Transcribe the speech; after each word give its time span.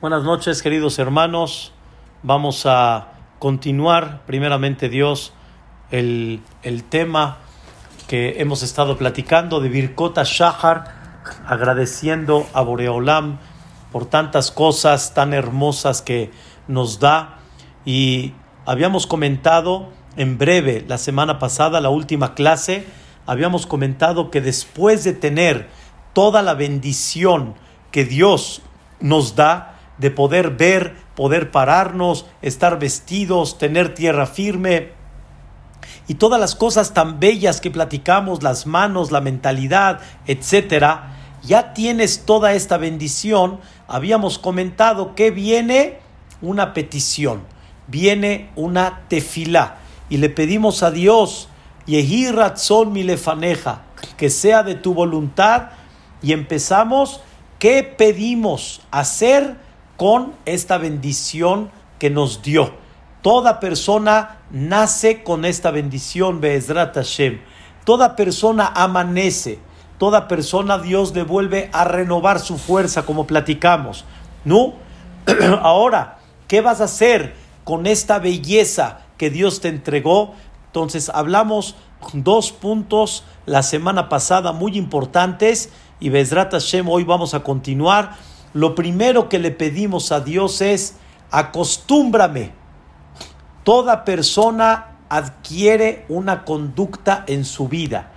Buenas 0.00 0.22
noches, 0.22 0.62
queridos 0.62 1.00
hermanos. 1.00 1.72
Vamos 2.22 2.66
a 2.66 3.08
continuar, 3.40 4.22
primeramente 4.26 4.88
Dios, 4.88 5.32
el, 5.90 6.40
el 6.62 6.84
tema 6.84 7.38
que 8.06 8.40
hemos 8.40 8.62
estado 8.62 8.96
platicando 8.96 9.58
de 9.58 9.68
Birkota 9.68 10.22
Shahar, 10.24 10.84
agradeciendo 11.48 12.46
a 12.52 12.62
Boreolam 12.62 13.40
por 13.90 14.06
tantas 14.06 14.52
cosas 14.52 15.14
tan 15.14 15.34
hermosas 15.34 16.00
que 16.00 16.30
nos 16.68 17.00
da. 17.00 17.40
Y 17.84 18.34
habíamos 18.66 19.04
comentado 19.08 19.88
en 20.16 20.38
breve 20.38 20.84
la 20.86 20.98
semana 20.98 21.40
pasada, 21.40 21.80
la 21.80 21.90
última 21.90 22.36
clase, 22.36 22.86
habíamos 23.26 23.66
comentado 23.66 24.30
que 24.30 24.40
después 24.40 25.02
de 25.02 25.14
tener 25.14 25.68
toda 26.12 26.42
la 26.42 26.54
bendición 26.54 27.56
que 27.90 28.04
Dios 28.04 28.62
nos 29.00 29.34
da, 29.34 29.74
de 29.98 30.10
poder 30.10 30.50
ver, 30.50 30.96
poder 31.14 31.50
pararnos, 31.50 32.26
estar 32.42 32.78
vestidos, 32.78 33.58
tener 33.58 33.94
tierra 33.94 34.26
firme 34.26 34.92
y 36.06 36.14
todas 36.14 36.40
las 36.40 36.54
cosas 36.54 36.94
tan 36.94 37.20
bellas 37.20 37.60
que 37.60 37.70
platicamos, 37.70 38.42
las 38.42 38.66
manos, 38.66 39.10
la 39.10 39.20
mentalidad, 39.20 40.00
etcétera, 40.26 41.14
ya 41.42 41.74
tienes 41.74 42.24
toda 42.24 42.54
esta 42.54 42.78
bendición. 42.78 43.60
Habíamos 43.86 44.38
comentado 44.38 45.14
que 45.14 45.30
viene 45.30 45.98
una 46.40 46.72
petición, 46.72 47.42
viene 47.86 48.50
una 48.56 49.02
tefilá 49.08 49.76
y 50.08 50.16
le 50.16 50.30
pedimos 50.30 50.82
a 50.82 50.90
Dios, 50.90 51.48
Yehi 51.86 52.30
Ratzon 52.30 52.92
Milefaneja, 52.92 53.82
que 54.16 54.30
sea 54.30 54.62
de 54.62 54.74
tu 54.74 54.94
voluntad 54.94 55.70
y 56.22 56.32
empezamos, 56.32 57.20
¿qué 57.58 57.82
pedimos 57.82 58.80
hacer? 58.90 59.56
Con 59.98 60.32
esta 60.46 60.78
bendición 60.78 61.70
que 61.98 62.08
nos 62.08 62.40
dio. 62.40 62.72
Toda 63.20 63.58
persona 63.58 64.38
nace 64.52 65.24
con 65.24 65.44
esta 65.44 65.72
bendición, 65.72 66.40
Be'ezrat 66.40 66.94
Hashem. 66.94 67.40
Toda 67.84 68.14
persona 68.14 68.72
amanece. 68.74 69.58
Toda 69.98 70.28
persona 70.28 70.78
Dios 70.78 71.12
le 71.16 71.24
vuelve 71.24 71.68
a 71.72 71.82
renovar 71.82 72.38
su 72.38 72.58
fuerza, 72.58 73.04
como 73.04 73.26
platicamos. 73.26 74.04
¿No? 74.44 74.74
Ahora, 75.62 76.18
¿qué 76.46 76.60
vas 76.60 76.80
a 76.80 76.84
hacer 76.84 77.34
con 77.64 77.86
esta 77.86 78.20
belleza 78.20 79.00
que 79.16 79.30
Dios 79.30 79.60
te 79.60 79.66
entregó? 79.66 80.34
Entonces, 80.66 81.10
hablamos 81.12 81.74
dos 82.12 82.52
puntos 82.52 83.24
la 83.46 83.64
semana 83.64 84.08
pasada 84.08 84.52
muy 84.52 84.78
importantes 84.78 85.70
y 85.98 86.10
Bezrat 86.10 86.52
Hashem 86.52 86.88
hoy 86.88 87.02
vamos 87.02 87.34
a 87.34 87.40
continuar 87.40 88.16
lo 88.54 88.74
primero 88.74 89.28
que 89.28 89.38
le 89.38 89.50
pedimos 89.50 90.12
a 90.12 90.20
Dios 90.20 90.60
es, 90.60 90.96
acostúmbrame. 91.30 92.52
Toda 93.64 94.04
persona 94.04 94.96
adquiere 95.08 96.04
una 96.08 96.44
conducta 96.44 97.24
en 97.26 97.44
su 97.44 97.68
vida. 97.68 98.12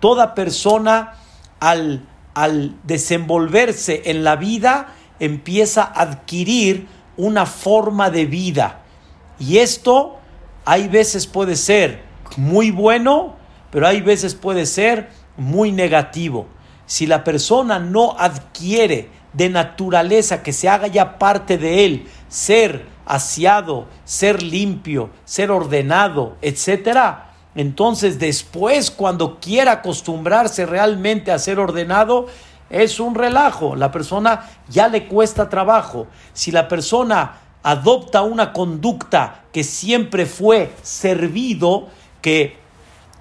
Toda 0.00 0.34
persona 0.34 1.14
al, 1.60 2.06
al 2.34 2.76
desenvolverse 2.82 4.02
en 4.06 4.24
la 4.24 4.36
vida 4.36 4.88
empieza 5.20 5.82
a 5.82 6.02
adquirir 6.02 6.88
una 7.16 7.46
forma 7.46 8.10
de 8.10 8.26
vida. 8.26 8.82
Y 9.38 9.58
esto 9.58 10.18
hay 10.64 10.88
veces 10.88 11.26
puede 11.26 11.56
ser 11.56 12.02
muy 12.36 12.70
bueno, 12.70 13.36
pero 13.70 13.86
hay 13.86 14.00
veces 14.00 14.34
puede 14.34 14.66
ser 14.66 15.10
muy 15.36 15.72
negativo. 15.72 16.46
Si 16.86 17.06
la 17.06 17.24
persona 17.24 17.78
no 17.78 18.16
adquiere 18.18 19.10
de 19.32 19.48
naturaleza 19.48 20.42
que 20.42 20.52
se 20.52 20.68
haga 20.68 20.86
ya 20.86 21.18
parte 21.18 21.58
de 21.58 21.84
él, 21.84 22.08
ser 22.28 22.86
aseado, 23.04 23.86
ser 24.04 24.42
limpio, 24.42 25.10
ser 25.24 25.50
ordenado, 25.50 26.36
etcétera. 26.42 27.32
Entonces, 27.54 28.18
después, 28.18 28.90
cuando 28.90 29.38
quiera 29.40 29.72
acostumbrarse 29.72 30.66
realmente 30.66 31.32
a 31.32 31.38
ser 31.38 31.58
ordenado, 31.58 32.26
es 32.68 33.00
un 33.00 33.14
relajo. 33.14 33.76
La 33.76 33.90
persona 33.90 34.48
ya 34.68 34.88
le 34.88 35.06
cuesta 35.06 35.48
trabajo. 35.48 36.06
Si 36.32 36.50
la 36.50 36.68
persona 36.68 37.38
adopta 37.62 38.22
una 38.22 38.52
conducta 38.52 39.44
que 39.52 39.64
siempre 39.64 40.26
fue 40.26 40.72
servido, 40.82 41.88
que 42.20 42.56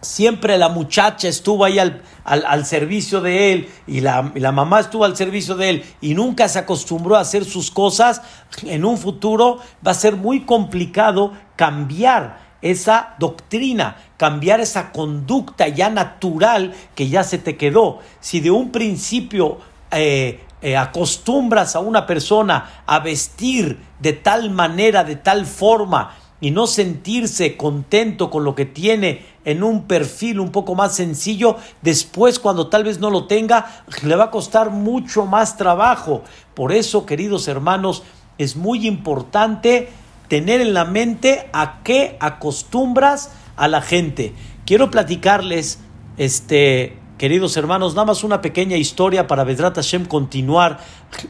siempre 0.05 0.57
la 0.57 0.69
muchacha 0.69 1.27
estuvo 1.27 1.65
ahí 1.65 1.79
al, 1.79 2.01
al, 2.23 2.65
servicio 2.65 3.21
de 3.21 3.53
él 3.53 3.69
y 3.87 4.01
la, 4.01 4.31
la, 4.35 4.51
mamá 4.51 4.79
estuvo 4.79 5.05
al 5.05 5.17
servicio 5.17 5.55
de 5.55 5.69
él 5.69 5.85
y 6.01 6.13
nunca 6.13 6.47
se 6.47 6.59
acostumbró 6.59 7.15
a 7.15 7.21
hacer 7.21 7.45
sus 7.45 7.71
cosas, 7.71 8.21
en 8.63 8.85
un 8.85 8.97
futuro 8.97 9.59
va 9.85 9.91
a 9.91 9.95
ser 9.95 10.15
muy 10.15 10.45
complicado 10.45 11.33
cambiar 11.55 12.45
esa 12.61 13.15
doctrina, 13.19 13.97
cambiar 14.17 14.59
esa 14.59 14.91
conducta 14.91 15.67
ya 15.67 15.89
natural 15.89 16.73
que 16.95 17.09
ya 17.09 17.23
se 17.23 17.37
te 17.37 17.57
quedó. 17.57 17.99
Si 18.19 18.39
de 18.39 18.49
un 18.49 18.71
principio 18.71 19.59
eh, 19.91 20.43
eh, 20.61 20.75
acostumbras 20.75 21.75
a 21.75 21.79
una 21.79 22.07
persona 22.07 22.83
a 22.87 22.99
vestir 22.99 23.79
de 23.99 24.13
tal 24.13 24.49
manera, 24.49 25.03
de 25.03 25.15
tal 25.15 25.45
forma, 25.45 26.15
y 26.45 26.51
no 26.51 26.67
sentirse 26.67 27.57
contento 27.57 28.29
con 28.29 28.43
lo 28.43 28.53
que 28.53 28.67
tiene 28.67 29.25
en 29.45 29.63
un 29.63 29.85
perfil 29.85 30.39
un 30.39 30.51
poco 30.51 30.75
más 30.75 30.95
sencillo, 30.95 31.57
después 31.81 32.37
cuando 32.37 32.67
tal 32.67 32.83
vez 32.83 32.99
no 32.99 33.09
lo 33.09 33.25
tenga, 33.25 33.83
le 34.03 34.15
va 34.15 34.25
a 34.25 34.29
costar 34.29 34.69
mucho 34.69 35.25
más 35.25 35.57
trabajo. 35.57 36.21
Por 36.53 36.71
eso, 36.71 37.07
queridos 37.07 37.47
hermanos, 37.47 38.03
es 38.37 38.57
muy 38.57 38.85
importante 38.85 39.89
tener 40.27 40.61
en 40.61 40.75
la 40.75 40.85
mente 40.85 41.49
a 41.51 41.81
qué 41.81 42.15
acostumbras 42.19 43.31
a 43.55 43.67
la 43.67 43.81
gente. 43.81 44.35
Quiero 44.67 44.91
platicarles, 44.91 45.79
este, 46.17 46.95
queridos 47.17 47.57
hermanos, 47.57 47.95
nada 47.95 48.05
más 48.05 48.23
una 48.23 48.43
pequeña 48.43 48.77
historia 48.77 49.25
para 49.25 49.45
Vedrat 49.45 49.77
Hashem 49.77 50.05
continuar 50.05 50.77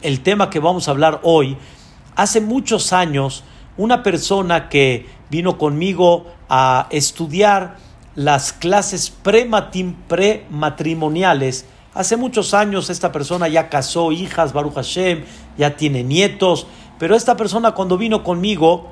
el 0.01 0.19
tema 0.23 0.49
que 0.49 0.59
vamos 0.59 0.89
a 0.89 0.91
hablar 0.91 1.21
hoy. 1.23 1.55
Hace 2.17 2.41
muchos 2.41 2.91
años, 2.91 3.45
una 3.77 4.03
persona 4.03 4.69
que 4.69 5.07
vino 5.29 5.57
conmigo 5.57 6.27
a 6.49 6.87
estudiar 6.91 7.77
las 8.15 8.53
clases 8.53 9.09
prematrimoniales. 9.09 11.65
Hace 11.93 12.17
muchos 12.17 12.53
años 12.53 12.89
esta 12.89 13.11
persona 13.11 13.47
ya 13.47 13.69
casó 13.69 14.11
hijas, 14.11 14.53
Baruch 14.53 14.75
Hashem, 14.75 15.23
ya 15.57 15.75
tiene 15.75 16.03
nietos, 16.03 16.67
pero 16.99 17.15
esta 17.15 17.37
persona 17.37 17.71
cuando 17.71 17.97
vino 17.97 18.23
conmigo 18.23 18.91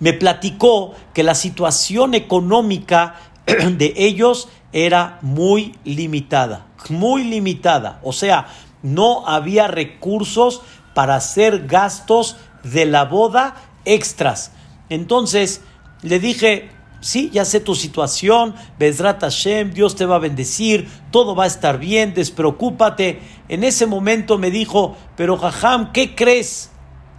me 0.00 0.12
platicó 0.12 0.94
que 1.14 1.22
la 1.22 1.34
situación 1.34 2.14
económica 2.14 3.14
de 3.46 3.94
ellos 3.96 4.48
era 4.72 5.18
muy 5.22 5.76
limitada, 5.84 6.66
muy 6.88 7.24
limitada. 7.24 8.00
O 8.02 8.12
sea, 8.12 8.48
no 8.82 9.26
había 9.26 9.66
recursos 9.66 10.62
para 10.94 11.16
hacer 11.16 11.66
gastos 11.66 12.36
de 12.62 12.86
la 12.86 13.04
boda 13.04 13.54
extras. 13.88 14.52
Entonces 14.88 15.62
le 16.02 16.20
dije, 16.20 16.70
sí, 17.00 17.30
ya 17.32 17.44
sé 17.44 17.60
tu 17.60 17.74
situación, 17.74 18.54
Bezrat 18.78 19.20
Hashem, 19.20 19.72
Dios 19.72 19.96
te 19.96 20.06
va 20.06 20.16
a 20.16 20.20
bendecir, 20.20 20.88
todo 21.10 21.34
va 21.34 21.44
a 21.44 21.48
estar 21.48 21.78
bien, 21.78 22.14
despreocúpate. 22.14 23.20
En 23.48 23.64
ese 23.64 23.86
momento 23.86 24.38
me 24.38 24.50
dijo, 24.50 24.96
pero 25.16 25.36
Jajam, 25.36 25.92
¿qué 25.92 26.14
crees? 26.14 26.70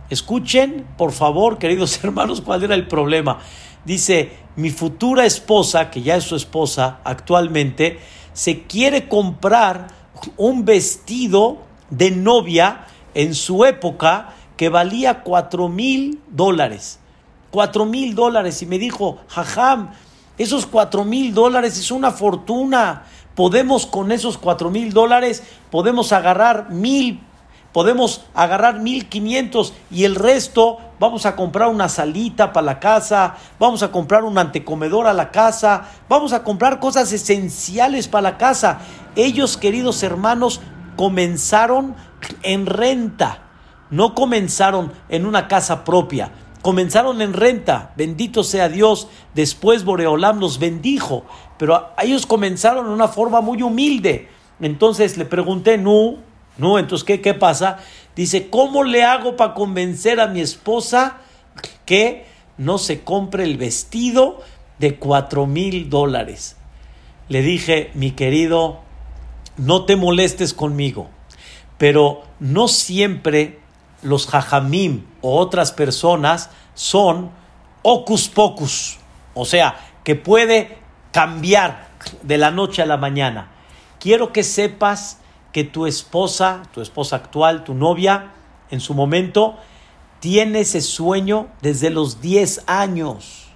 Escuchen, 0.09 0.87
por 0.97 1.11
favor, 1.11 1.57
queridos 1.57 1.99
hermanos, 2.03 2.41
cuál 2.41 2.63
era 2.63 2.75
el 2.75 2.87
problema. 2.87 3.39
Dice, 3.85 4.31
mi 4.55 4.69
futura 4.69 5.25
esposa, 5.25 5.89
que 5.89 6.01
ya 6.01 6.15
es 6.15 6.23
su 6.23 6.35
esposa 6.35 6.99
actualmente, 7.03 7.99
se 8.33 8.63
quiere 8.63 9.07
comprar 9.07 9.87
un 10.37 10.65
vestido 10.65 11.63
de 11.89 12.11
novia 12.11 12.85
en 13.13 13.33
su 13.33 13.65
época 13.65 14.35
que 14.59 14.67
valía 14.67 15.23
cuatro 15.23 15.69
mil 15.69 16.21
dólares. 16.27 16.99
Cuatro 17.49 17.85
mil 17.85 18.13
dólares. 18.13 18.61
Y 18.61 18.65
me 18.65 18.77
dijo, 18.77 19.17
jajam, 19.29 19.91
esos 20.37 20.65
cuatro 20.65 21.05
mil 21.05 21.33
dólares 21.33 21.79
es 21.79 21.91
una 21.91 22.11
fortuna. 22.11 23.03
Podemos 23.35 23.85
con 23.85 24.11
esos 24.11 24.37
cuatro 24.37 24.69
mil 24.69 24.91
dólares, 24.91 25.43
podemos 25.71 26.11
agarrar 26.11 26.71
mil, 26.71 27.21
podemos 27.71 28.25
agarrar 28.33 28.81
mil 28.81 29.07
quinientos 29.07 29.73
y 29.89 30.03
el 30.03 30.15
resto 30.15 30.79
vamos 30.99 31.25
a 31.25 31.37
comprar 31.37 31.69
una 31.69 31.87
salita 31.87 32.51
para 32.51 32.65
la 32.65 32.79
casa, 32.81 33.37
vamos 33.59 33.81
a 33.81 33.93
comprar 33.93 34.25
un 34.25 34.37
antecomedor 34.37 35.07
a 35.07 35.13
la 35.13 35.31
casa, 35.31 35.85
vamos 36.09 36.33
a 36.33 36.43
comprar 36.43 36.81
cosas 36.81 37.13
esenciales 37.13 38.09
para 38.09 38.31
la 38.31 38.37
casa. 38.37 38.79
Ellos, 39.15 39.55
queridos 39.55 40.03
hermanos, 40.03 40.59
comenzaron 40.97 41.95
en 42.43 42.65
renta 42.65 43.45
no 43.89 44.15
comenzaron 44.15 44.91
en 45.09 45.25
una 45.25 45.47
casa 45.47 45.83
propia, 45.83 46.31
comenzaron 46.61 47.21
en 47.21 47.33
renta, 47.33 47.93
bendito 47.95 48.43
sea 48.43 48.69
Dios, 48.69 49.07
después 49.33 49.83
Boreolam 49.83 50.39
los 50.39 50.59
bendijo, 50.59 51.25
pero 51.57 51.89
ellos 52.01 52.25
comenzaron 52.25 52.85
en 52.85 52.91
una 52.91 53.07
forma 53.07 53.41
muy 53.41 53.61
humilde. 53.61 54.29
Entonces 54.59 55.17
le 55.17 55.25
pregunté, 55.25 55.77
no, 55.77 56.17
no, 56.57 56.79
entonces 56.79 57.05
¿qué, 57.05 57.21
qué 57.21 57.33
pasa? 57.33 57.79
Dice, 58.15 58.49
¿cómo 58.49 58.83
le 58.83 59.03
hago 59.03 59.37
para 59.37 59.53
convencer 59.53 60.19
a 60.19 60.27
mi 60.27 60.41
esposa 60.41 61.17
que 61.85 62.25
no 62.57 62.77
se 62.77 63.01
compre 63.03 63.45
el 63.45 63.57
vestido 63.57 64.41
de 64.79 64.95
cuatro 64.95 65.47
mil 65.47 65.89
dólares? 65.89 66.57
Le 67.29 67.41
dije, 67.41 67.91
mi 67.93 68.11
querido, 68.11 68.79
no 69.55 69.85
te 69.85 69.95
molestes 69.95 70.53
conmigo, 70.53 71.07
pero 71.77 72.23
no 72.39 72.67
siempre 72.67 73.58
los 74.01 74.27
jajamim 74.27 75.05
o 75.21 75.37
otras 75.37 75.71
personas 75.71 76.49
son 76.73 77.31
ocus 77.81 78.29
pocus, 78.29 78.97
o 79.33 79.45
sea, 79.45 79.75
que 80.03 80.15
puede 80.15 80.77
cambiar 81.11 81.89
de 82.23 82.37
la 82.37 82.51
noche 82.51 82.81
a 82.81 82.85
la 82.85 82.97
mañana. 82.97 83.51
Quiero 83.99 84.31
que 84.31 84.43
sepas 84.43 85.19
que 85.51 85.63
tu 85.63 85.85
esposa, 85.85 86.63
tu 86.73 86.81
esposa 86.81 87.17
actual, 87.17 87.63
tu 87.63 87.73
novia, 87.73 88.31
en 88.69 88.79
su 88.79 88.93
momento, 88.93 89.57
tiene 90.19 90.61
ese 90.61 90.81
sueño 90.81 91.47
desde 91.61 91.89
los 91.89 92.21
10 92.21 92.63
años. 92.67 93.47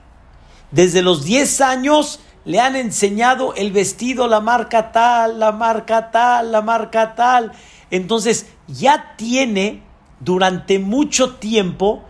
Desde 0.71 1.01
los 1.01 1.23
10 1.23 1.61
años 1.61 2.19
le 2.45 2.59
han 2.59 2.75
enseñado 2.75 3.53
el 3.55 3.71
vestido, 3.71 4.27
la 4.27 4.39
marca 4.39 4.91
tal, 4.91 5.39
la 5.39 5.51
marca 5.51 6.11
tal, 6.11 6.51
la 6.51 6.61
marca 6.61 7.15
tal. 7.15 7.51
Entonces 7.91 8.47
ya 8.67 9.13
tiene 9.17 9.83
durante 10.23 10.79
mucho 10.79 11.35
tiempo, 11.35 12.03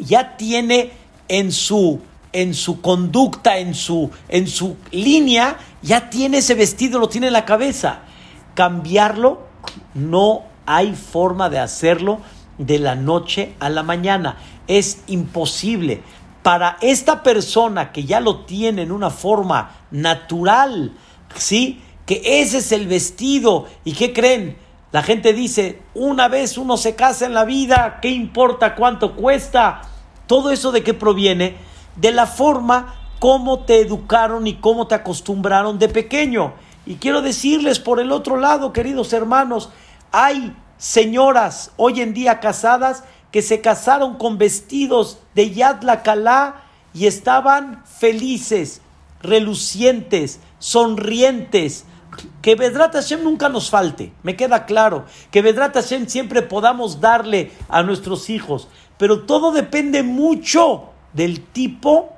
ya 0.00 0.36
tiene 0.36 0.92
en 1.28 1.52
su, 1.52 2.00
en 2.32 2.54
su 2.54 2.80
conducta, 2.80 3.58
en 3.58 3.74
su, 3.74 4.10
en 4.28 4.46
su 4.46 4.76
línea, 4.90 5.58
ya 5.82 6.10
tiene 6.10 6.38
ese 6.38 6.54
vestido, 6.54 6.98
lo 6.98 7.08
tiene 7.08 7.28
en 7.28 7.32
la 7.32 7.44
cabeza. 7.44 8.00
Cambiarlo, 8.54 9.46
no 9.94 10.42
hay 10.66 10.94
forma 10.94 11.48
de 11.48 11.58
hacerlo 11.58 12.20
de 12.58 12.78
la 12.78 12.94
noche 12.94 13.54
a 13.60 13.68
la 13.68 13.82
mañana. 13.82 14.36
Es 14.66 15.02
imposible. 15.06 16.02
Para 16.42 16.76
esta 16.80 17.22
persona 17.22 17.92
que 17.92 18.04
ya 18.04 18.20
lo 18.20 18.40
tiene 18.40 18.82
en 18.82 18.92
una 18.92 19.10
forma 19.10 19.76
natural, 19.90 20.92
¿sí? 21.36 21.80
Que 22.04 22.20
ese 22.40 22.58
es 22.58 22.72
el 22.72 22.88
vestido. 22.88 23.68
¿Y 23.84 23.92
qué 23.92 24.12
creen? 24.12 24.56
La 24.92 25.02
gente 25.02 25.32
dice, 25.32 25.80
una 25.94 26.28
vez 26.28 26.58
uno 26.58 26.76
se 26.76 26.94
casa 26.94 27.24
en 27.24 27.32
la 27.32 27.46
vida, 27.46 27.98
¿qué 28.02 28.10
importa 28.10 28.74
cuánto 28.74 29.16
cuesta? 29.16 29.80
Todo 30.26 30.50
eso 30.50 30.70
de 30.70 30.82
qué 30.82 30.92
proviene? 30.92 31.56
De 31.96 32.12
la 32.12 32.26
forma 32.26 32.94
como 33.18 33.60
te 33.60 33.80
educaron 33.80 34.46
y 34.46 34.56
cómo 34.56 34.86
te 34.86 34.94
acostumbraron 34.94 35.78
de 35.78 35.88
pequeño. 35.88 36.52
Y 36.84 36.96
quiero 36.96 37.22
decirles 37.22 37.78
por 37.78 38.00
el 38.00 38.12
otro 38.12 38.36
lado, 38.36 38.74
queridos 38.74 39.14
hermanos, 39.14 39.70
hay 40.10 40.54
señoras 40.76 41.70
hoy 41.78 42.02
en 42.02 42.12
día 42.12 42.40
casadas 42.40 43.04
que 43.30 43.40
se 43.40 43.62
casaron 43.62 44.18
con 44.18 44.36
vestidos 44.36 45.20
de 45.34 45.52
Yad 45.52 45.82
la 45.84 46.02
y 46.92 47.06
estaban 47.06 47.82
felices, 47.86 48.82
relucientes, 49.22 50.40
sonrientes, 50.58 51.86
que 52.40 52.54
Vedrat 52.54 52.94
Hashem 52.94 53.22
nunca 53.22 53.48
nos 53.48 53.70
falte, 53.70 54.12
me 54.22 54.36
queda 54.36 54.66
claro. 54.66 55.06
Que 55.30 55.42
Vedrat 55.42 55.74
Hashem 55.74 56.06
siempre 56.06 56.42
podamos 56.42 57.00
darle 57.00 57.52
a 57.68 57.82
nuestros 57.82 58.30
hijos. 58.30 58.68
Pero 58.98 59.22
todo 59.22 59.52
depende 59.52 60.02
mucho 60.02 60.90
del 61.12 61.40
tipo 61.40 62.12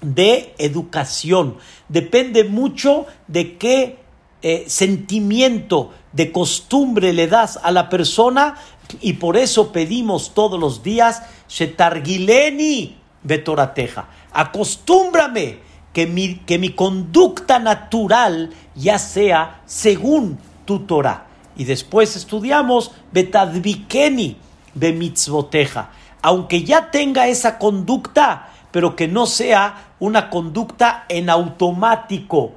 de 0.00 0.54
educación. 0.58 1.56
Depende 1.88 2.44
mucho 2.44 3.06
de 3.26 3.56
qué 3.58 3.98
eh, 4.42 4.64
sentimiento, 4.68 5.92
de 6.12 6.32
costumbre 6.32 7.12
le 7.12 7.26
das 7.26 7.58
a 7.62 7.70
la 7.70 7.88
persona. 7.88 8.56
Y 9.00 9.14
por 9.14 9.36
eso 9.36 9.72
pedimos 9.72 10.34
todos 10.34 10.58
los 10.58 10.82
días, 10.82 11.22
Shetargileni 11.48 12.96
Betorateja. 13.22 14.08
Acostúmbrame 14.32 15.69
que 15.92 16.06
mi, 16.06 16.36
que 16.36 16.58
mi 16.58 16.70
conducta 16.70 17.58
natural 17.58 18.50
ya 18.74 18.98
sea 18.98 19.60
según 19.66 20.38
tu 20.64 20.80
Torah. 20.80 21.26
Y 21.56 21.64
después 21.64 22.16
estudiamos 22.16 22.92
Betadvikeni 23.12 24.36
de 24.74 24.92
mitzvoteja. 24.92 25.90
Aunque 26.22 26.64
ya 26.64 26.90
tenga 26.90 27.28
esa 27.28 27.58
conducta, 27.58 28.48
pero 28.70 28.94
que 28.94 29.08
no 29.08 29.26
sea 29.26 29.92
una 29.98 30.30
conducta 30.30 31.04
en 31.08 31.28
automático, 31.28 32.52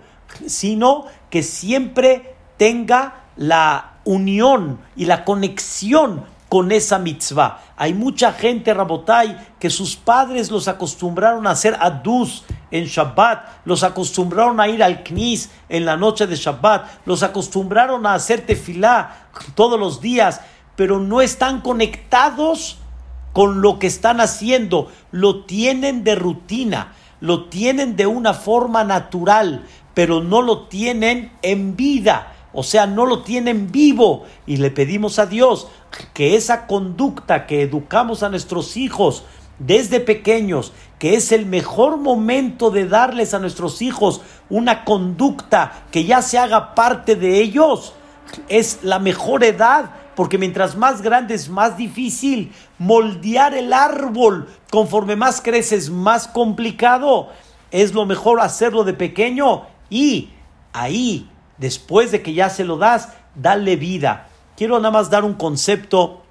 sino 0.45 1.05
que 1.29 1.43
siempre 1.43 2.35
tenga 2.57 3.23
la 3.35 3.93
unión 4.03 4.79
y 4.95 5.05
la 5.05 5.25
conexión 5.25 6.25
con 6.49 6.71
esa 6.71 6.99
mitzvah. 6.99 7.61
Hay 7.83 7.93
mucha 7.93 8.31
gente, 8.31 8.73
Rabotai, 8.73 9.55
que 9.59 9.69
sus 9.69 9.97
padres 9.97 10.49
los 10.49 10.69
acostumbraron 10.69 11.45
a 11.45 11.49
hacer 11.49 11.75
adus 11.81 12.45
en 12.71 12.85
Shabbat, 12.85 13.65
los 13.65 13.83
acostumbraron 13.83 14.61
a 14.61 14.69
ir 14.69 14.81
al 14.81 15.03
knis 15.03 15.49
en 15.67 15.83
la 15.83 15.97
noche 15.97 16.25
de 16.25 16.37
Shabbat, 16.37 17.05
los 17.05 17.23
acostumbraron 17.23 18.05
a 18.05 18.13
hacer 18.13 18.45
tefilá 18.45 19.27
todos 19.53 19.77
los 19.77 19.99
días, 19.99 20.39
pero 20.77 21.01
no 21.01 21.19
están 21.19 21.59
conectados 21.59 22.77
con 23.33 23.61
lo 23.61 23.79
que 23.79 23.87
están 23.87 24.21
haciendo, 24.21 24.89
lo 25.11 25.43
tienen 25.43 26.05
de 26.05 26.15
rutina, 26.15 26.93
lo 27.19 27.49
tienen 27.49 27.97
de 27.97 28.07
una 28.07 28.33
forma 28.33 28.85
natural, 28.85 29.65
pero 29.93 30.23
no 30.23 30.41
lo 30.41 30.67
tienen 30.67 31.33
en 31.41 31.75
vida 31.75 32.32
o 32.53 32.63
sea, 32.63 32.85
no 32.85 33.05
lo 33.05 33.23
tienen 33.23 33.71
vivo. 33.71 34.23
Y 34.45 34.57
le 34.57 34.71
pedimos 34.71 35.19
a 35.19 35.25
Dios 35.25 35.67
que 36.13 36.35
esa 36.35 36.67
conducta 36.67 37.45
que 37.45 37.63
educamos 37.63 38.23
a 38.23 38.29
nuestros 38.29 38.77
hijos 38.77 39.25
desde 39.59 39.99
pequeños, 39.99 40.73
que 40.99 41.15
es 41.15 41.31
el 41.31 41.45
mejor 41.45 41.97
momento 41.97 42.69
de 42.69 42.87
darles 42.87 43.33
a 43.33 43.39
nuestros 43.39 43.81
hijos 43.81 44.21
una 44.49 44.85
conducta 44.85 45.83
que 45.91 46.05
ya 46.05 46.21
se 46.21 46.37
haga 46.37 46.75
parte 46.75 47.15
de 47.15 47.41
ellos, 47.41 47.93
es 48.49 48.79
la 48.83 48.99
mejor 48.99 49.43
edad, 49.43 49.91
porque 50.15 50.37
mientras 50.37 50.75
más 50.75 51.01
grande 51.01 51.33
es 51.33 51.49
más 51.49 51.77
difícil 51.77 52.51
moldear 52.77 53.53
el 53.53 53.73
árbol, 53.73 54.47
conforme 54.71 55.15
más 55.15 55.41
creces, 55.41 55.89
más 55.89 56.27
complicado. 56.27 57.29
Es 57.71 57.93
lo 57.93 58.05
mejor 58.05 58.39
hacerlo 58.39 58.83
de 58.83 58.93
pequeño 58.93 59.63
y 59.89 60.29
ahí 60.71 61.29
después 61.57 62.11
de 62.11 62.21
que 62.21 62.33
ya 62.33 62.49
se 62.49 62.63
lo 62.63 62.77
das, 62.77 63.09
dale 63.35 63.75
vida. 63.75 64.29
Quiero 64.55 64.77
nada 64.79 64.91
más 64.91 65.09
dar 65.09 65.23
un 65.23 65.33
concepto 65.33 66.23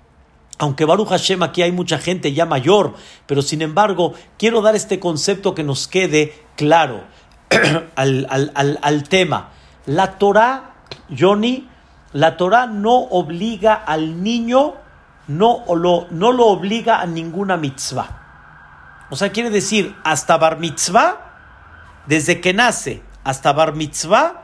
aunque 0.58 0.84
Baruch 0.84 1.08
Hashem 1.08 1.42
aquí 1.42 1.62
hay 1.62 1.72
mucha 1.72 1.98
gente 1.98 2.32
ya 2.32 2.46
mayor, 2.46 2.94
pero 3.26 3.42
sin 3.42 3.62
embargo 3.62 4.14
quiero 4.38 4.62
dar 4.62 4.76
este 4.76 5.00
concepto 5.00 5.56
que 5.56 5.64
nos 5.64 5.88
quede 5.88 6.40
claro 6.54 7.02
al, 7.96 9.04
tema. 9.08 9.50
La 9.86 10.18
Torah, 10.18 10.74
Johnny, 11.10 11.68
la 12.12 12.36
Torah 12.36 12.66
no 12.66 12.94
obliga 12.94 13.74
al 13.74 14.22
niño, 14.22 14.74
no 15.26 15.64
lo, 15.74 16.06
no 16.10 16.30
lo 16.30 16.46
obliga 16.46 17.00
a 17.00 17.06
ninguna 17.06 17.56
mitzvah. 17.56 18.20
O 19.10 19.16
sea, 19.16 19.32
quiere 19.32 19.50
decir, 19.50 19.96
hasta 20.04 20.38
bar 20.38 20.58
mitzvah, 20.60 21.32
desde 22.06 22.40
que 22.40 22.54
nace 22.54 23.02
hasta 23.24 23.52
bar 23.52 23.74
mitzvah, 23.74 24.41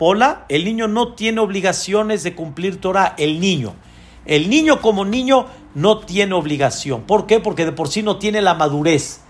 Pola, 0.00 0.46
el 0.48 0.64
niño 0.64 0.88
no 0.88 1.12
tiene 1.12 1.42
obligaciones 1.42 2.22
de 2.22 2.34
cumplir 2.34 2.80
Torah, 2.80 3.14
el 3.18 3.38
niño. 3.38 3.74
El 4.24 4.48
niño 4.48 4.80
como 4.80 5.04
niño 5.04 5.44
no 5.74 5.98
tiene 5.98 6.32
obligación. 6.32 7.02
¿Por 7.02 7.26
qué? 7.26 7.38
Porque 7.38 7.66
de 7.66 7.72
por 7.72 7.88
sí 7.88 8.02
no 8.02 8.16
tiene 8.16 8.40
la 8.40 8.54
madurez. 8.54 9.20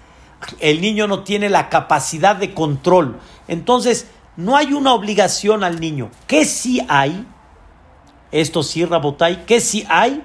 El 0.61 0.81
niño 0.81 1.09
no 1.09 1.25
tiene 1.25 1.51
la 1.51 1.71
capacidad 1.71 2.37
de 2.37 2.55
control. 2.55 3.19
Entonces, 3.49 4.07
no 4.37 4.57
hay 4.57 4.73
una 4.73 4.95
obligación 4.95 5.65
al 5.65 5.81
niño. 5.81 6.09
¿Qué 6.29 6.45
sí 6.45 6.81
hay? 6.89 7.27
Esto 8.31 8.63
sí, 8.63 8.85
Rabotay, 8.85 9.47
¿qué 9.47 9.59
sí 9.61 9.85
hay? 9.89 10.23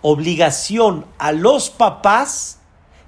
Obligación 0.00 1.06
a 1.18 1.32
los 1.32 1.70
papás 1.70 2.60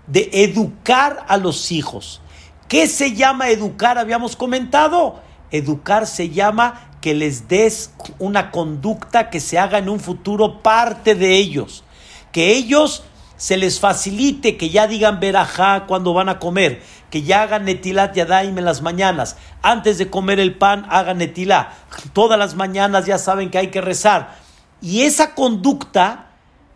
de 0.09 0.29
educar 0.33 1.25
a 1.29 1.37
los 1.37 1.71
hijos. 1.71 2.21
¿Qué 2.67 2.89
se 2.89 3.15
llama 3.15 3.51
educar? 3.51 3.97
Habíamos 3.97 4.35
comentado 4.35 5.30
Educar 5.51 6.07
se 6.07 6.31
llama 6.31 6.91
que 7.01 7.15
les 7.15 7.49
des 7.49 7.93
una 8.19 8.51
conducta 8.51 9.31
que 9.31 9.41
se 9.41 9.59
haga 9.59 9.79
en 9.79 9.89
un 9.89 10.01
futuro 10.01 10.63
parte 10.63 11.15
de 11.15 11.37
ellos. 11.37 11.85
Que 12.33 12.53
ellos 12.53 13.05
se 13.37 13.57
les 13.57 13.81
facilite 13.81 14.59
que 14.59 14.69
ya 14.69 14.87
digan 14.87 15.19
verajá 15.19 15.87
cuando 15.87 16.13
van 16.13 16.29
a 16.29 16.39
comer, 16.39 16.83
que 17.09 17.23
ya 17.23 17.41
hagan 17.43 17.65
netilat 17.65 18.15
yadaim 18.15 18.59
en 18.59 18.67
las 18.67 18.83
mañanas. 18.83 19.37
Antes 19.63 19.97
de 19.97 20.11
comer 20.11 20.39
el 20.39 20.59
pan, 20.59 20.87
hagan 20.91 21.19
netilá. 21.19 21.73
Todas 22.13 22.39
las 22.39 22.55
mañanas 22.55 23.07
ya 23.07 23.17
saben 23.17 23.51
que 23.51 23.57
hay 23.57 23.69
que 23.69 23.81
rezar. 23.81 24.37
Y 24.83 25.03
esa 25.03 25.35
conducta, 25.35 26.27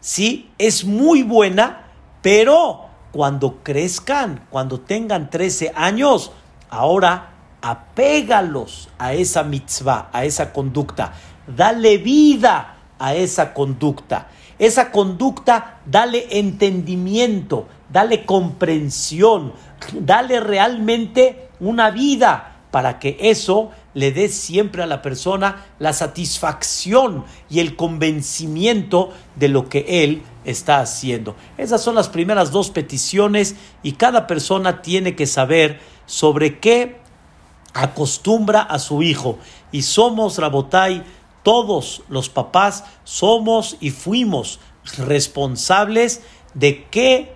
sí, 0.01 0.51
es 0.57 0.87
muy 0.87 1.23
buena, 1.23 1.85
pero 2.23 2.87
cuando 3.13 3.63
crezcan, 3.63 4.47
cuando 4.49 4.81
tengan 4.81 5.29
13 5.29 5.73
años, 5.77 6.33
ahora 6.71 7.34
apégalos 7.65 8.91
a 8.99 9.15
esa 9.15 9.43
mitzvah, 9.43 10.11
a 10.13 10.27
esa 10.27 10.53
conducta, 10.53 11.15
dale 11.47 11.97
vida 11.97 12.77
a 12.99 13.15
esa 13.15 13.55
conducta. 13.55 14.29
esa 14.57 14.93
conducta, 14.93 15.81
dale 15.85 16.39
entendimiento, 16.39 17.67
dale 17.91 18.25
comprensión, 18.25 19.53
dale 19.93 20.39
realmente 20.41 21.49
una 21.59 21.91
vida 21.91 22.61
para 22.71 22.99
que 22.99 23.17
eso 23.19 23.71
le 23.95 24.13
dé 24.13 24.29
siempre 24.29 24.83
a 24.83 24.87
la 24.87 25.01
persona 25.01 25.65
la 25.79 25.93
satisfacción 25.93 27.25
y 27.49 27.61
el 27.61 27.77
convencimiento 27.77 29.13
de 29.37 29.49
lo 29.49 29.69
que 29.69 30.05
él 30.05 30.23
está 30.45 30.81
haciendo. 30.81 31.35
Esas 31.57 31.83
son 31.83 31.95
las 31.95 32.09
primeras 32.09 32.51
dos 32.53 32.71
peticiones 32.71 33.57
y 33.83 33.93
cada 33.93 34.27
persona 34.27 34.83
tiene 34.83 35.17
que 35.17 35.27
saber 35.27 35.81
sobre 36.07 36.59
qué 36.59 37.04
acostumbra 37.75 38.63
a 38.63 38.79
su 38.79 39.03
hijo. 39.03 39.39
Y 39.73 39.83
somos, 39.83 40.39
Rabotai, 40.39 41.05
todos 41.43 42.03
los 42.09 42.31
papás 42.31 42.85
somos 43.05 43.77
y 43.81 43.91
fuimos 43.91 44.61
responsables 44.97 46.23
de 46.55 46.85
qué 46.85 47.35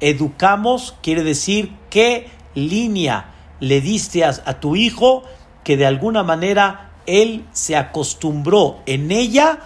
educamos, 0.00 0.94
quiere 1.02 1.22
decir 1.22 1.76
qué 1.90 2.30
línea 2.54 3.32
le 3.60 3.80
diste 3.80 4.24
a, 4.24 4.60
tu 4.60 4.76
hijo 4.76 5.22
que 5.62 5.76
de 5.76 5.86
alguna 5.86 6.22
manera 6.24 6.90
él 7.06 7.44
se 7.52 7.76
acostumbró 7.76 8.80
en 8.86 9.12
ella 9.12 9.60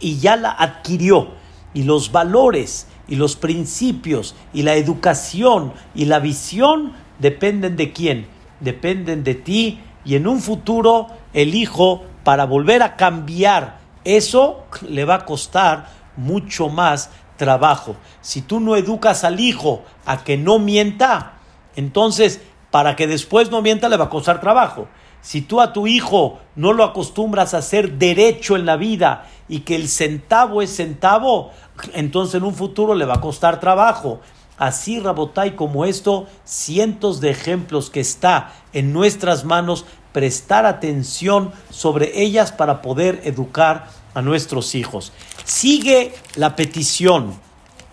y 0.00 0.18
ya 0.18 0.36
la 0.36 0.50
adquirió. 0.50 1.32
Y 1.74 1.82
los 1.82 2.12
valores 2.12 2.86
y 3.08 3.16
los 3.16 3.36
principios 3.36 4.34
y 4.54 4.62
la 4.62 4.76
educación 4.76 5.72
y 5.94 6.04
la 6.04 6.20
visión 6.20 6.92
dependen 7.18 7.76
de 7.76 7.92
quién? 7.92 8.33
Dependen 8.60 9.24
de 9.24 9.34
ti 9.34 9.80
y 10.04 10.16
en 10.16 10.26
un 10.26 10.40
futuro 10.40 11.08
el 11.32 11.54
hijo 11.54 12.04
para 12.24 12.44
volver 12.44 12.82
a 12.82 12.96
cambiar 12.96 13.84
eso 14.04 14.64
le 14.86 15.04
va 15.04 15.14
a 15.14 15.24
costar 15.24 15.88
mucho 16.16 16.68
más 16.68 17.10
trabajo. 17.36 17.96
Si 18.20 18.42
tú 18.42 18.60
no 18.60 18.76
educas 18.76 19.24
al 19.24 19.40
hijo 19.40 19.82
a 20.06 20.22
que 20.22 20.36
no 20.36 20.58
mienta, 20.58 21.32
entonces 21.74 22.40
para 22.70 22.96
que 22.96 23.06
después 23.06 23.50
no 23.50 23.62
mienta 23.62 23.88
le 23.88 23.96
va 23.96 24.04
a 24.04 24.10
costar 24.10 24.40
trabajo. 24.40 24.88
Si 25.22 25.40
tú 25.40 25.60
a 25.62 25.72
tu 25.72 25.86
hijo 25.86 26.38
no 26.54 26.74
lo 26.74 26.84
acostumbras 26.84 27.54
a 27.54 27.58
hacer 27.58 27.92
derecho 27.92 28.56
en 28.56 28.66
la 28.66 28.76
vida 28.76 29.26
y 29.48 29.60
que 29.60 29.74
el 29.74 29.88
centavo 29.88 30.60
es 30.60 30.76
centavo, 30.76 31.50
entonces 31.94 32.34
en 32.34 32.44
un 32.44 32.54
futuro 32.54 32.94
le 32.94 33.06
va 33.06 33.14
a 33.14 33.20
costar 33.20 33.58
trabajo. 33.58 34.20
Así, 34.56 35.00
Rabotai, 35.00 35.56
como 35.56 35.84
esto, 35.84 36.26
cientos 36.44 37.20
de 37.20 37.30
ejemplos 37.30 37.90
que 37.90 38.00
está 38.00 38.52
en 38.72 38.92
nuestras 38.92 39.44
manos, 39.44 39.84
prestar 40.12 40.64
atención 40.64 41.52
sobre 41.70 42.22
ellas 42.22 42.52
para 42.52 42.80
poder 42.80 43.20
educar 43.24 43.88
a 44.14 44.22
nuestros 44.22 44.74
hijos. 44.74 45.12
Sigue 45.44 46.14
la 46.36 46.54
petición, 46.54 47.34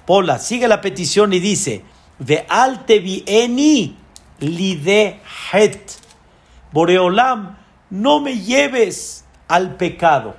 Pola, 0.05 0.39
sigue 0.39 0.67
la 0.67 0.81
petición 0.81 1.33
y 1.33 1.39
dice, 1.39 1.83
Ve 2.19 2.45
alte 2.49 3.01
eni 3.25 3.95
lide 4.39 5.21
het. 5.51 5.99
Boreolam, 6.71 7.57
no 7.89 8.19
me 8.19 8.37
lleves 8.37 9.25
al 9.47 9.75
pecado. 9.75 10.35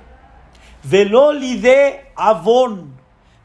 Velo 0.83 1.33
lide 1.33 2.11
avon, 2.15 2.93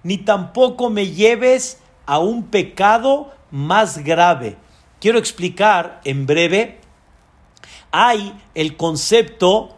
ni 0.03 0.19
tampoco 0.19 0.91
me 0.91 1.07
lleves 1.07 1.78
a 2.09 2.19
un 2.19 2.45
pecado 2.45 3.31
más 3.51 3.99
grave. 3.99 4.57
Quiero 4.99 5.19
explicar 5.19 6.01
en 6.05 6.25
breve. 6.25 6.81
Hay 7.93 8.33
el 8.55 8.77
concepto 8.79 9.77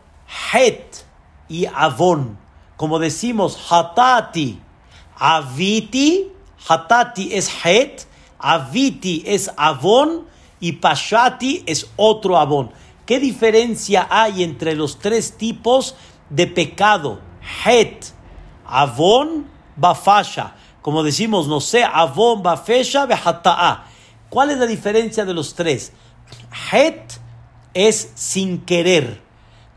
het 0.52 1.04
y 1.48 1.66
avon. 1.66 2.38
Como 2.76 3.00
decimos, 3.00 3.58
hatati, 3.68 4.60
aviti, 5.18 6.32
hatati 6.68 7.34
es 7.34 7.50
het, 7.64 8.06
aviti 8.38 9.24
es 9.26 9.50
avon 9.56 10.30
y 10.60 10.72
Pashati 10.72 11.64
es 11.66 11.90
otro 11.96 12.38
Abón. 12.38 12.70
¿Qué 13.06 13.18
diferencia 13.18 14.06
hay 14.08 14.44
entre 14.44 14.76
los 14.76 14.98
tres 14.98 15.36
tipos 15.36 15.96
de 16.28 16.46
pecado? 16.46 17.18
Het, 17.64 18.12
Avon, 18.66 19.46
Bafasha. 19.74 20.54
Como 20.82 21.02
decimos, 21.02 21.48
no 21.48 21.60
sé, 21.60 21.84
Avon, 21.84 22.42
Bafesha, 22.42 23.06
Behata'a. 23.06 23.84
¿Cuál 24.28 24.50
es 24.50 24.58
la 24.58 24.66
diferencia 24.66 25.24
de 25.24 25.34
los 25.34 25.54
tres? 25.54 25.92
Het 26.72 27.12
es 27.74 28.12
sin 28.14 28.60
querer. 28.60 29.20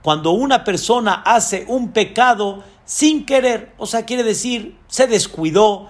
Cuando 0.02 0.32
una 0.32 0.64
persona 0.64 1.24
hace 1.26 1.66
un 1.68 1.92
pecado 1.92 2.64
sin 2.86 3.26
querer, 3.26 3.74
o 3.78 3.86
sea, 3.86 4.06
quiere 4.06 4.24
decir, 4.24 4.78
se 4.88 5.08
descuidó, 5.08 5.88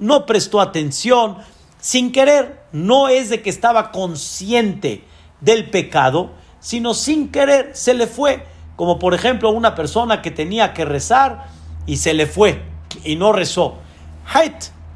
no 0.00 0.26
prestó 0.26 0.60
atención, 0.60 1.38
sin 1.80 2.12
querer, 2.12 2.62
no 2.72 3.08
es 3.08 3.30
de 3.30 3.42
que 3.42 3.50
estaba 3.50 3.90
consciente 3.90 5.04
del 5.40 5.70
pecado, 5.70 6.30
sino 6.60 6.94
sin 6.94 7.30
querer 7.30 7.70
se 7.74 7.94
le 7.94 8.06
fue. 8.06 8.46
Como 8.76 8.98
por 8.98 9.14
ejemplo 9.14 9.50
una 9.50 9.74
persona 9.74 10.22
que 10.22 10.30
tenía 10.30 10.72
que 10.74 10.84
rezar 10.84 11.48
y 11.86 11.96
se 11.96 12.14
le 12.14 12.26
fue 12.26 12.62
y 13.04 13.16
no 13.16 13.32
rezó. 13.32 13.78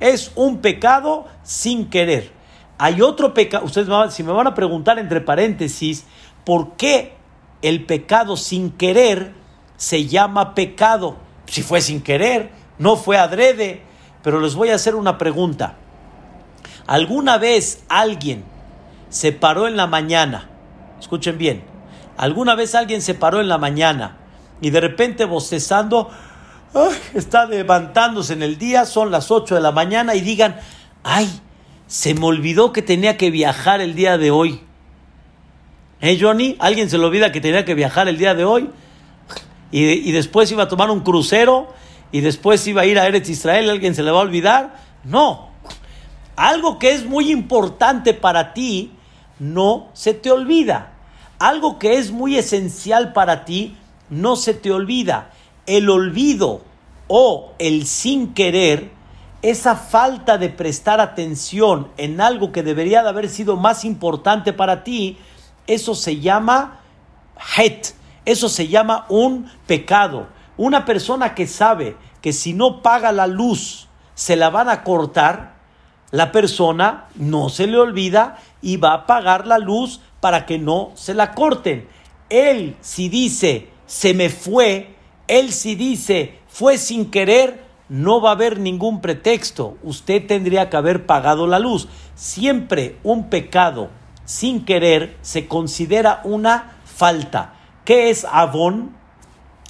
Es 0.01 0.33
un 0.35 0.59
pecado 0.59 1.27
sin 1.43 1.89
querer. 1.89 2.33
Hay 2.79 3.01
otro 3.01 3.33
pecado, 3.33 3.65
ustedes 3.65 3.89
si 4.13 4.23
me 4.23 4.33
van 4.33 4.47
a 4.47 4.55
preguntar 4.55 4.99
entre 4.99 5.21
paréntesis, 5.21 6.05
¿por 6.45 6.77
qué 6.77 7.15
el 7.63 7.85
pecado 7.87 8.37
sin 8.37 8.71
querer 8.71 9.33
se 9.77 10.07
llama 10.07 10.55
pecado? 10.55 11.17
Si 11.47 11.63
fue 11.63 11.81
sin 11.81 12.03
querer, 12.03 12.51
no 12.79 12.97
fue 12.97 13.17
adrede, 13.17 13.83
pero 14.23 14.41
les 14.41 14.55
voy 14.55 14.71
a 14.71 14.75
hacer 14.75 14.95
una 14.95 15.17
pregunta. 15.17 15.77
¿Alguna 16.87 17.39
vez 17.39 17.85
alguien 17.89 18.45
se 19.09 19.33
paró 19.33 19.67
en 19.67 19.77
la 19.77 19.87
mañana? 19.87 20.51
Escuchen 21.01 21.39
bien. 21.39 21.65
¿Alguna 22.19 22.55
vez 22.55 22.75
alguien 22.75 23.01
se 23.01 23.15
paró 23.15 23.41
en 23.41 23.49
la 23.49 23.59
mañana 23.59 24.19
y 24.61 24.71
de 24.71 24.81
repente 24.81 25.25
bostezando, 25.25 26.11
está 27.15 27.47
levantándose 27.47 28.33
en 28.33 28.43
el 28.43 28.59
día, 28.59 28.85
son 28.85 29.11
las 29.11 29.31
8 29.31 29.55
de 29.55 29.61
la 29.61 29.73
mañana 29.73 30.15
y 30.15 30.21
digan, 30.21 30.57
ay, 31.03 31.29
se 31.87 32.15
me 32.15 32.27
olvidó 32.27 32.73
que 32.73 32.83
tenía 32.83 33.17
que 33.17 33.31
viajar 33.31 33.81
el 33.81 33.95
día 33.95 34.19
de 34.19 34.31
hoy? 34.31 34.61
¿Eh, 36.01 36.19
Johnny? 36.21 36.57
¿Alguien 36.59 36.91
se 36.91 36.99
le 36.99 37.05
olvida 37.05 37.33
que 37.33 37.41
tenía 37.41 37.65
que 37.65 37.75
viajar 37.75 38.09
el 38.09 38.19
dy 38.19 38.35
de 38.35 38.45
hoy? 38.45 38.71
Y, 39.71 39.85
y, 39.85 40.13
después 40.13 40.51
iba 40.53 40.65
a 40.65 40.69
tomar 40.69 40.91
un 40.91 41.01
crucero 41.01 41.73
y 42.13 42.21
después 42.21 42.67
iba 42.67 42.83
a 42.83 42.87
ir 42.87 42.99
a 42.99 43.07
Eretz 43.07 43.29
Israel, 43.29 43.69
¿alguien 43.69 43.95
se 43.95 44.03
le 44.03 44.11
va 44.11 44.19
a 44.19 44.23
olvidar? 44.23 44.77
No, 45.05 45.51
algo 46.37 46.79
que 46.79 46.93
es 46.93 47.07
muy 47.07 47.33
importante 47.33 48.13
para 48.13 48.53
ti, 48.53 48.93
no 49.39 49.89
se 49.95 50.15
te 50.15 50.31
olvida. 50.31 50.93
Algo 51.39 51.79
que 51.79 51.97
es 51.97 52.11
muy 52.11 52.37
esencial 52.37 53.13
para 53.13 53.45
ti, 53.45 53.77
no 54.11 54.37
se 54.37 54.55
te 54.55 54.71
olvida. 54.71 55.31
El 55.67 55.91
olvido 55.91 56.63
o 57.09 57.53
el 57.59 57.87
sin 57.87 58.35
querer, 58.35 58.91
esa 59.43 59.77
falta 59.77 60.39
de 60.39 60.49
prestar 60.49 61.01
atención 61.01 61.89
en 61.97 62.21
algo 62.21 62.53
que 62.53 62.63
debería 62.63 63.03
de 63.03 63.09
haber 63.09 63.29
sido 63.29 63.57
más 63.57 63.85
importante 63.85 64.53
para 64.53 64.83
ti, 64.83 65.19
eso 65.67 65.95
se 65.95 66.21
llama 66.21 66.81
het, 67.57 67.95
eso 68.25 68.49
se 68.49 68.69
llama 68.69 69.07
un 69.09 69.51
pecado. 69.67 70.29
Una 70.57 70.85
persona 70.85 71.35
que 71.35 71.47
sabe 71.47 71.97
que 72.23 72.33
si 72.33 72.55
no 72.55 72.83
paga 72.83 73.13
la 73.13 73.27
luz 73.27 73.89
se 74.15 74.37
la 74.37 74.51
van 74.51 74.69
a 74.69 74.83
cortar, 74.83 75.57
la 76.11 76.33
persona 76.33 77.09
no 77.17 77.49
se 77.49 77.67
le 77.67 77.79
olvida 77.79 78.39
y 78.63 78.79
va 78.79 78.95
a 78.95 79.07
pagar 79.07 79.47
la 79.47 79.59
luz 79.59 80.01
para 80.21 80.47
que 80.47 80.59
no 80.59 80.93
se 80.95 81.15
la 81.15 81.35
corten. 81.35 81.89
Él 82.31 82.77
si 82.81 83.09
dice 83.09 83.69
se 83.87 84.15
me 84.15 84.31
fue, 84.31 84.96
él 85.29 85.53
si 85.53 85.75
dice 85.75 86.39
fue 86.49 86.79
sin 86.79 87.11
querer, 87.11 87.65
no 87.89 88.21
va 88.21 88.31
a 88.31 88.33
haber 88.33 88.59
ningún 88.59 89.01
pretexto. 89.01 89.77
Usted 89.83 90.27
tendría 90.27 90.71
que 90.71 90.77
haber 90.77 91.07
pagado 91.07 91.47
la 91.47 91.59
luz. 91.59 91.89
Siempre 92.15 92.97
un 93.03 93.29
pecado 93.29 93.91
sin 94.25 94.65
querer 94.65 95.17
se 95.23 95.47
considera 95.47 96.21
una 96.25 96.79
falta. 96.85 97.55
¿Qué 97.85 98.11
es 98.11 98.25
avón? 98.25 98.97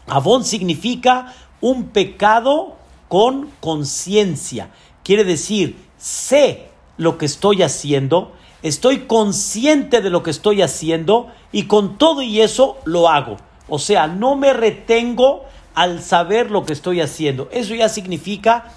Avón 0.06 0.44
significa 0.44 1.34
un 1.60 1.88
pecado 1.88 2.76
con 3.08 3.50
conciencia. 3.60 4.70
Quiere 5.02 5.24
decir, 5.24 5.76
sé 5.98 6.68
lo 6.96 7.18
que 7.18 7.26
estoy 7.26 7.62
haciendo, 7.62 8.32
estoy 8.62 9.00
consciente 9.06 10.00
de 10.00 10.10
lo 10.10 10.22
que 10.22 10.30
estoy 10.30 10.62
haciendo 10.62 11.28
y 11.52 11.64
con 11.64 11.98
todo 11.98 12.22
y 12.22 12.40
eso 12.40 12.78
lo 12.84 13.08
hago. 13.08 13.36
O 13.68 13.78
sea, 13.78 14.06
no 14.06 14.36
me 14.36 14.52
retengo 14.52 15.44
al 15.74 16.02
saber 16.02 16.50
lo 16.50 16.64
que 16.64 16.72
estoy 16.72 17.00
haciendo. 17.00 17.48
Eso 17.52 17.74
ya 17.74 17.88
significa 17.88 18.72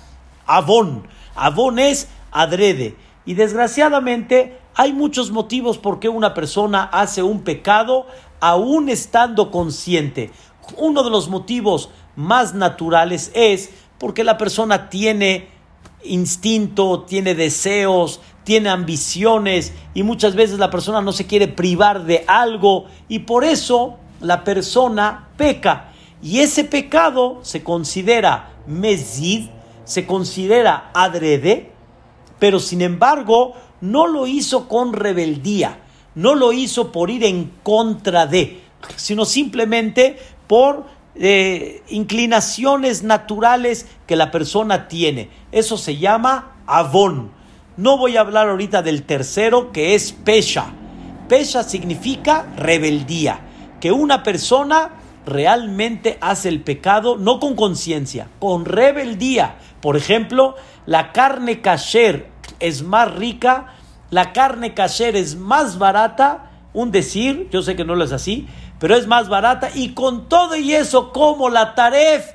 avón. 0.46 1.08
Avón 1.36 1.80
es 1.80 2.10
adrede. 2.32 2.96
Y 3.26 3.36
desgraciadamente 3.36 4.58
hay 4.76 4.94
muchos 4.94 5.32
motivos 5.32 5.78
por 5.78 6.00
qué 6.00 6.10
una 6.10 6.34
persona 6.34 6.84
hace 6.84 7.22
un 7.24 7.42
pecado 7.42 8.08
aún 8.40 8.90
estando 8.90 9.52
consciente. 9.52 10.32
Uno 10.78 11.04
de 11.04 11.10
los 11.10 11.30
motivos 11.30 11.90
más 12.16 12.54
naturales 12.54 13.32
es 13.34 13.72
porque 13.98 14.24
la 14.24 14.38
persona 14.38 14.90
tiene 14.90 15.48
instinto, 16.04 17.02
tiene 17.02 17.36
deseos, 17.36 18.22
tiene 18.44 18.70
ambiciones 18.70 19.74
y 19.94 20.04
muchas 20.04 20.36
veces 20.36 20.60
la 20.60 20.72
persona 20.72 21.02
no 21.02 21.12
se 21.12 21.28
quiere 21.28 21.48
privar 21.48 22.06
de 22.06 22.24
algo 22.28 22.86
y 23.08 23.20
por 23.20 23.44
eso 23.44 23.98
la 24.20 24.44
persona 24.44 25.30
peca. 25.38 25.92
Y 26.22 26.40
ese 26.40 26.64
pecado 26.64 27.40
se 27.44 27.64
considera 27.64 28.52
mesid, 28.68 29.50
se 29.86 30.06
considera 30.06 30.92
adrede, 30.94 31.72
pero 32.40 32.60
sin 32.60 32.82
embargo 32.82 33.56
no 33.82 34.08
lo 34.08 34.28
hizo 34.28 34.68
con 34.68 34.94
rebeldía, 34.94 35.80
no 36.16 36.36
lo 36.36 36.52
hizo 36.52 36.92
por 36.92 37.10
ir 37.10 37.24
en 37.24 37.52
contra 37.64 38.28
de, 38.28 38.62
sino 38.96 39.26
simplemente 39.26 40.18
por 40.48 40.86
eh, 41.16 41.84
inclinaciones 41.90 43.04
naturales 43.04 43.88
que 44.06 44.16
la 44.16 44.32
persona 44.32 44.88
tiene. 44.88 45.30
Eso 45.52 45.78
se 45.78 45.98
llama 45.98 46.56
avón. 46.66 47.32
No 47.78 47.98
voy 47.98 48.18
a 48.18 48.22
hablar 48.22 48.50
ahorita 48.50 48.82
del 48.82 49.04
tercero 49.04 49.72
que 49.72 49.96
es 49.96 50.12
pesha. 50.12 50.74
Pesha 51.28 51.64
significa 51.64 52.48
rebeldía, 52.58 53.40
que 53.80 53.92
una 53.92 54.24
persona 54.24 54.92
realmente 55.26 56.18
hace 56.22 56.50
el 56.50 56.62
pecado 56.62 57.18
no 57.18 57.40
con 57.40 57.56
conciencia, 57.56 58.28
con 58.40 58.66
rebeldía. 58.66 59.58
Por 59.82 59.96
ejemplo, 59.96 60.56
la 60.86 61.12
carne 61.12 61.62
kasher 61.62 62.30
es 62.60 62.84
más 62.84 63.14
rica, 63.16 63.76
la 64.10 64.34
carne 64.34 64.74
kasher 64.74 65.16
es 65.16 65.36
más 65.36 65.78
barata, 65.78 66.52
un 66.74 66.92
decir, 66.92 67.48
yo 67.52 67.62
sé 67.62 67.76
que 67.76 67.86
no 67.86 67.96
lo 67.96 68.04
es 68.04 68.12
así, 68.12 68.48
pero 68.80 68.96
es 68.96 69.08
más 69.08 69.30
barata 69.30 69.70
y 69.74 69.94
con 69.94 70.30
todo 70.30 70.56
y 70.56 70.74
eso 70.74 71.12
como 71.12 71.50
la 71.50 71.76
taref, 71.76 72.26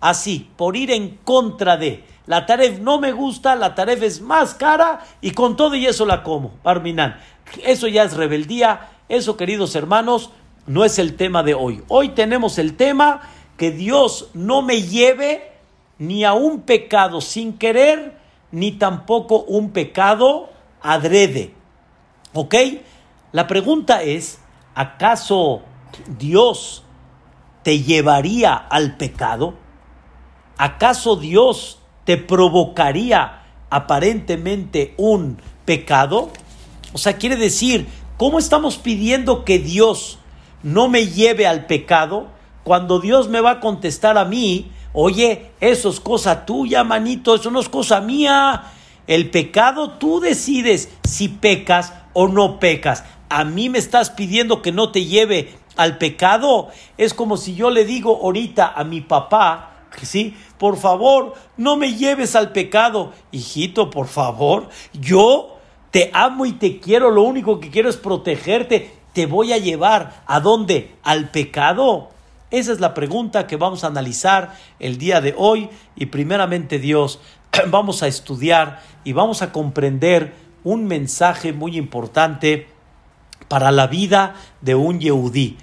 así, 0.00 0.50
por 0.56 0.76
ir 0.76 0.90
en 0.90 1.18
contra 1.24 1.76
de. 1.76 2.04
La 2.26 2.46
taref 2.46 2.78
no 2.78 2.98
me 2.98 3.12
gusta, 3.12 3.56
la 3.56 3.74
taref 3.74 4.02
es 4.02 4.20
más 4.20 4.54
cara 4.54 5.00
y 5.20 5.32
con 5.32 5.56
todo 5.56 5.74
y 5.74 5.86
eso 5.86 6.06
la 6.06 6.22
como. 6.22 6.50
Parminan. 6.62 7.18
Eso 7.64 7.88
ya 7.88 8.04
es 8.04 8.14
rebeldía, 8.14 8.90
eso 9.08 9.36
queridos 9.36 9.74
hermanos, 9.74 10.30
no 10.66 10.84
es 10.84 10.98
el 10.98 11.16
tema 11.16 11.42
de 11.42 11.54
hoy. 11.54 11.82
Hoy 11.88 12.10
tenemos 12.10 12.58
el 12.58 12.76
tema 12.76 13.22
que 13.56 13.70
Dios 13.70 14.30
no 14.34 14.62
me 14.62 14.82
lleve 14.82 15.52
ni 15.98 16.24
a 16.24 16.32
un 16.32 16.62
pecado 16.62 17.20
sin 17.20 17.58
querer, 17.58 18.18
ni 18.50 18.72
tampoco 18.72 19.40
un 19.40 19.70
pecado 19.70 20.50
adrede. 20.80 21.54
¿Ok? 22.32 22.54
La 23.32 23.46
pregunta 23.46 24.02
es, 24.02 24.40
¿acaso 24.74 25.62
Dios 26.18 26.84
te 27.62 27.82
llevaría 27.82 28.54
al 28.54 28.96
pecado? 28.96 29.54
¿Acaso 30.56 31.16
Dios 31.16 31.78
te 32.04 32.16
provocaría 32.16 33.42
aparentemente 33.70 34.94
un 34.96 35.40
pecado? 35.64 36.30
O 36.92 36.98
sea, 36.98 37.16
quiere 37.16 37.36
decir, 37.36 37.88
¿cómo 38.16 38.38
estamos 38.38 38.76
pidiendo 38.76 39.44
que 39.44 39.58
Dios 39.58 40.18
no 40.62 40.88
me 40.88 41.06
lleve 41.06 41.46
al 41.46 41.66
pecado 41.66 42.28
cuando 42.64 43.00
Dios 43.00 43.28
me 43.28 43.40
va 43.40 43.52
a 43.52 43.60
contestar 43.60 44.18
a 44.18 44.24
mí, 44.24 44.70
oye, 44.92 45.50
eso 45.60 45.90
es 45.90 46.00
cosa 46.00 46.46
tuya, 46.46 46.84
manito, 46.84 47.34
eso 47.34 47.50
no 47.50 47.60
es 47.60 47.68
cosa 47.68 48.00
mía. 48.00 48.64
El 49.06 49.30
pecado 49.30 49.92
tú 49.92 50.20
decides 50.20 50.88
si 51.02 51.28
pecas 51.28 51.92
o 52.12 52.28
no 52.28 52.60
pecas. 52.60 53.04
A 53.28 53.44
mí 53.44 53.68
me 53.68 53.78
estás 53.78 54.10
pidiendo 54.10 54.62
que 54.62 54.72
no 54.72 54.92
te 54.92 55.04
lleve 55.04 55.54
al 55.76 55.98
pecado. 55.98 56.68
Es 56.98 57.14
como 57.14 57.36
si 57.36 57.54
yo 57.54 57.70
le 57.70 57.84
digo 57.84 58.20
ahorita 58.22 58.72
a 58.74 58.84
mi 58.84 59.00
papá, 59.00 59.86
¿sí? 60.02 60.36
Por 60.58 60.76
favor, 60.76 61.34
no 61.56 61.76
me 61.76 61.94
lleves 61.94 62.36
al 62.36 62.52
pecado. 62.52 63.12
Hijito, 63.32 63.90
por 63.90 64.06
favor, 64.06 64.68
yo 64.92 65.56
te 65.90 66.10
amo 66.14 66.46
y 66.46 66.52
te 66.52 66.78
quiero, 66.78 67.10
lo 67.10 67.22
único 67.22 67.58
que 67.58 67.70
quiero 67.70 67.88
es 67.88 67.96
protegerte. 67.96 69.01
¿Te 69.12 69.26
voy 69.26 69.52
a 69.52 69.58
llevar 69.58 70.22
a 70.26 70.40
dónde? 70.40 70.94
¿Al 71.02 71.30
pecado? 71.30 72.10
Esa 72.50 72.72
es 72.72 72.80
la 72.80 72.94
pregunta 72.94 73.46
que 73.46 73.56
vamos 73.56 73.84
a 73.84 73.88
analizar 73.88 74.54
el 74.78 74.98
día 74.98 75.20
de 75.20 75.34
hoy 75.36 75.68
y 75.96 76.06
primeramente 76.06 76.78
Dios 76.78 77.20
vamos 77.68 78.02
a 78.02 78.06
estudiar 78.06 78.82
y 79.04 79.12
vamos 79.12 79.42
a 79.42 79.52
comprender 79.52 80.34
un 80.64 80.86
mensaje 80.86 81.52
muy 81.52 81.76
importante 81.76 82.68
para 83.48 83.70
la 83.70 83.86
vida 83.86 84.34
de 84.60 84.74
un 84.74 85.00
Yehudí. 85.00 85.58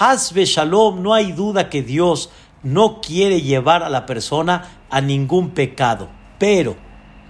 Hasbe 0.00 0.46
Shalom, 0.46 1.02
no 1.02 1.12
hay 1.12 1.32
duda 1.32 1.68
que 1.68 1.82
Dios 1.82 2.30
no 2.62 3.00
quiere 3.02 3.42
llevar 3.42 3.82
a 3.82 3.90
la 3.90 4.06
persona 4.06 4.80
a 4.88 5.00
ningún 5.00 5.50
pecado. 5.50 6.08
Pero, 6.38 6.76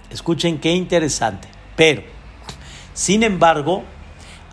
escuchen 0.09 0.59
qué 0.59 0.71
interesante, 0.71 1.49
pero, 1.75 2.03
sin 2.93 3.23
embargo, 3.23 3.83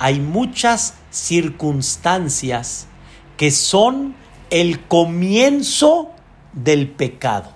hay 0.02 0.18
muchas 0.18 0.94
circunstancias 1.12 2.88
que 3.36 3.52
son 3.52 4.16
el 4.50 4.84
comienzo 4.88 6.10
del 6.52 6.90
pecado. 6.90 7.52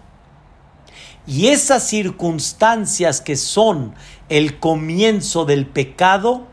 Y 1.26 1.48
esas 1.48 1.88
circunstancias 1.88 3.20
que 3.20 3.34
son 3.34 3.96
el 4.28 4.60
comienzo 4.60 5.44
del 5.44 5.66
pecado, 5.66 6.46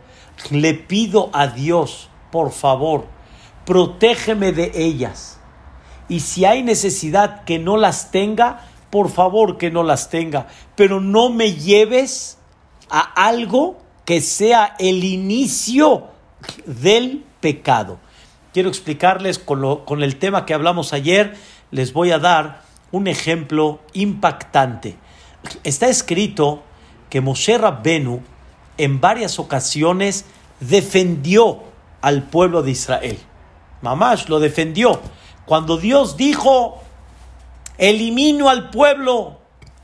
le 0.49 0.73
pido 0.73 1.29
a 1.31 1.45
Dios, 1.45 2.09
por 2.31 2.51
favor, 2.51 3.05
protégeme 3.63 4.51
de 4.51 4.71
ellas. 4.73 5.37
Y 6.09 6.21
si 6.21 6.43
hay 6.43 6.63
necesidad 6.63 7.43
que 7.43 7.59
no 7.59 7.77
las 7.77 8.09
tenga, 8.09 8.61
por 8.89 9.11
favor 9.11 9.59
que 9.59 9.69
no 9.69 9.83
las 9.83 10.09
tenga. 10.09 10.47
Pero 10.75 10.99
no 10.99 11.29
me 11.29 11.53
lleves 11.53 12.39
a 12.89 12.99
algo 13.27 13.82
que 14.05 14.21
sea 14.21 14.75
el 14.79 15.03
inicio 15.03 16.07
del 16.65 17.23
pecado. 17.39 17.99
Quiero 18.53 18.69
explicarles 18.69 19.39
con, 19.39 19.83
con 19.85 20.03
el 20.03 20.17
tema 20.17 20.45
que 20.45 20.53
hablamos 20.53 20.93
ayer, 20.93 21.35
les 21.71 21.93
voy 21.93 22.11
a 22.11 22.19
dar 22.19 22.61
un 22.91 23.07
ejemplo 23.07 23.79
impactante. 23.93 24.97
Está 25.63 25.87
escrito 25.87 26.63
que 27.09 27.21
Moshe 27.21 27.57
Rabbenu 27.57 28.21
en 28.77 29.01
varias 29.01 29.39
ocasiones 29.39 30.25
defendió 30.59 31.63
al 32.01 32.23
pueblo 32.23 32.61
de 32.61 32.71
Israel. 32.71 33.17
Mamash 33.81 34.27
lo 34.27 34.39
defendió. 34.39 35.01
Cuando 35.45 35.77
Dios 35.77 36.15
dijo, 36.17 36.81
elimino 37.77 38.49
al 38.49 38.69
pueblo, 38.69 39.39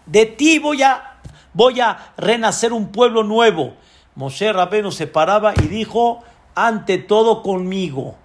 de 0.06 0.26
ti 0.26 0.60
voy 0.60 0.84
a, 0.84 1.20
voy 1.54 1.80
a 1.82 2.14
renacer 2.18 2.74
un 2.74 2.90
pueblo 2.90 3.24
nuevo. 3.24 3.74
Moshe 4.20 4.52
Rabeno 4.52 4.92
se 4.92 5.08
paraba 5.08 5.54
y 5.56 5.70
dijo, 5.70 6.20
ante 6.54 6.98
todo 6.98 7.42
conmigo, 7.42 8.16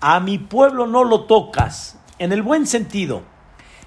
a 0.00 0.18
mi 0.18 0.38
pueblo 0.38 0.88
no 0.88 1.04
lo 1.04 1.26
tocas, 1.26 1.96
en 2.18 2.32
el 2.32 2.42
buen 2.42 2.66
sentido. 2.66 3.22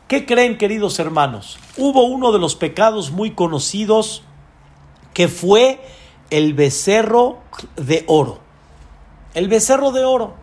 ¿Qué 0.08 0.26
creen, 0.26 0.58
queridos 0.58 1.00
hermanos? 1.00 1.60
Hubo 1.76 2.06
uno 2.06 2.32
de 2.32 2.40
los 2.40 2.56
pecados 2.56 3.12
muy 3.12 3.32
conocidos 3.32 4.24
que 5.14 5.28
fue 5.28 5.82
el 6.30 6.54
becerro 6.54 7.40
de 7.76 8.06
oro. 8.08 8.40
El 9.34 9.50
becerro 9.50 9.92
de 9.92 10.06
oro 10.06 10.36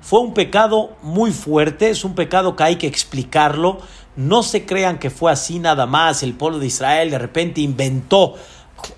fue 0.00 0.18
un 0.18 0.34
pecado 0.34 0.96
muy 1.00 1.30
fuerte, 1.30 1.90
es 1.90 2.04
un 2.04 2.16
pecado 2.16 2.56
que 2.56 2.64
hay 2.64 2.74
que 2.74 2.88
explicarlo. 2.88 3.78
No 4.16 4.42
se 4.42 4.66
crean 4.66 4.98
que 4.98 5.10
fue 5.10 5.30
así 5.30 5.60
nada 5.60 5.86
más, 5.86 6.24
el 6.24 6.34
pueblo 6.34 6.58
de 6.58 6.66
Israel 6.66 7.08
de 7.08 7.18
repente 7.18 7.60
inventó 7.60 8.34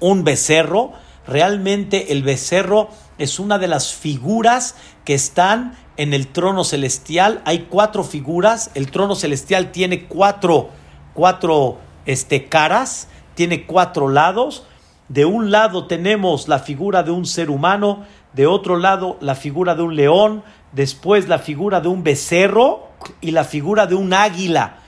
un 0.01 0.25
becerro. 0.25 0.93
Realmente 1.27 2.13
el 2.13 2.23
becerro 2.23 2.89
es 3.19 3.39
una 3.39 3.59
de 3.59 3.69
las 3.69 3.95
figuras 3.95 4.75
que 5.05 5.15
están 5.15 5.77
en 5.97 6.15
el 6.15 6.29
trono 6.29 6.65
celestial. 6.65 7.43
Hay 7.45 7.67
cuatro 7.71 8.03
figuras. 8.03 8.71
El 8.75 8.91
trono 8.91 9.15
celestial 9.15 9.71
tiene 9.71 10.05
cuatro, 10.07 10.71
cuatro 11.15 11.79
este, 12.07 12.49
caras, 12.49 13.09
tiene 13.35 13.67
cuatro 13.67 14.09
lados. 14.09 14.65
De 15.09 15.25
un 15.25 15.51
lado 15.51 15.87
tenemos 15.87 16.49
la 16.49 16.59
figura 16.59 17.03
de 17.03 17.11
un 17.11 17.27
ser 17.27 17.51
humano, 17.51 18.05
de 18.33 18.47
otro 18.47 18.77
lado 18.77 19.19
la 19.21 19.35
figura 19.35 19.75
de 19.75 19.83
un 19.83 19.95
león, 19.95 20.43
después 20.73 21.29
la 21.29 21.39
figura 21.39 21.81
de 21.81 21.89
un 21.89 22.03
becerro 22.03 22.89
y 23.21 23.33
la 23.33 23.45
figura 23.45 23.87
de 23.87 23.95
un 23.95 24.13
águila. 24.13 24.79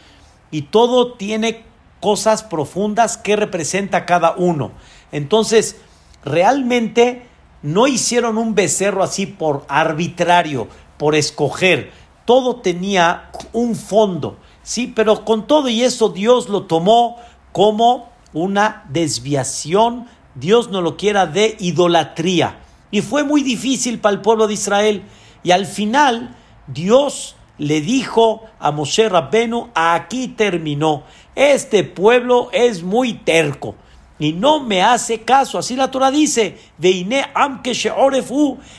Y 0.51 0.63
todo 0.63 1.13
tiene 1.15 1.65
cosas 2.01 2.43
profundas 2.43 3.17
que 3.17 3.37
representa 3.37 4.07
cada 4.07 4.35
uno. 4.37 4.73
Entonces, 5.13 5.77
realmente 6.25 7.27
no 7.63 7.87
hicieron 7.87 8.39
un 8.39 8.55
becerro 8.55 9.03
así 9.03 9.27
por 9.27 9.65
arbitrario, 9.69 10.69
por 10.99 11.15
escoger. 11.15 11.93
Todo 12.25 12.57
tenía 12.57 13.31
un 13.53 13.75
fondo, 13.75 14.39
sí, 14.63 14.93
pero 14.95 15.25
con 15.25 15.47
todo 15.47 15.69
y 15.69 15.83
eso 15.83 16.09
Dios 16.09 16.49
lo 16.49 16.65
tomó 16.65 17.17
como 17.53 18.11
una 18.33 18.85
desviación, 18.89 20.07
Dios 20.35 20.71
no 20.71 20.81
lo 20.83 20.97
quiera, 20.97 21.27
de 21.27 21.57
idolatría. 21.61 22.59
Y 22.91 23.03
fue 23.03 23.25
muy 23.25 23.43
difícil 23.43 23.99
para 23.99 24.15
el 24.15 24.21
pueblo 24.21 24.47
de 24.47 24.55
Israel. 24.55 25.03
Y 25.43 25.51
al 25.51 25.67
final, 25.67 26.35
Dios 26.67 27.37
le 27.59 27.81
dijo 27.81 28.43
a 28.59 28.71
Moshe 28.73 29.09
Rabbenu, 29.09 29.71
aquí 29.75 30.29
terminó. 30.29 31.05
Este 31.35 31.85
pueblo 31.85 32.49
es 32.53 32.83
muy 32.83 33.15
terco 33.15 33.75
y 34.19 34.33
no 34.33 34.61
me 34.61 34.83
hace 34.83 35.23
caso. 35.23 35.59
Así 35.59 35.77
la 35.77 35.91
Torah 35.91 36.11
dice, 36.11 36.59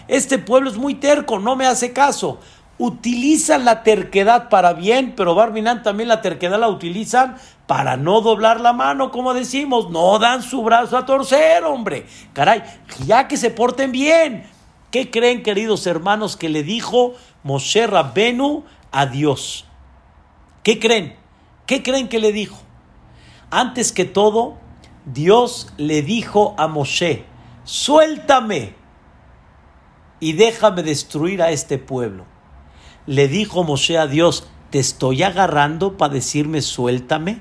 este 0.08 0.38
pueblo 0.38 0.70
es 0.70 0.78
muy 0.78 0.96
terco, 0.96 1.40
no 1.40 1.56
me 1.56 1.66
hace 1.66 1.94
caso. 1.94 2.40
Utilizan 2.78 3.64
la 3.64 3.84
terquedad 3.84 4.50
para 4.50 4.74
bien, 4.74 5.14
pero 5.16 5.34
Barminan 5.34 5.82
también 5.82 6.10
la 6.10 6.22
terquedad 6.22 6.60
la 6.60 6.68
utilizan 6.68 7.38
para 7.68 7.96
no 7.96 8.22
doblar 8.22 8.60
la 8.60 8.74
mano, 8.74 9.12
como 9.12 9.34
decimos, 9.34 9.90
no 9.90 10.20
dan 10.20 10.44
su 10.44 10.62
brazo 10.62 10.98
a 10.98 11.06
torcer, 11.06 11.64
hombre. 11.64 12.06
Caray, 12.34 12.64
ya 13.06 13.28
que 13.28 13.38
se 13.38 13.50
porten 13.50 13.92
bien. 13.92 14.44
¿Qué 14.92 15.10
creen, 15.10 15.42
queridos 15.42 15.88
hermanos, 15.88 16.38
que 16.38 16.50
le 16.50 16.64
dijo 16.64 17.14
Moshe 17.44 17.88
Rabbenu 17.88 18.64
a 18.92 19.06
Dios? 19.06 19.66
¿Qué 20.64 20.80
creen? 20.80 21.16
¿Qué 21.66 21.82
creen 21.82 22.08
que 22.08 22.20
le 22.20 22.32
dijo? 22.32 22.58
Antes 23.52 23.92
que 23.92 24.06
todo, 24.06 24.58
Dios 25.06 25.72
le 25.78 26.02
dijo 26.02 26.56
a 26.58 26.68
Moshe, 26.68 27.26
suéltame 27.64 28.76
y 30.20 30.34
déjame 30.34 30.82
destruir 30.82 31.44
a 31.44 31.52
este 31.52 31.78
pueblo. 31.78 32.26
Le 33.06 33.28
dijo 33.28 33.64
Moshe 33.64 34.00
a 34.00 34.08
Dios, 34.08 34.48
¿te 34.72 34.80
estoy 34.80 35.22
agarrando 35.22 35.96
para 35.98 36.14
decirme 36.14 36.64
suéltame? 36.64 37.40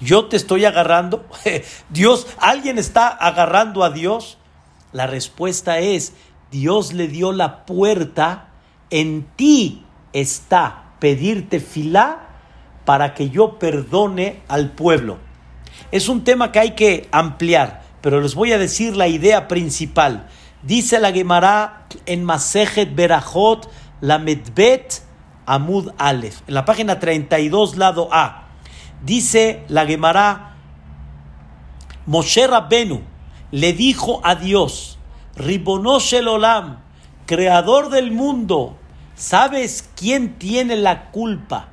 ¿Yo 0.00 0.26
te 0.26 0.36
estoy 0.36 0.64
agarrando? 0.64 1.26
Dios, 1.88 2.28
¿alguien 2.38 2.78
está 2.78 3.08
agarrando 3.08 3.82
a 3.82 3.90
Dios? 3.90 4.38
La 4.92 5.08
respuesta 5.08 5.80
es, 5.80 6.14
Dios 6.52 6.92
le 6.92 7.08
dio 7.08 7.32
la 7.32 7.66
puerta, 7.66 8.50
en 8.90 9.26
ti 9.34 9.84
está 10.12 10.92
pedirte 11.00 11.58
filá 11.58 12.28
para 12.84 13.14
que 13.14 13.30
yo 13.30 13.58
perdone 13.58 14.42
al 14.46 14.70
pueblo. 14.70 15.27
Es 15.90 16.08
un 16.08 16.24
tema 16.24 16.52
que 16.52 16.58
hay 16.58 16.70
que 16.72 17.08
ampliar, 17.12 17.82
pero 18.00 18.20
les 18.20 18.34
voy 18.34 18.52
a 18.52 18.58
decir 18.58 18.96
la 18.96 19.08
idea 19.08 19.48
principal. 19.48 20.28
Dice 20.62 21.00
la 21.00 21.12
Gemara 21.12 21.86
en 22.06 22.24
Masejet 22.24 22.94
Berajot, 22.94 23.70
la 24.00 24.18
Medbet 24.18 25.02
Amud 25.46 25.90
Aleph, 25.98 26.40
en 26.46 26.54
la 26.54 26.64
página 26.64 26.98
32, 26.98 27.76
lado 27.76 28.08
A. 28.12 28.48
Dice 29.02 29.64
la 29.68 29.86
Gemara, 29.86 30.56
Moshe 32.06 32.46
Rabbenu 32.46 33.02
le 33.50 33.72
dijo 33.72 34.20
a 34.24 34.34
Dios, 34.34 34.98
Ribonosh 35.36 36.14
el 36.14 36.28
Olam, 36.28 36.80
creador 37.26 37.90
del 37.90 38.10
mundo, 38.10 38.76
¿sabes 39.14 39.88
quién 39.96 40.38
tiene 40.38 40.76
la 40.76 41.10
culpa 41.10 41.68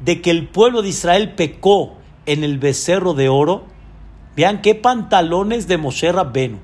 de 0.00 0.20
que 0.20 0.30
el 0.30 0.48
pueblo 0.48 0.82
de 0.82 0.90
Israel 0.90 1.34
pecó 1.34 1.97
en 2.28 2.44
el 2.44 2.58
becerro 2.58 3.14
de 3.14 3.28
oro? 3.28 3.64
Vean 4.36 4.62
qué 4.62 4.74
pantalones 4.74 5.66
de 5.66 5.78
Moshe 5.78 6.12
Rabbenu. 6.12 6.58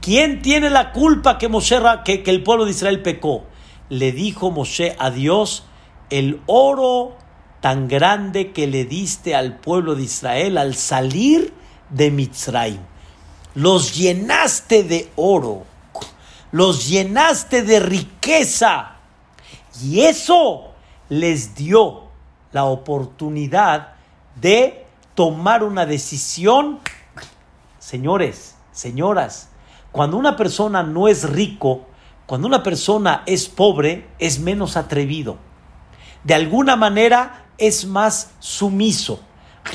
¿Quién 0.00 0.42
tiene 0.42 0.68
la 0.68 0.92
culpa 0.92 1.38
que, 1.38 1.48
Moshe, 1.48 1.76
que, 2.04 2.22
que 2.22 2.30
el 2.30 2.42
pueblo 2.42 2.66
de 2.66 2.72
Israel 2.72 3.02
pecó? 3.02 3.44
Le 3.88 4.12
dijo 4.12 4.50
Moshe 4.50 4.94
a 4.98 5.10
Dios, 5.10 5.64
el 6.10 6.40
oro 6.46 7.16
tan 7.62 7.88
grande 7.88 8.52
que 8.52 8.66
le 8.66 8.84
diste 8.84 9.34
al 9.34 9.56
pueblo 9.56 9.94
de 9.94 10.02
Israel 10.02 10.58
al 10.58 10.74
salir 10.74 11.54
de 11.88 12.10
Mitzrayim. 12.10 12.80
Los 13.54 13.96
llenaste 13.96 14.84
de 14.84 15.10
oro, 15.16 15.64
los 16.52 16.86
llenaste 16.86 17.62
de 17.62 17.80
riqueza 17.80 18.96
y 19.82 20.00
eso 20.00 20.74
les 21.08 21.54
dio 21.54 22.02
la 22.52 22.64
oportunidad 22.64 23.93
de 24.40 24.86
tomar 25.14 25.62
una 25.62 25.86
decisión. 25.86 26.80
Señores, 27.78 28.56
señoras, 28.72 29.48
cuando 29.92 30.16
una 30.16 30.36
persona 30.36 30.82
no 30.82 31.08
es 31.08 31.28
rico, 31.28 31.86
cuando 32.26 32.46
una 32.46 32.62
persona 32.62 33.22
es 33.26 33.48
pobre, 33.48 34.08
es 34.18 34.40
menos 34.40 34.76
atrevido. 34.76 35.36
De 36.24 36.34
alguna 36.34 36.74
manera 36.74 37.46
es 37.58 37.84
más 37.84 38.30
sumiso, 38.40 39.20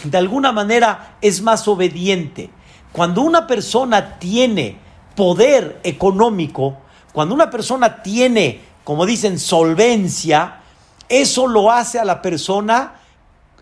de 0.04 0.18
alguna 0.18 0.52
manera 0.52 1.18
es 1.22 1.42
más 1.42 1.68
obediente. 1.68 2.50
Cuando 2.92 3.22
una 3.22 3.46
persona 3.46 4.18
tiene 4.18 4.78
poder 5.16 5.80
económico, 5.84 6.78
cuando 7.14 7.36
una 7.36 7.50
persona 7.50 8.02
tiene, 8.02 8.62
como 8.84 9.06
dicen, 9.06 9.40
solvencia, 9.40 10.62
eso 11.08 11.48
lo 11.48 11.72
hace 11.72 12.00
a 12.00 12.06
la 12.06 12.22
persona, 12.22 12.99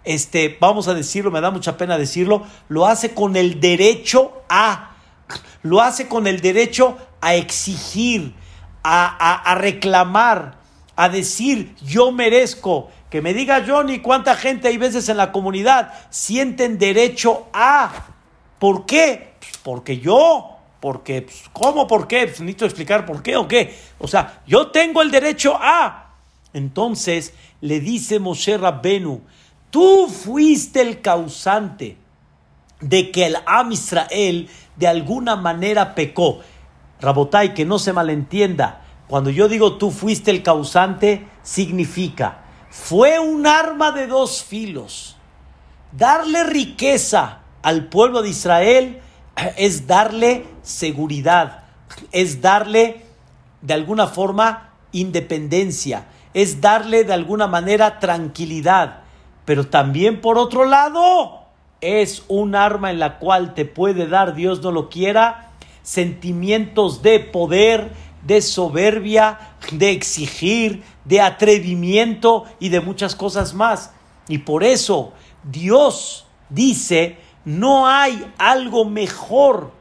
este, 0.07 0.57
vamos 0.59 0.87
a 0.87 0.93
decirlo, 0.93 1.31
me 1.31 1.41
da 1.41 1.51
mucha 1.51 1.77
pena 1.77 1.97
decirlo, 1.97 2.45
lo 2.69 2.85
hace 2.85 3.13
con 3.13 3.35
el 3.35 3.59
derecho 3.59 4.41
a, 4.49 4.95
lo 5.63 5.81
hace 5.81 6.07
con 6.07 6.27
el 6.27 6.41
derecho 6.41 6.97
a 7.21 7.35
exigir, 7.35 8.33
a 8.83 9.55
reclamar, 9.59 10.55
a 10.95 11.09
decir, 11.09 11.75
yo 11.83 12.11
merezco, 12.11 12.89
que 13.09 13.21
me 13.21 13.33
diga 13.33 13.63
Johnny 13.65 13.99
cuánta 13.99 14.35
gente 14.35 14.67
hay 14.67 14.77
veces 14.77 15.07
en 15.09 15.17
la 15.17 15.31
comunidad 15.31 15.93
sienten 16.09 16.77
derecho 16.77 17.47
a. 17.53 17.91
¿Por 18.59 18.85
qué? 18.85 19.33
Pues 19.39 19.57
porque 19.63 19.99
yo. 19.99 20.53
Porque, 20.79 21.23
pues, 21.23 21.43
¿cómo? 21.53 21.87
¿Por 21.87 22.07
qué? 22.07 22.27
Pues 22.27 22.41
necesito 22.41 22.65
explicar 22.65 23.05
por 23.05 23.23
qué 23.23 23.37
o 23.37 23.47
qué. 23.47 23.75
O 23.97 24.07
sea, 24.07 24.41
yo 24.45 24.67
tengo 24.71 25.01
el 25.01 25.09
derecho 25.09 25.57
a. 25.59 26.15
Entonces 26.53 27.33
le 27.61 27.79
dice 27.79 28.19
Moshe 28.19 28.57
Rabbenu, 28.57 29.21
tú 29.77 30.07
fuiste 30.07 30.81
el 30.81 31.01
causante 31.01 31.97
de 32.81 33.11
que 33.11 33.27
el 33.27 33.35
Am 33.45 33.71
Israel 33.71 34.49
de 34.75 34.87
alguna 34.87 35.35
manera 35.35 35.93
pecó. 35.93 36.39
Rabotai, 36.99 37.53
que 37.53 37.63
no 37.63 37.77
se 37.77 37.93
malentienda. 37.93 38.81
Cuando 39.07 39.29
yo 39.29 39.47
digo 39.47 39.77
tú 39.77 39.91
fuiste 39.91 40.31
el 40.31 40.41
causante, 40.41 41.27
significa 41.43 42.39
fue 42.71 43.19
un 43.19 43.45
arma 43.45 43.91
de 43.91 44.07
dos 44.07 44.43
filos. 44.43 45.15
Darle 45.91 46.43
riqueza 46.43 47.41
al 47.61 47.85
pueblo 47.85 48.23
de 48.23 48.29
Israel 48.29 48.99
es 49.57 49.85
darle 49.85 50.47
seguridad, 50.63 51.65
es 52.11 52.41
darle 52.41 53.05
de 53.61 53.75
alguna 53.75 54.07
forma 54.07 54.71
independencia, 54.91 56.07
es 56.33 56.61
darle 56.61 57.03
de 57.03 57.13
alguna 57.13 57.45
manera 57.45 57.99
tranquilidad, 57.99 59.03
pero 59.47 59.65
también 59.65 60.19
por 60.19 60.37
otro 60.37 60.65
lado 60.65 61.45
es 61.79 62.25
un 62.27 62.53
arma 62.53 62.91
en 62.91 62.99
la 62.99 63.17
cual 63.17 63.53
te 63.53 63.63
puede 63.63 64.05
dar, 64.05 64.35
Dios 64.35 64.61
no 64.61 64.73
lo 64.73 64.89
quiera, 64.89 65.51
sentimientos 65.83 67.01
de 67.01 67.21
poder, 67.21 67.93
de 68.25 68.41
soberbia, 68.41 69.39
de 69.71 69.91
exigir, 69.91 70.83
de 71.05 71.21
atrevimiento 71.21 72.43
y 72.59 72.67
de 72.67 72.81
muchas 72.81 73.15
cosas 73.15 73.53
más. 73.53 73.93
Y 74.27 74.39
por 74.39 74.65
eso 74.65 75.13
Dios 75.45 76.27
dice, 76.49 77.15
no 77.45 77.87
hay 77.87 78.29
algo 78.37 78.83
mejor 78.83 79.71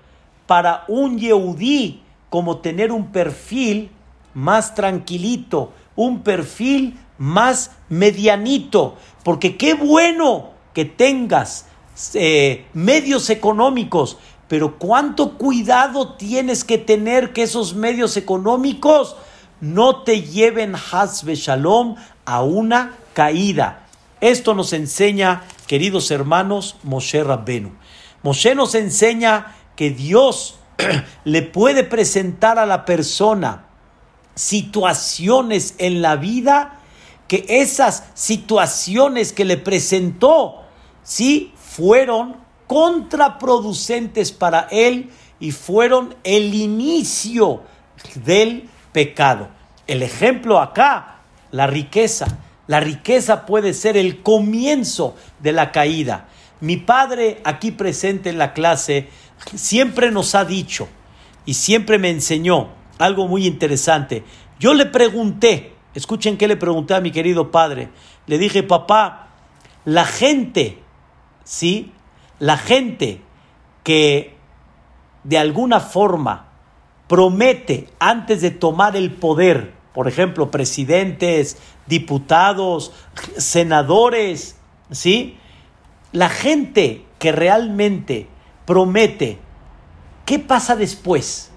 para 0.47 0.85
un 0.87 1.19
Yehudí 1.19 2.05
como 2.31 2.59
tener 2.59 2.93
un 2.93 3.11
perfil 3.11 3.91
más 4.33 4.77
tranquilito, 4.77 5.73
un 5.97 6.23
perfil 6.23 7.01
más 7.19 7.73
medianito, 7.89 8.97
porque 9.25 9.57
qué 9.57 9.75
bueno 9.75 10.51
que 10.75 10.85
tengas 10.85 11.67
eh, 12.15 12.67
medios 12.75 13.31
económicos, 13.31 14.19
pero 14.49 14.79
cuánto 14.79 15.39
cuidado 15.39 16.15
tienes 16.15 16.65
que 16.65 16.79
tener 16.79 17.33
que 17.33 17.45
esos 17.45 17.75
medios 17.75 18.17
económicos 18.17 19.17
no 19.61 20.03
te 20.03 20.23
lleven 20.23 20.75
Hasbe 20.93 21.35
Shalom 21.35 21.97
a 22.25 22.43
una 22.43 22.97
caída. 23.15 23.87
Esto 24.21 24.55
nos 24.55 24.73
enseña, 24.73 25.45
queridos 25.67 26.11
hermanos, 26.11 26.77
Moshe 26.83 27.23
Rabbenu. 27.25 27.73
Moshe 28.23 28.55
nos 28.55 28.75
enseña 28.75 29.57
que 29.77 29.91
Dios 29.91 30.59
le 31.25 31.43
puede 31.43 31.85
presentar 31.85 32.59
a 32.59 32.67
la 32.67 32.85
persona 32.85 33.65
situaciones 34.35 35.75
en 35.79 36.03
la 36.03 36.17
vida 36.17 36.81
que 37.29 37.45
esas 37.49 38.05
situaciones 38.15 39.33
que 39.33 39.45
le 39.45 39.57
presentó, 39.57 40.62
sí, 41.03 41.53
fueron 41.57 42.37
contraproducentes 42.67 44.33
para 44.33 44.69
él 44.71 45.11
y 45.39 45.53
fueron 45.53 46.15
el 46.25 46.55
inicio 46.55 47.62
del 48.25 48.69
pecado. 48.93 49.49
El 49.87 50.03
ejemplo 50.03 50.61
acá, 50.61 51.21
la 51.51 51.67
riqueza. 51.67 52.39
La 52.67 52.81
riqueza 52.81 53.47
puede 53.47 53.75
ser 53.75 53.97
el 53.97 54.23
comienzo 54.23 55.15
de 55.41 55.53
la 55.53 55.71
caída. 55.71 56.29
Mi 56.61 56.77
padre, 56.77 57.41
aquí 57.45 57.71
presente 57.71 58.31
en 58.31 58.39
la 58.39 58.53
clase, 58.53 59.09
siempre 59.55 60.11
nos 60.11 60.35
ha 60.35 60.45
dicho 60.45 60.89
y 61.45 61.55
siempre 61.55 61.99
me 61.99 62.11
enseñó 62.11 62.71
algo 62.99 63.29
muy 63.29 63.47
interesante. 63.47 64.25
Yo 64.59 64.75
le 64.75 64.87
pregunté 64.87 65.76
Escuchen 65.97 66.37
qué 66.37 66.47
le 66.47 66.59
pregunté 66.59 66.93
a 66.93 67.01
mi 67.01 67.11
querido 67.11 67.51
padre. 67.51 67.89
Le 68.27 68.37
dije, 68.37 68.63
papá, 68.63 69.29
la 69.87 70.05
gente, 70.05 70.79
¿sí? 71.43 71.91
La 72.39 72.59
gente 72.59 73.23
que 73.83 74.37
de 75.25 75.39
alguna 75.39 75.81
forma 75.81 76.51
promete 77.09 77.89
antes 77.99 78.43
de 78.43 78.51
tomar 78.51 78.95
el 78.95 79.11
poder, 79.11 79.73
por 79.95 80.07
ejemplo, 80.07 80.51
presidentes, 80.51 81.57
diputados, 81.87 82.93
senadores, 83.39 84.59
¿sí? 84.91 85.39
La 86.13 86.29
gente 86.29 87.07
que 87.19 87.33
realmente 87.33 88.29
promete, 88.67 89.39
¿qué 90.27 90.39
pasa 90.41 90.77
después? 90.77 91.51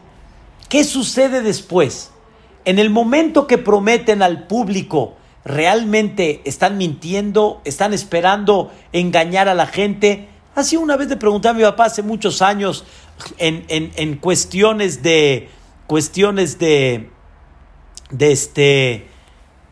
¿Qué 0.69 0.86
sucede 0.86 1.41
después? 1.41 2.13
En 2.65 2.80
el 2.80 2.89
momento 2.89 3.48
que 3.48 3.58
prometen 3.58 4.22
al 4.22 4.48
público, 4.48 5.15
¿realmente 5.45 6.41
están 6.45 6.78
mintiendo? 6.78 7.62
¿Están 7.65 7.93
esperando 7.93 8.72
engañar 8.91 9.48
a 9.48 9.54
la 9.54 9.67
gente? 9.67 10.30
Así 10.56 10.76
una 10.76 10.98
vez 10.98 11.08
le 11.08 11.17
pregunté 11.17 11.48
a 11.48 11.54
mi 11.54 11.63
papá 11.63 11.86
hace 11.86 12.04
muchos 12.04 12.41
años 12.41 12.86
en, 13.38 13.65
en, 13.69 14.15
cuestiones 14.17 15.04
de 15.04 15.50
cuestiones 15.88 16.60
de 16.60 17.10
de 18.12 18.32
este 18.32 19.08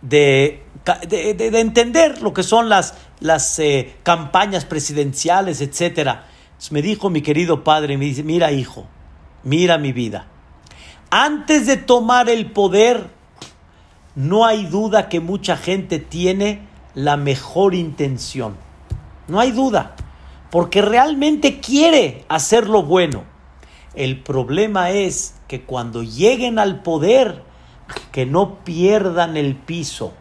de, 0.02 0.63
de, 1.08 1.60
entender 1.60 2.21
lo 2.21 2.34
que 2.34 2.43
son 2.43 2.69
las, 2.69 2.93
las 3.19 3.58
eh, 3.60 3.95
campañas 4.04 4.65
presidenciales, 4.65 5.60
etcétera. 5.62 6.28
me 6.69 6.82
dijo 6.82 7.10
mi 7.10 7.21
querido 7.21 7.63
padre, 7.63 7.97
me 7.97 8.06
dice, 8.06 8.23
mira 8.23 8.52
hijo, 8.52 8.88
mira 9.43 9.78
mi 9.78 9.91
vida. 9.91 10.28
Antes 11.09 11.65
de 11.67 11.77
tomar 11.77 12.29
el 12.29 12.51
poder, 12.51 13.09
no 14.15 14.45
hay 14.45 14.65
duda 14.65 15.09
que 15.09 15.19
mucha 15.19 15.55
gente 15.55 15.99
tiene 15.99 16.67
la 16.95 17.17
mejor 17.17 17.75
intención. 17.75 18.55
No 19.27 19.39
hay 19.39 19.51
duda, 19.51 19.95
porque 20.51 20.81
realmente 20.81 21.59
quiere 21.59 22.25
hacer 22.27 22.67
lo 22.67 22.83
bueno. 22.83 23.23
El 23.93 24.21
problema 24.21 24.91
es 24.91 25.35
que 25.47 25.61
cuando 25.61 26.03
lleguen 26.03 26.59
al 26.59 26.81
poder, 26.81 27.43
que 28.11 28.25
no 28.25 28.59
pierdan 28.63 29.37
el 29.37 29.55
piso. 29.55 30.13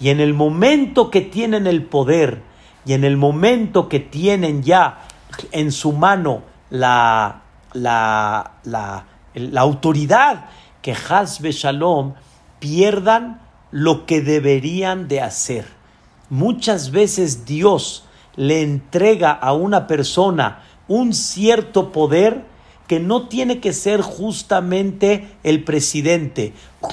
Y 0.00 0.08
en 0.08 0.20
el 0.20 0.32
momento 0.32 1.10
que 1.10 1.20
tienen 1.20 1.66
el 1.66 1.84
poder 1.84 2.42
y 2.86 2.94
en 2.94 3.04
el 3.04 3.16
momento 3.16 3.88
que 3.88 4.00
tienen 4.00 4.62
ya 4.62 5.00
en 5.52 5.72
su 5.72 5.92
mano 5.92 6.42
la, 6.70 7.42
la, 7.72 8.52
la, 8.64 9.06
la 9.34 9.60
autoridad, 9.60 10.46
que 10.82 10.92
Hasbe 10.92 11.52
Shalom 11.52 12.14
pierdan 12.58 13.40
lo 13.70 14.06
que 14.06 14.20
deberían 14.20 15.08
de 15.08 15.20
hacer. 15.20 15.66
Muchas 16.28 16.90
veces 16.90 17.44
Dios 17.44 18.04
le 18.36 18.62
entrega 18.62 19.32
a 19.32 19.52
una 19.52 19.86
persona 19.86 20.62
un 20.88 21.12
cierto 21.12 21.92
poder 21.92 22.44
que 22.86 23.00
no 23.00 23.28
tiene 23.28 23.60
que 23.60 23.72
ser 23.72 24.00
justamente 24.00 25.28
el 25.44 25.62
presidente 25.62 26.52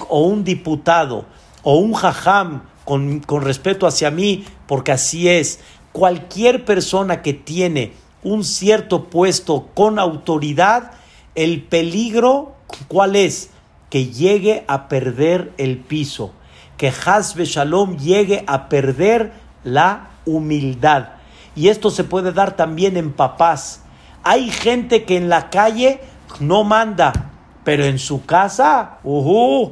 o 0.10 0.22
un 0.22 0.44
diputado 0.44 1.26
o 1.64 1.78
un 1.78 1.94
jajam 1.94 2.64
con, 2.86 3.20
con 3.20 3.42
respeto 3.42 3.88
hacia 3.88 4.12
mí, 4.12 4.46
porque 4.68 4.92
así 4.92 5.28
es. 5.28 5.60
Cualquier 5.92 6.66
persona 6.66 7.22
que 7.22 7.34
tiene 7.34 7.94
un 8.24 8.44
cierto 8.44 9.06
puesto 9.06 9.70
con 9.74 10.00
autoridad, 10.00 10.92
el 11.38 11.64
peligro, 11.64 12.56
¿cuál 12.90 13.16
es? 13.16 13.52
Que 13.90 14.08
llegue 14.08 14.66
a 14.68 14.90
perder 14.90 15.54
el 15.58 15.78
piso, 15.78 16.34
que 16.76 16.92
Hasbe 17.06 17.46
Shalom 17.46 17.98
llegue 17.98 18.44
a 18.46 18.68
perder 18.68 19.32
la 19.64 20.10
humildad. 20.26 21.12
Y 21.56 21.70
esto 21.70 21.90
se 21.90 22.04
puede 22.04 22.34
dar 22.34 22.58
también 22.58 22.98
en 22.98 23.14
papás 23.14 23.84
hay 24.30 24.50
gente 24.50 25.06
que 25.06 25.16
en 25.16 25.30
la 25.30 25.50
calle 25.50 26.02
no 26.42 26.66
manda, 26.66 27.32
pero 27.64 27.86
en 27.86 27.98
su 27.98 28.26
casa, 28.26 29.00
uh, 29.06 29.70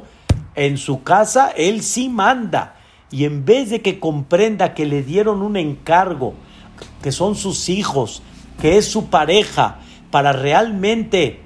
en 0.54 0.78
su 0.78 1.02
casa 1.02 1.50
él 1.54 1.82
sí 1.82 2.08
manda. 2.08 2.76
Y 3.10 3.24
en 3.24 3.44
vez 3.44 3.68
de 3.68 3.82
que 3.82 4.00
comprenda 4.00 4.72
que 4.72 4.86
le 4.86 5.02
dieron 5.02 5.42
un 5.42 5.58
encargo, 5.58 6.32
que 7.02 7.12
son 7.12 7.34
sus 7.34 7.68
hijos, 7.68 8.22
que 8.58 8.78
es 8.78 8.86
su 8.90 9.10
pareja, 9.10 9.80
para 10.10 10.32
realmente 10.32 11.42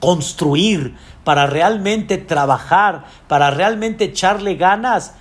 construir, 0.00 0.96
para 1.24 1.46
realmente 1.46 2.18
trabajar, 2.18 3.04
para 3.28 3.50
realmente 3.50 4.04
echarle 4.04 4.54
ganas, 4.54 5.14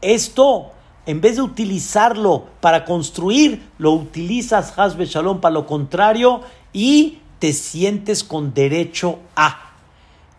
esto 0.00 0.72
en 1.06 1.20
vez 1.20 1.36
de 1.36 1.42
utilizarlo 1.42 2.46
para 2.60 2.84
construir, 2.84 3.68
lo 3.78 3.92
utilizas, 3.92 4.78
Hasbe 4.78 5.06
Shalom, 5.06 5.40
para 5.40 5.54
lo 5.54 5.66
contrario 5.66 6.40
y 6.72 7.18
te 7.38 7.52
sientes 7.52 8.24
con 8.24 8.54
derecho 8.54 9.18
a. 9.36 9.72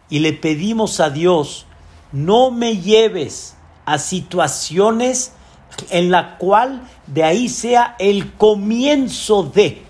Y 0.09 0.19
le 0.19 0.33
pedimos 0.33 0.99
a 0.99 1.09
Dios, 1.09 1.65
no 2.11 2.51
me 2.51 2.77
lleves 2.77 3.55
a 3.85 3.99
situaciones 3.99 5.33
en 5.91 6.09
la 6.09 6.37
cual 6.37 6.81
de 7.07 7.23
ahí 7.23 7.49
sea 7.49 7.95
el 7.99 8.33
comienzo 8.33 9.43
de, 9.43 9.83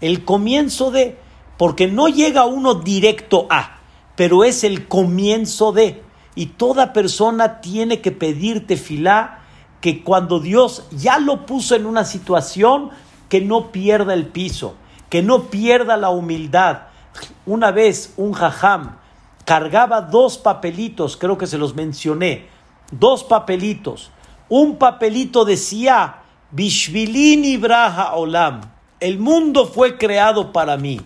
el 0.00 0.24
comienzo 0.24 0.90
de, 0.90 1.18
porque 1.58 1.88
no 1.88 2.08
llega 2.08 2.46
uno 2.46 2.76
directo 2.76 3.46
a, 3.50 3.80
pero 4.16 4.44
es 4.44 4.64
el 4.64 4.88
comienzo 4.88 5.72
de. 5.72 6.02
Y 6.34 6.46
toda 6.46 6.92
persona 6.92 7.60
tiene 7.60 8.00
que 8.00 8.12
pedirte 8.12 8.76
filá 8.76 9.40
que 9.80 10.02
cuando 10.02 10.40
Dios 10.40 10.86
ya 10.92 11.18
lo 11.18 11.44
puso 11.46 11.74
en 11.74 11.84
una 11.84 12.04
situación, 12.04 12.90
que 13.28 13.40
no 13.40 13.70
pierda 13.72 14.14
el 14.14 14.26
piso, 14.26 14.76
que 15.10 15.22
no 15.22 15.44
pierda 15.50 15.96
la 15.96 16.10
humildad. 16.10 16.82
Una 17.44 17.72
vez 17.72 18.14
un 18.16 18.32
jajam 18.32 18.96
cargaba 19.44 20.00
dos 20.02 20.38
papelitos, 20.38 21.16
creo 21.16 21.38
que 21.38 21.46
se 21.46 21.58
los 21.58 21.74
mencioné, 21.74 22.46
dos 22.92 23.24
papelitos. 23.24 24.10
Un 24.48 24.76
papelito 24.76 25.44
decía, 25.44 26.22
Bishvilini 26.52 27.56
Braha 27.56 28.14
Olam, 28.14 28.60
el 29.00 29.18
mundo 29.18 29.66
fue 29.66 29.98
creado 29.98 30.52
para 30.52 30.76
mí. 30.76 31.00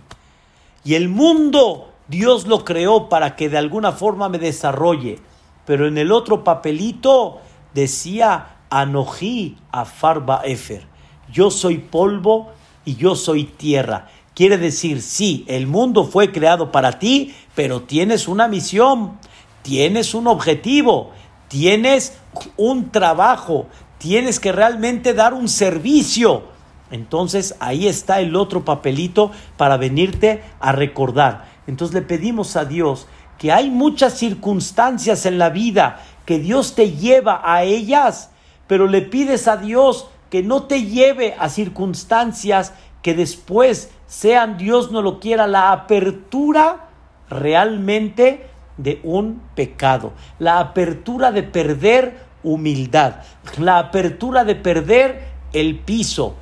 Y 0.84 0.94
el 0.94 1.08
mundo 1.08 1.92
Dios 2.08 2.46
lo 2.46 2.64
creó 2.64 3.08
para 3.08 3.36
que 3.36 3.48
de 3.48 3.58
alguna 3.58 3.92
forma 3.92 4.28
me 4.28 4.38
desarrolle. 4.38 5.18
Pero 5.64 5.86
en 5.86 5.96
el 5.98 6.12
otro 6.12 6.44
papelito 6.44 7.40
decía, 7.72 8.56
Anoji 8.70 9.56
Afarba 9.70 10.42
Efer. 10.44 10.86
Yo 11.32 11.50
soy 11.50 11.78
polvo 11.78 12.52
y 12.84 12.96
yo 12.96 13.14
soy 13.14 13.44
tierra. 13.44 14.08
Quiere 14.34 14.58
decir, 14.58 15.02
sí, 15.02 15.44
el 15.46 15.66
mundo 15.66 16.04
fue 16.04 16.32
creado 16.32 16.72
para 16.72 16.98
ti, 16.98 17.34
pero 17.54 17.82
tienes 17.82 18.28
una 18.28 18.48
misión, 18.48 19.18
tienes 19.62 20.14
un 20.14 20.26
objetivo, 20.26 21.12
tienes 21.48 22.18
un 22.56 22.90
trabajo, 22.90 23.66
tienes 23.98 24.40
que 24.40 24.52
realmente 24.52 25.14
dar 25.14 25.34
un 25.34 25.48
servicio. 25.48 26.51
Entonces 26.92 27.56
ahí 27.58 27.88
está 27.88 28.20
el 28.20 28.36
otro 28.36 28.64
papelito 28.64 29.32
para 29.56 29.76
venirte 29.76 30.42
a 30.60 30.70
recordar. 30.70 31.46
Entonces 31.66 31.94
le 31.94 32.02
pedimos 32.02 32.54
a 32.54 32.64
Dios 32.64 33.08
que 33.38 33.50
hay 33.50 33.70
muchas 33.70 34.16
circunstancias 34.16 35.26
en 35.26 35.38
la 35.38 35.50
vida 35.50 36.00
que 36.26 36.38
Dios 36.38 36.76
te 36.76 36.92
lleva 36.92 37.40
a 37.44 37.64
ellas 37.64 38.28
pero 38.72 38.86
le 38.86 39.02
pides 39.02 39.48
a 39.48 39.58
Dios 39.58 40.08
que 40.30 40.42
no 40.42 40.62
te 40.62 40.84
lleve 40.84 41.34
a 41.38 41.50
circunstancias 41.50 42.72
que 43.02 43.12
después 43.12 43.90
sean, 44.06 44.56
Dios 44.56 44.90
no 44.90 45.02
lo 45.02 45.20
quiera, 45.20 45.46
la 45.46 45.72
apertura 45.72 46.88
realmente 47.28 48.46
de 48.78 48.98
un 49.04 49.42
pecado, 49.54 50.14
la 50.38 50.58
apertura 50.58 51.32
de 51.32 51.42
perder 51.42 52.16
humildad, 52.42 53.16
la 53.58 53.78
apertura 53.78 54.44
de 54.44 54.54
perder 54.54 55.22
el 55.52 55.80
piso. 55.80 56.36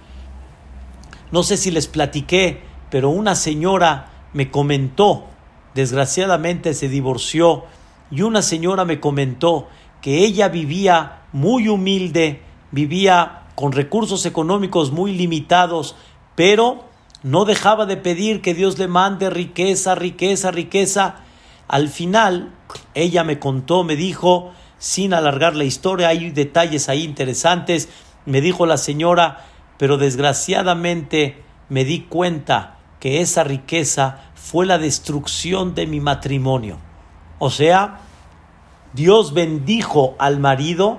No 1.33 1.43
sé 1.43 1.57
si 1.57 1.71
les 1.71 1.87
platiqué, 1.87 2.63
pero 2.91 3.11
una 3.11 3.35
señora 3.35 4.11
me 4.33 4.51
comentó, 4.51 5.25
desgraciadamente 5.75 6.75
se 6.75 6.89
divorció, 6.89 7.65
y 8.11 8.23
una 8.23 8.43
señora 8.43 8.85
me 8.85 8.99
comentó 8.99 9.69
que 10.01 10.25
ella 10.25 10.49
vivía 10.49 11.23
muy 11.33 11.69
humilde, 11.69 12.43
vivía 12.73 13.43
con 13.55 13.73
recursos 13.73 14.27
económicos 14.27 14.91
muy 14.91 15.13
limitados, 15.13 15.95
pero 16.35 16.85
no 17.23 17.45
dejaba 17.45 17.87
de 17.87 17.97
pedir 17.97 18.41
que 18.41 18.55
Dios 18.55 18.79
le 18.79 18.89
mande 18.89 19.31
riqueza, 19.31 19.95
riqueza, 19.95 20.51
riqueza. 20.51 21.17
Al 21.69 21.89
final, 21.89 22.53
ella 22.95 23.23
me 23.23 23.39
contó, 23.39 23.85
me 23.85 23.95
dijo, 23.95 24.53
sin 24.79 25.13
alargar 25.13 25.55
la 25.55 25.65
historia, 25.65 26.09
hay 26.09 26.31
detalles 26.31 26.89
ahí 26.89 27.05
interesantes, 27.05 27.89
me 28.25 28.41
dijo 28.41 28.67
la 28.67 28.79
señora, 28.79 29.47
pero 29.81 29.97
desgraciadamente 29.97 31.43
me 31.71 31.87
di 31.87 32.01
cuenta 32.03 32.77
que 33.01 33.23
esa 33.23 33.45
riqueza 33.45 34.31
fue 34.35 34.67
la 34.67 34.77
destrucción 34.77 35.75
de 35.75 35.87
mi 35.87 36.01
matrimonio. 36.01 36.77
O 37.39 37.49
sea, 37.49 38.01
Dios 38.93 39.33
bendijo 39.33 40.17
al 40.19 40.39
marido 40.39 40.99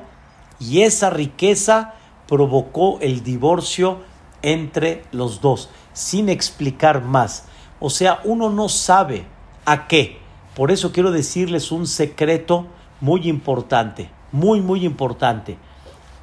y 0.60 0.82
esa 0.82 1.12
riqueza 1.12 1.94
provocó 2.28 2.98
el 3.02 3.24
divorcio 3.24 4.00
entre 4.41 5.04
los 5.12 5.41
dos, 5.41 5.70
sin 5.94 6.28
explicar 6.28 7.04
más. 7.04 7.46
O 7.80 7.91
sea, 7.91 8.20
uno 8.24 8.50
no 8.50 8.67
sabe 8.67 9.28
a 9.63 9.88
qué. 9.88 10.17
Por 10.56 10.72
eso 10.72 10.91
quiero 10.91 11.12
decirles 11.12 11.72
un 11.72 11.86
secreto 11.86 12.65
muy 13.00 13.30
importante, 13.30 14.10
muy, 14.32 14.60
muy 14.60 14.86
importante. 14.86 15.60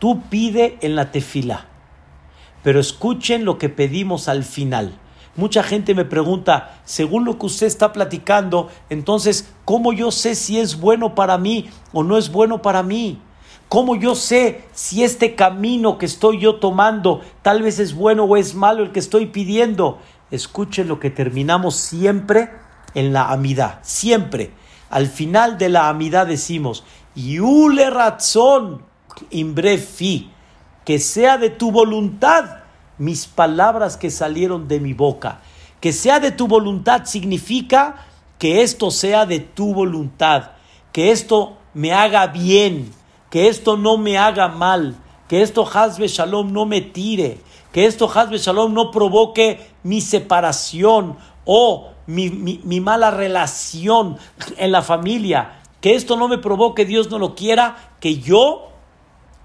Tú 0.01 0.23
pide 0.29 0.77
en 0.81 0.97
la 0.97 1.13
tefila, 1.13 1.69
pero 2.63 2.81
escuchen 2.81 3.45
lo 3.45 3.59
que 3.59 3.69
pedimos 3.69 4.29
al 4.29 4.45
final. 4.45 4.99
Mucha 5.37 5.63
gente 5.63 5.95
me 5.95 6.05
pregunta, 6.05 6.81
según 6.85 7.25
lo 7.25 7.39
que 7.39 7.47
usted 7.47 7.69
está 7.69 7.93
platicando, 7.93 8.69
entonces, 8.91 9.53
¿cómo 9.65 9.93
yo 9.93 10.11
sé 10.11 10.35
si 10.35 10.59
es 10.59 10.81
bueno 10.81 11.15
para 11.15 11.39
mí 11.39 11.71
o 11.93 12.03
no 12.03 12.19
es 12.19 12.33
bueno 12.33 12.61
para 12.61 12.83
mí? 12.83 13.21
¿Cómo 13.69 13.97
yo 13.97 14.15
sé 14.15 14.65
si 14.73 15.05
este 15.05 15.35
camino 15.35 15.99
que 15.99 16.07
estoy 16.07 16.41
yo 16.41 16.57
tomando 16.57 17.21
tal 17.43 17.63
vez 17.63 17.79
es 17.79 17.95
bueno 17.95 18.25
o 18.25 18.37
es 18.37 18.55
malo 18.55 18.83
el 18.83 18.93
que 18.93 18.99
estoy 18.99 19.27
pidiendo? 19.27 19.99
Escuchen 20.31 20.89
lo 20.89 20.99
que 20.99 21.11
terminamos 21.11 21.77
siempre 21.77 22.51
en 22.95 23.13
la 23.13 23.31
amidad, 23.31 23.79
siempre. 23.83 24.53
Al 24.91 25.07
final 25.07 25.59
de 25.59 25.69
la 25.69 25.89
amidad 25.89 26.27
decimos, 26.27 26.83
Yule 27.15 27.91
razón, 27.91 28.83
fi, 29.31 30.31
que 30.89 30.99
sea 30.99 31.37
de 31.37 31.51
tu 31.51 31.71
voluntad 31.71 32.61
mis 32.97 33.27
palabras 33.27 33.99
que 33.99 34.11
salieron 34.11 34.69
de 34.69 34.81
mi 34.81 34.95
boca. 34.95 35.43
Que 35.83 35.93
sea 35.93 36.19
de 36.19 36.31
tu 36.31 36.49
voluntad 36.49 37.05
significa 37.05 38.07
que 38.39 38.63
esto 38.63 38.91
sea 38.91 39.27
de 39.27 39.39
tu 39.39 39.75
voluntad, 39.75 40.53
que 40.91 41.11
esto 41.11 41.59
me 41.75 41.93
haga 41.93 42.29
bien, 42.29 42.91
que 43.29 43.49
esto 43.49 43.77
no 43.77 43.99
me 43.99 44.17
haga 44.17 44.49
mal, 44.49 44.97
que 45.29 45.43
esto 45.43 45.69
Hazbe 45.71 46.09
Shalom 46.09 46.55
no 46.55 46.65
me 46.65 46.81
tire, 46.81 47.43
que 47.71 47.85
esto 47.85 48.11
Hazbe 48.11 48.39
Shalom 48.39 48.73
no 48.73 48.91
provoque 48.91 49.61
mi 49.83 50.01
separación 50.01 51.19
o 51.45 51.91
mi, 52.07 52.31
mi, 52.31 52.81
mala 52.81 53.11
relación 53.11 54.17
en 54.57 54.73
la 54.73 54.81
familia, 54.81 55.61
que 55.83 55.97
esto 55.97 56.17
no 56.17 56.29
me 56.29 56.39
provoque, 56.39 56.87
Dios 56.87 57.11
no 57.11 57.19
lo 57.19 57.35
quiera, 57.35 57.93
que 58.01 58.21
yo 58.21 58.69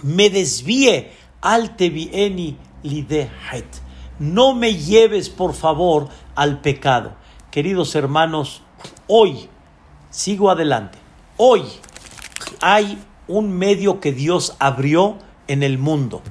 me 0.03 0.29
desvíe 0.29 1.12
al 1.43 1.75
tevieni 1.75 2.58
lidehet. 2.82 3.67
No 4.17 4.53
me 4.53 4.75
lleves, 4.75 5.29
por 5.29 5.53
favor, 5.53 6.08
al 6.36 6.62
pecado. 6.62 7.13
Queridos 7.51 7.93
hermanos, 7.95 8.63
hoy, 9.08 9.49
sigo 10.10 10.49
adelante, 10.49 10.97
hoy 11.38 11.63
hay 12.62 12.97
un 13.27 13.51
medio 13.51 13.99
que 13.99 14.13
Dios 14.13 14.56
abrió 14.58 15.17
en 15.47 15.63
el 15.63 15.77
mundo. 15.77 16.21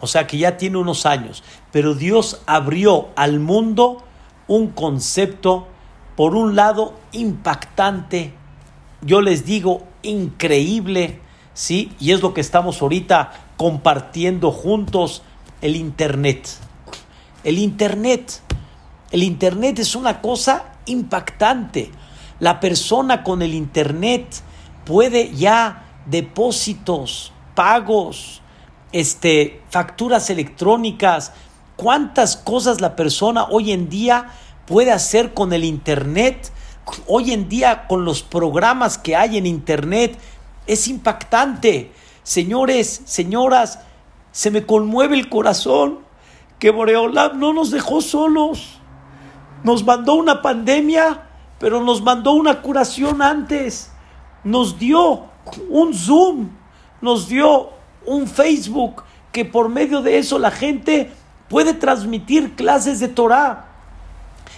O 0.00 0.06
sea 0.06 0.26
que 0.26 0.36
ya 0.36 0.58
tiene 0.58 0.76
unos 0.76 1.06
años. 1.06 1.42
Pero 1.72 1.94
Dios 1.94 2.42
abrió 2.46 3.08
al 3.16 3.40
mundo 3.40 4.02
un 4.46 4.68
concepto, 4.68 5.66
por 6.16 6.34
un 6.34 6.54
lado, 6.54 6.94
impactante. 7.12 8.34
Yo 9.00 9.22
les 9.22 9.46
digo, 9.46 9.84
increíble. 10.02 11.20
¿Sí? 11.54 11.92
Y 12.00 12.12
es 12.12 12.20
lo 12.20 12.34
que 12.34 12.40
estamos 12.40 12.82
ahorita 12.82 13.32
compartiendo 13.56 14.50
juntos, 14.50 15.22
el 15.60 15.76
Internet. 15.76 16.48
El 17.44 17.58
Internet. 17.58 18.40
El 19.10 19.22
Internet 19.22 19.78
es 19.78 19.94
una 19.94 20.20
cosa 20.20 20.74
impactante. 20.86 21.90
La 22.40 22.60
persona 22.60 23.22
con 23.22 23.42
el 23.42 23.54
Internet 23.54 24.26
puede 24.84 25.34
ya 25.34 25.84
depósitos, 26.06 27.32
pagos, 27.54 28.42
este, 28.92 29.62
facturas 29.70 30.30
electrónicas, 30.30 31.32
cuántas 31.76 32.36
cosas 32.36 32.80
la 32.80 32.96
persona 32.96 33.44
hoy 33.44 33.72
en 33.72 33.88
día 33.88 34.30
puede 34.66 34.92
hacer 34.92 35.34
con 35.34 35.52
el 35.52 35.64
Internet, 35.64 36.50
hoy 37.06 37.32
en 37.32 37.48
día 37.48 37.86
con 37.86 38.04
los 38.04 38.22
programas 38.22 38.98
que 38.98 39.16
hay 39.16 39.38
en 39.38 39.46
Internet, 39.46 40.18
es 40.66 40.88
impactante. 40.88 41.92
Señores, 42.22 43.02
señoras, 43.04 43.80
se 44.32 44.50
me 44.50 44.66
conmueve 44.66 45.16
el 45.16 45.28
corazón 45.28 46.00
que 46.58 46.70
Boreolam 46.70 47.38
no 47.38 47.52
nos 47.52 47.70
dejó 47.70 48.00
solos. 48.00 48.80
Nos 49.62 49.84
mandó 49.84 50.14
una 50.14 50.42
pandemia, 50.42 51.28
pero 51.58 51.82
nos 51.82 52.02
mandó 52.02 52.32
una 52.32 52.62
curación 52.62 53.22
antes. 53.22 53.90
Nos 54.42 54.78
dio 54.78 55.24
un 55.68 55.94
Zoom, 55.94 56.50
nos 57.00 57.28
dio 57.28 57.70
un 58.06 58.26
Facebook, 58.26 59.04
que 59.32 59.44
por 59.44 59.68
medio 59.68 60.02
de 60.02 60.18
eso 60.18 60.38
la 60.38 60.50
gente 60.50 61.10
puede 61.48 61.74
transmitir 61.74 62.54
clases 62.54 63.00
de 63.00 63.08
Torah. 63.08 63.68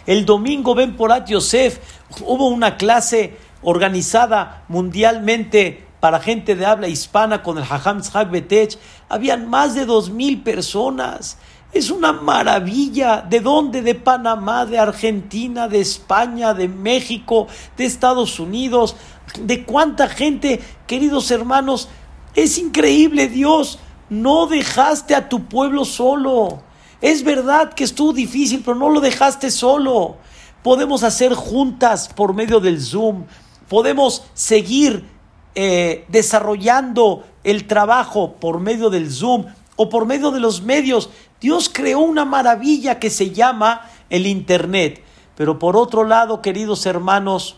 El 0.06 0.24
domingo, 0.24 0.74
Ben 0.74 0.96
Porat 0.96 1.28
Yosef, 1.28 1.80
hubo 2.20 2.48
una 2.48 2.76
clase 2.76 3.36
organizada 3.62 4.64
mundialmente 4.68 5.85
para 6.06 6.20
gente 6.20 6.54
de 6.54 6.64
habla 6.64 6.86
hispana 6.86 7.42
con 7.42 7.58
el 7.58 7.64
Hajam 7.64 8.00
Tzhak 8.00 8.30
Betech. 8.30 8.78
Habían 9.08 9.50
más 9.50 9.74
de 9.74 9.84
dos 9.84 10.08
mil 10.08 10.40
personas. 10.40 11.36
Es 11.72 11.90
una 11.90 12.12
maravilla. 12.12 13.22
¿De 13.28 13.40
dónde? 13.40 13.82
De 13.82 13.96
Panamá, 13.96 14.66
de 14.66 14.78
Argentina, 14.78 15.66
de 15.66 15.80
España, 15.80 16.54
de 16.54 16.68
México, 16.68 17.48
de 17.76 17.86
Estados 17.86 18.38
Unidos 18.38 18.94
de 19.40 19.64
cuánta 19.64 20.06
gente, 20.08 20.60
queridos 20.86 21.32
hermanos, 21.32 21.88
es 22.36 22.56
increíble 22.56 23.26
Dios, 23.26 23.80
no 24.08 24.46
dejaste 24.46 25.16
a 25.16 25.28
tu 25.28 25.46
pueblo 25.46 25.84
solo. 25.84 26.62
Es 27.00 27.24
verdad 27.24 27.74
que 27.74 27.82
estuvo 27.82 28.12
difícil, 28.12 28.62
pero 28.64 28.76
no 28.76 28.90
lo 28.90 29.00
dejaste 29.00 29.50
solo. 29.50 30.18
Podemos 30.62 31.02
hacer 31.02 31.34
juntas 31.34 32.08
por 32.14 32.32
medio 32.32 32.60
del 32.60 32.80
Zoom, 32.80 33.24
podemos 33.68 34.22
seguir 34.34 35.15
eh, 35.58 36.04
desarrollando 36.08 37.24
el 37.42 37.66
trabajo 37.66 38.34
por 38.34 38.60
medio 38.60 38.90
del 38.90 39.10
Zoom 39.10 39.46
o 39.76 39.88
por 39.88 40.04
medio 40.04 40.30
de 40.30 40.38
los 40.38 40.60
medios. 40.60 41.08
Dios 41.40 41.70
creó 41.72 42.00
una 42.00 42.26
maravilla 42.26 42.98
que 42.98 43.08
se 43.08 43.30
llama 43.30 43.88
el 44.10 44.26
Internet. 44.26 45.02
Pero 45.34 45.58
por 45.58 45.76
otro 45.76 46.04
lado, 46.04 46.42
queridos 46.42 46.84
hermanos, 46.84 47.56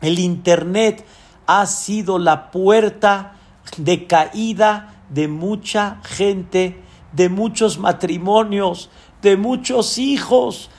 el 0.00 0.20
Internet 0.20 1.04
ha 1.46 1.66
sido 1.66 2.20
la 2.20 2.52
puerta 2.52 3.34
de 3.76 4.06
caída 4.06 5.02
de 5.08 5.26
mucha 5.26 6.00
gente, 6.04 6.80
de 7.12 7.28
muchos 7.28 7.78
matrimonios, 7.78 8.90
de 9.22 9.36
muchos 9.36 9.98
hijos, 9.98 10.70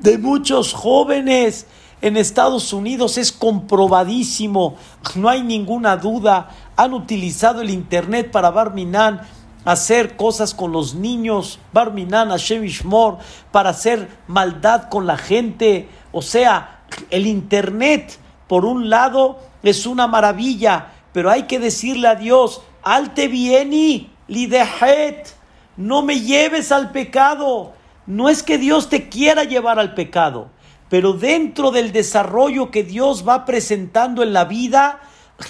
de 0.00 0.18
muchos 0.18 0.72
jóvenes. 0.72 1.68
En 2.00 2.16
Estados 2.16 2.72
Unidos 2.72 3.18
es 3.18 3.32
comprobadísimo, 3.32 4.76
no 5.14 5.28
hay 5.28 5.42
ninguna 5.42 5.96
duda. 5.96 6.50
Han 6.76 6.92
utilizado 6.92 7.60
el 7.60 7.70
Internet 7.70 8.30
para 8.30 8.50
Barminan 8.50 9.22
hacer 9.64 10.16
cosas 10.16 10.54
con 10.54 10.72
los 10.72 10.94
niños, 10.94 11.58
Barminan, 11.72 12.28
Hashem 12.28 12.64
Ishmor, 12.64 13.18
para 13.50 13.70
hacer 13.70 14.08
maldad 14.26 14.88
con 14.88 15.06
la 15.06 15.16
gente. 15.16 15.88
O 16.12 16.22
sea, 16.22 16.84
el 17.10 17.26
Internet 17.26 18.18
por 18.46 18.64
un 18.64 18.90
lado 18.90 19.38
es 19.62 19.86
una 19.86 20.06
maravilla, 20.06 20.92
pero 21.12 21.30
hay 21.30 21.44
que 21.44 21.58
decirle 21.58 22.08
a 22.08 22.14
Dios, 22.14 22.60
alte 22.82 23.28
vieni, 23.28 24.10
lidehet, 24.28 25.34
no 25.76 26.02
me 26.02 26.20
lleves 26.20 26.70
al 26.70 26.90
pecado. 26.92 27.72
No 28.06 28.28
es 28.28 28.42
que 28.42 28.58
Dios 28.58 28.90
te 28.90 29.08
quiera 29.08 29.44
llevar 29.44 29.78
al 29.78 29.94
pecado, 29.94 30.50
pero 30.88 31.12
dentro 31.12 31.70
del 31.70 31.92
desarrollo 31.92 32.70
que 32.70 32.82
Dios 32.82 33.26
va 33.26 33.44
presentando 33.44 34.22
en 34.22 34.32
la 34.32 34.44
vida, 34.44 35.00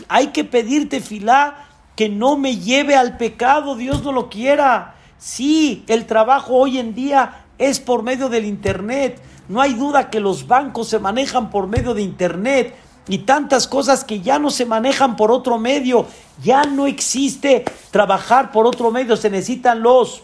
hay 0.08 0.28
que 0.28 0.44
pedirte 0.44 1.00
filá 1.00 1.68
que 1.96 2.08
no 2.08 2.36
me 2.36 2.56
lleve 2.56 2.96
al 2.96 3.16
pecado, 3.16 3.76
Dios 3.76 4.02
no 4.02 4.12
lo 4.12 4.28
quiera. 4.28 4.94
Sí, 5.18 5.84
el 5.86 6.06
trabajo 6.06 6.54
hoy 6.54 6.78
en 6.78 6.94
día 6.94 7.46
es 7.58 7.80
por 7.80 8.02
medio 8.02 8.28
del 8.28 8.44
Internet. 8.44 9.20
No 9.48 9.60
hay 9.60 9.74
duda 9.74 10.10
que 10.10 10.20
los 10.20 10.46
bancos 10.46 10.88
se 10.88 10.98
manejan 10.98 11.50
por 11.50 11.68
medio 11.68 11.94
de 11.94 12.02
Internet 12.02 12.74
y 13.08 13.18
tantas 13.18 13.68
cosas 13.68 14.04
que 14.04 14.20
ya 14.20 14.38
no 14.38 14.50
se 14.50 14.66
manejan 14.66 15.16
por 15.16 15.30
otro 15.30 15.58
medio. 15.58 16.06
Ya 16.42 16.64
no 16.64 16.86
existe 16.86 17.64
trabajar 17.90 18.50
por 18.50 18.66
otro 18.66 18.90
medio. 18.90 19.16
Se 19.16 19.30
necesitan 19.30 19.82
los 19.82 20.22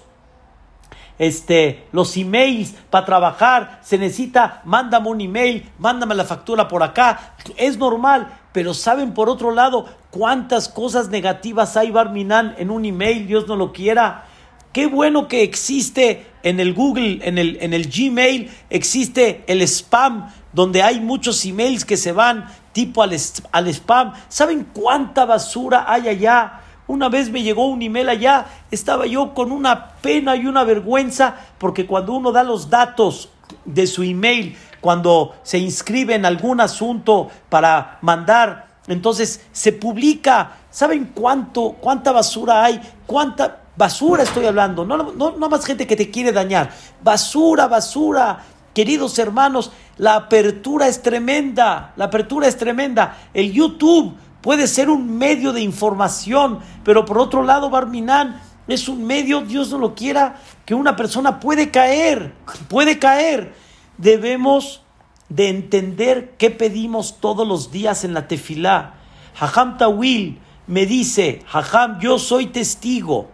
este, 1.20 1.84
los 1.92 2.16
emails 2.16 2.74
para 2.88 3.04
trabajar, 3.04 3.78
se 3.82 3.98
necesita, 3.98 4.62
mándame 4.64 5.10
un 5.10 5.20
email, 5.20 5.70
mándame 5.78 6.14
la 6.14 6.24
factura 6.24 6.66
por 6.66 6.82
acá, 6.82 7.34
es 7.58 7.76
normal, 7.76 8.32
pero 8.52 8.72
saben 8.72 9.12
por 9.12 9.28
otro 9.28 9.50
lado 9.50 9.86
cuántas 10.10 10.70
cosas 10.70 11.10
negativas 11.10 11.76
hay 11.76 11.90
Barminan 11.90 12.54
en 12.56 12.70
un 12.70 12.86
email, 12.86 13.26
Dios 13.26 13.46
no 13.46 13.54
lo 13.54 13.70
quiera. 13.70 14.24
Qué 14.72 14.86
bueno 14.86 15.28
que 15.28 15.42
existe 15.42 16.26
en 16.42 16.58
el 16.58 16.72
Google, 16.72 17.20
en 17.22 17.36
el, 17.36 17.58
en 17.60 17.74
el 17.74 17.90
Gmail, 17.90 18.50
existe 18.70 19.44
el 19.46 19.60
spam, 19.60 20.32
donde 20.54 20.82
hay 20.82 21.00
muchos 21.00 21.44
emails 21.44 21.84
que 21.84 21.98
se 21.98 22.12
van 22.12 22.46
tipo 22.72 23.02
al, 23.02 23.14
al 23.52 23.68
spam. 23.68 24.14
¿Saben 24.30 24.66
cuánta 24.72 25.26
basura 25.26 25.84
hay 25.86 26.08
allá? 26.08 26.60
Una 26.90 27.08
vez 27.08 27.30
me 27.30 27.44
llegó 27.44 27.66
un 27.66 27.80
email 27.82 28.08
allá, 28.08 28.46
estaba 28.72 29.06
yo 29.06 29.32
con 29.32 29.52
una 29.52 29.90
pena 30.02 30.34
y 30.34 30.46
una 30.46 30.64
vergüenza, 30.64 31.36
porque 31.56 31.86
cuando 31.86 32.14
uno 32.14 32.32
da 32.32 32.42
los 32.42 32.68
datos 32.68 33.28
de 33.64 33.86
su 33.86 34.02
email, 34.02 34.56
cuando 34.80 35.36
se 35.44 35.58
inscribe 35.58 36.16
en 36.16 36.24
algún 36.24 36.60
asunto 36.60 37.28
para 37.48 37.98
mandar, 38.00 38.66
entonces 38.88 39.46
se 39.52 39.72
publica. 39.72 40.56
¿Saben 40.68 41.12
cuánto, 41.14 41.76
cuánta 41.80 42.10
basura 42.10 42.64
hay? 42.64 42.80
¿Cuánta 43.06 43.60
basura 43.76 44.24
estoy 44.24 44.46
hablando? 44.46 44.84
No, 44.84 44.96
no, 44.96 45.30
no 45.30 45.48
más 45.48 45.64
gente 45.64 45.86
que 45.86 45.94
te 45.94 46.10
quiere 46.10 46.32
dañar. 46.32 46.72
Basura, 47.00 47.68
basura. 47.68 48.42
Queridos 48.74 49.16
hermanos, 49.20 49.70
la 49.96 50.16
apertura 50.16 50.88
es 50.88 51.02
tremenda. 51.02 51.92
La 51.94 52.06
apertura 52.06 52.48
es 52.48 52.56
tremenda. 52.56 53.16
El 53.32 53.52
YouTube 53.52 54.16
puede 54.40 54.66
ser 54.66 54.90
un 54.90 55.18
medio 55.18 55.52
de 55.52 55.60
información, 55.60 56.60
pero 56.84 57.04
por 57.04 57.18
otro 57.18 57.42
lado, 57.42 57.70
Barminán 57.70 58.40
es 58.68 58.88
un 58.88 59.06
medio, 59.06 59.40
Dios 59.40 59.70
no 59.70 59.78
lo 59.78 59.94
quiera, 59.94 60.40
que 60.64 60.74
una 60.74 60.96
persona 60.96 61.40
puede 61.40 61.70
caer, 61.70 62.34
puede 62.68 62.98
caer. 62.98 63.54
Debemos 63.98 64.82
de 65.28 65.48
entender 65.48 66.34
qué 66.38 66.50
pedimos 66.50 67.20
todos 67.20 67.46
los 67.46 67.70
días 67.70 68.04
en 68.04 68.14
la 68.14 68.28
tefilá. 68.28 68.94
Hajam 69.38 69.76
Tawil 69.76 70.40
me 70.66 70.86
dice, 70.86 71.42
Hajam, 71.52 72.00
yo 72.00 72.18
soy 72.18 72.46
testigo, 72.46 73.28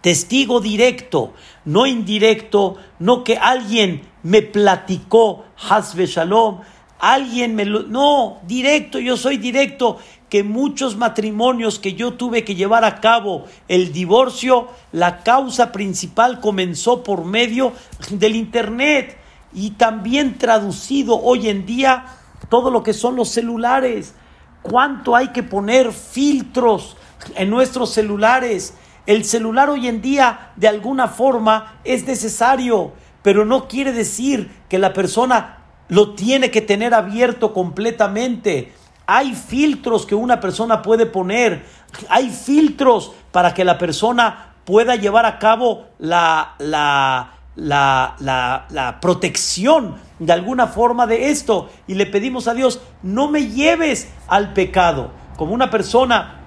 testigo 0.00 0.60
directo, 0.60 1.34
no 1.64 1.86
indirecto, 1.86 2.76
no 2.98 3.24
que 3.24 3.36
alguien 3.36 4.02
me 4.22 4.42
platicó, 4.42 5.44
Hasbe 5.68 6.06
Shalom, 6.06 6.60
alguien 6.98 7.54
me 7.54 7.64
lo... 7.64 7.82
No, 7.82 8.38
directo, 8.46 8.98
yo 8.98 9.16
soy 9.16 9.36
directo 9.36 9.98
que 10.28 10.42
muchos 10.42 10.96
matrimonios 10.96 11.78
que 11.78 11.94
yo 11.94 12.14
tuve 12.14 12.44
que 12.44 12.54
llevar 12.54 12.84
a 12.84 13.00
cabo 13.00 13.44
el 13.68 13.92
divorcio, 13.92 14.68
la 14.92 15.22
causa 15.22 15.72
principal 15.72 16.40
comenzó 16.40 17.04
por 17.04 17.24
medio 17.24 17.72
del 18.10 18.34
Internet 18.34 19.16
y 19.54 19.70
también 19.72 20.38
traducido 20.38 21.20
hoy 21.20 21.48
en 21.48 21.64
día 21.64 22.06
todo 22.48 22.70
lo 22.70 22.82
que 22.82 22.92
son 22.92 23.16
los 23.16 23.28
celulares. 23.28 24.14
¿Cuánto 24.62 25.14
hay 25.14 25.28
que 25.28 25.44
poner 25.44 25.92
filtros 25.92 26.96
en 27.36 27.50
nuestros 27.50 27.92
celulares? 27.92 28.74
El 29.06 29.24
celular 29.24 29.70
hoy 29.70 29.86
en 29.86 30.02
día 30.02 30.50
de 30.56 30.66
alguna 30.66 31.06
forma 31.06 31.78
es 31.84 32.04
necesario, 32.06 32.92
pero 33.22 33.44
no 33.44 33.68
quiere 33.68 33.92
decir 33.92 34.50
que 34.68 34.80
la 34.80 34.92
persona 34.92 35.65
lo 35.88 36.14
tiene 36.14 36.50
que 36.50 36.60
tener 36.60 36.94
abierto 36.94 37.52
completamente. 37.52 38.72
Hay 39.06 39.34
filtros 39.34 40.06
que 40.06 40.14
una 40.14 40.40
persona 40.40 40.82
puede 40.82 41.06
poner, 41.06 41.64
hay 42.08 42.30
filtros 42.30 43.12
para 43.30 43.54
que 43.54 43.64
la 43.64 43.78
persona 43.78 44.54
pueda 44.64 44.96
llevar 44.96 45.26
a 45.26 45.38
cabo 45.38 45.86
la, 45.98 46.54
la, 46.58 47.30
la, 47.54 48.66
la, 48.68 48.98
protección 49.00 49.96
de 50.18 50.32
alguna 50.32 50.66
forma 50.66 51.06
de 51.06 51.30
esto. 51.30 51.70
Y 51.86 51.94
le 51.94 52.06
pedimos 52.06 52.48
a 52.48 52.54
Dios, 52.54 52.80
no 53.02 53.28
me 53.28 53.46
lleves 53.46 54.12
al 54.26 54.52
pecado. 54.52 55.12
Como 55.36 55.54
una 55.54 55.70
persona 55.70 56.40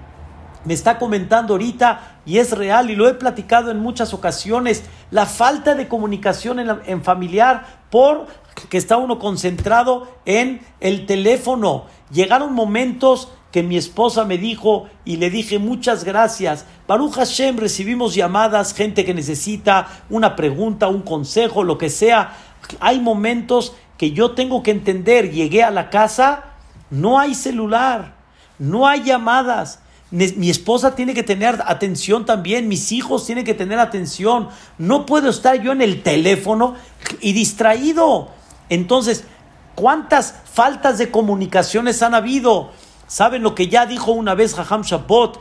me 0.64 0.74
está 0.74 0.98
comentando 0.98 1.54
ahorita 1.54 2.18
y 2.26 2.38
es 2.38 2.52
real 2.52 2.90
y 2.90 2.96
lo 2.96 3.08
he 3.08 3.14
platicado 3.14 3.70
en 3.70 3.80
muchas 3.80 4.12
ocasiones, 4.12 4.84
la 5.10 5.24
falta 5.24 5.74
de 5.74 5.88
comunicación 5.88 6.60
en, 6.60 6.80
en 6.84 7.02
familiar 7.02 7.80
por 7.88 8.26
que 8.68 8.78
está 8.78 8.96
uno 8.96 9.18
concentrado 9.18 10.08
en 10.24 10.60
el 10.80 11.06
teléfono. 11.06 11.86
Llegaron 12.10 12.52
momentos 12.52 13.28
que 13.52 13.62
mi 13.62 13.76
esposa 13.76 14.24
me 14.24 14.38
dijo 14.38 14.88
y 15.04 15.16
le 15.16 15.30
dije 15.30 15.58
muchas 15.58 16.04
gracias. 16.04 16.66
Baruch 16.86 17.14
Hashem 17.14 17.56
recibimos 17.56 18.14
llamadas, 18.14 18.74
gente 18.74 19.04
que 19.04 19.14
necesita 19.14 19.88
una 20.08 20.36
pregunta, 20.36 20.88
un 20.88 21.02
consejo, 21.02 21.64
lo 21.64 21.78
que 21.78 21.90
sea. 21.90 22.36
Hay 22.78 23.00
momentos 23.00 23.74
que 23.98 24.12
yo 24.12 24.32
tengo 24.32 24.62
que 24.62 24.70
entender. 24.70 25.30
Llegué 25.30 25.62
a 25.62 25.70
la 25.70 25.90
casa, 25.90 26.44
no 26.90 27.18
hay 27.18 27.34
celular, 27.34 28.14
no 28.58 28.86
hay 28.86 29.02
llamadas. 29.02 29.80
Mi 30.10 30.50
esposa 30.50 30.96
tiene 30.96 31.14
que 31.14 31.22
tener 31.22 31.62
atención 31.66 32.26
también, 32.26 32.66
mis 32.66 32.90
hijos 32.90 33.26
tienen 33.26 33.44
que 33.44 33.54
tener 33.54 33.78
atención. 33.78 34.48
No 34.76 35.06
puedo 35.06 35.28
estar 35.30 35.60
yo 35.60 35.70
en 35.70 35.82
el 35.82 36.02
teléfono 36.02 36.74
y 37.20 37.32
distraído. 37.32 38.39
Entonces, 38.70 39.24
¿cuántas 39.74 40.34
faltas 40.50 40.96
de 40.96 41.10
comunicaciones 41.10 42.02
han 42.02 42.14
habido? 42.14 42.70
¿Saben 43.06 43.42
lo 43.42 43.54
que 43.54 43.68
ya 43.68 43.84
dijo 43.84 44.12
una 44.12 44.34
vez 44.34 44.54
Jajam 44.54 44.82
Shabbat? 44.82 45.36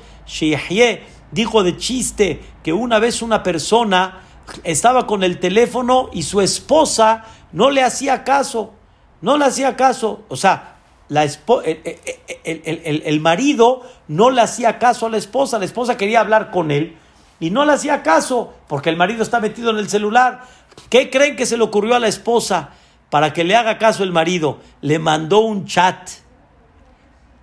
Dijo 1.31 1.63
de 1.63 1.77
chiste 1.77 2.41
que 2.63 2.73
una 2.73 2.97
vez 2.97 3.21
una 3.21 3.43
persona 3.43 4.21
estaba 4.63 5.05
con 5.05 5.23
el 5.23 5.39
teléfono 5.39 6.09
y 6.11 6.23
su 6.23 6.41
esposa 6.41 7.23
no 7.51 7.69
le 7.69 7.83
hacía 7.83 8.23
caso. 8.23 8.73
No 9.21 9.37
le 9.37 9.45
hacía 9.45 9.75
caso. 9.75 10.23
O 10.27 10.35
sea, 10.35 10.77
la 11.07 11.23
el, 11.23 13.01
el, 13.05 13.19
marido 13.19 13.83
no 14.07 14.31
le 14.31 14.41
hacía 14.41 14.79
caso 14.79 15.05
a 15.05 15.09
la 15.09 15.17
esposa. 15.17 15.59
La 15.59 15.65
esposa 15.65 15.97
quería 15.97 16.21
hablar 16.21 16.49
con 16.49 16.71
él 16.71 16.97
y 17.39 17.51
no 17.51 17.65
le 17.65 17.73
hacía 17.73 18.01
caso 18.01 18.53
porque 18.67 18.89
el 18.89 18.97
marido 18.97 19.21
está 19.21 19.39
metido 19.39 19.69
en 19.69 19.77
el 19.77 19.89
celular. 19.89 20.41
¿Qué 20.89 21.09
creen 21.09 21.35
que 21.35 21.45
se 21.45 21.57
le 21.57 21.63
ocurrió 21.63 21.95
a 21.95 21.99
la 21.99 22.07
esposa? 22.07 22.71
Para 23.09 23.33
que 23.33 23.43
le 23.43 23.55
haga 23.55 23.77
caso 23.77 24.03
el 24.03 24.11
marido, 24.11 24.59
le 24.81 24.99
mandó 24.99 25.39
un 25.39 25.65
chat 25.65 26.09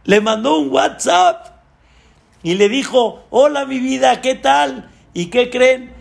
le 0.07 0.21
mandó 0.21 0.59
un 0.59 0.71
WhatsApp 0.71 1.49
y 2.43 2.55
le 2.55 2.69
dijo, 2.69 3.25
hola 3.31 3.67
mi 3.67 3.81
vida, 3.81 4.21
¿qué 4.21 4.37
tal? 4.37 4.89
¿Y 5.13 5.27
qué 5.27 5.51
creen? 5.51 5.93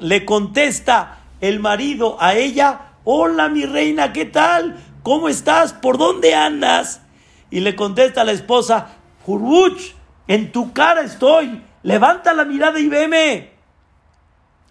Le 0.00 0.24
contesta 0.24 1.20
el 1.40 1.60
marido 1.60 2.16
a 2.20 2.34
ella, 2.34 2.92
hola 3.04 3.48
mi 3.48 3.64
reina, 3.64 4.12
¿qué 4.12 4.24
tal? 4.24 4.78
¿Cómo 5.04 5.28
estás? 5.28 5.72
¿Por 5.72 5.96
dónde 5.96 6.34
andas? 6.34 7.02
Y 7.50 7.60
le 7.60 7.76
contesta 7.76 8.24
la 8.24 8.32
esposa, 8.32 8.96
Jurbuch, 9.24 9.80
en 10.26 10.50
tu 10.50 10.72
cara 10.72 11.02
estoy, 11.02 11.62
levanta 11.84 12.34
la 12.34 12.44
mirada 12.44 12.80
y 12.80 12.88
veme. 12.88 13.52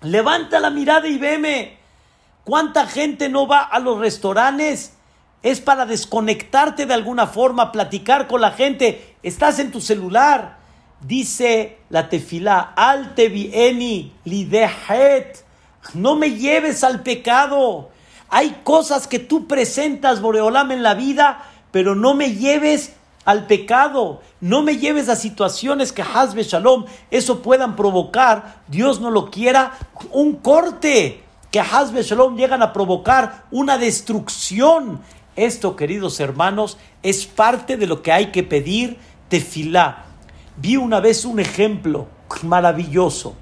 Levanta 0.02 0.60
la 0.60 0.70
mirada 0.70 1.08
y 1.08 1.18
veme. 1.18 1.78
¿Cuánta 2.52 2.86
gente 2.86 3.30
no 3.30 3.48
va 3.48 3.62
a 3.62 3.80
los 3.80 3.98
restaurantes? 3.98 4.92
es 5.42 5.62
para 5.62 5.86
desconectarte 5.86 6.86
de 6.86 6.94
alguna 6.94 7.26
forma, 7.28 7.72
platicar 7.72 8.28
con 8.28 8.42
la 8.42 8.52
gente. 8.52 9.16
Estás 9.24 9.60
en 9.60 9.72
tu 9.72 9.80
celular. 9.80 10.58
Dice 11.00 11.78
la 11.90 12.10
tefilá, 12.10 12.74
al 12.76 13.16
tevieni 13.16 14.12
lidehet, 14.26 15.46
no 15.94 16.18
me 16.18 16.32
lleves 16.32 16.84
al 16.84 17.04
pecado. 17.04 17.90
Hay 18.28 18.60
cosas 18.66 19.08
que 19.08 19.20
tú 19.20 19.48
presentas, 19.48 20.20
Boreolam, 20.20 20.74
en 20.74 20.84
la 20.84 20.94
vida, 20.94 21.46
pero 21.72 21.96
no 21.96 22.16
me 22.16 22.34
lleves 22.34 22.92
al 23.24 23.48
pecado. 23.48 24.20
No 24.42 24.62
me 24.62 24.76
lleves 24.76 25.08
a 25.08 25.16
situaciones 25.16 25.94
que 25.94 26.02
Hazbe 26.02 26.44
Shalom, 26.44 26.84
eso 27.12 27.42
puedan 27.42 27.78
provocar, 27.78 28.62
Dios 28.68 29.00
no 29.00 29.10
lo 29.10 29.32
quiera, 29.32 29.72
un 30.12 30.36
corte. 30.36 31.24
Que 31.52 31.60
Hazbe 31.60 32.02
Shalom 32.02 32.38
llegan 32.38 32.64
a 32.64 32.74
provocar 32.74 33.44
una 33.52 33.78
destrucción 33.78 35.02
esto, 35.36 35.78
queridos 35.78 36.20
hermanos, 36.20 36.78
es 37.04 37.26
parte 37.26 37.78
de 37.78 37.88
lo 37.88 38.02
que 38.02 38.12
hay 38.12 38.28
que 38.28 38.44
pedir 38.44 38.98
tefilá. 39.30 40.06
Vi 40.58 40.76
una 40.76 41.00
vez 41.00 41.24
un 41.24 41.40
ejemplo 41.40 42.08
maravilloso 42.44 43.36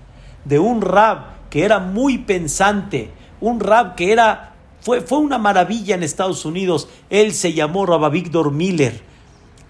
de 0.45 0.60
un 0.60 0.82
rab 0.82 1.49
que 1.49 1.66
era 1.66 1.80
muy 1.80 2.20
pensante, 2.20 3.12
un 3.41 3.60
rab 3.60 3.95
que 3.95 4.12
era 4.12 4.53
fue, 4.82 5.01
fue 5.01 5.18
una 5.18 5.39
maravilla 5.39 5.95
en 5.95 6.03
Estados 6.03 6.45
Unidos. 6.45 6.88
Él 7.10 7.34
se 7.34 7.53
llamó 7.53 7.86
Rabavigdor 7.86 8.51
Miller. 8.51 9.01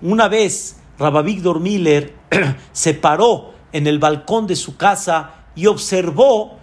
Una 0.01 0.27
vez 0.27 0.77
Rabavigdor 0.99 1.61
Miller 1.61 2.13
se 2.73 2.93
paró 2.93 3.53
en 3.71 3.87
el 3.87 3.97
balcón 3.97 4.45
de 4.45 4.57
su 4.57 4.75
casa 4.75 5.35
y 5.55 5.67
observó 5.67 6.57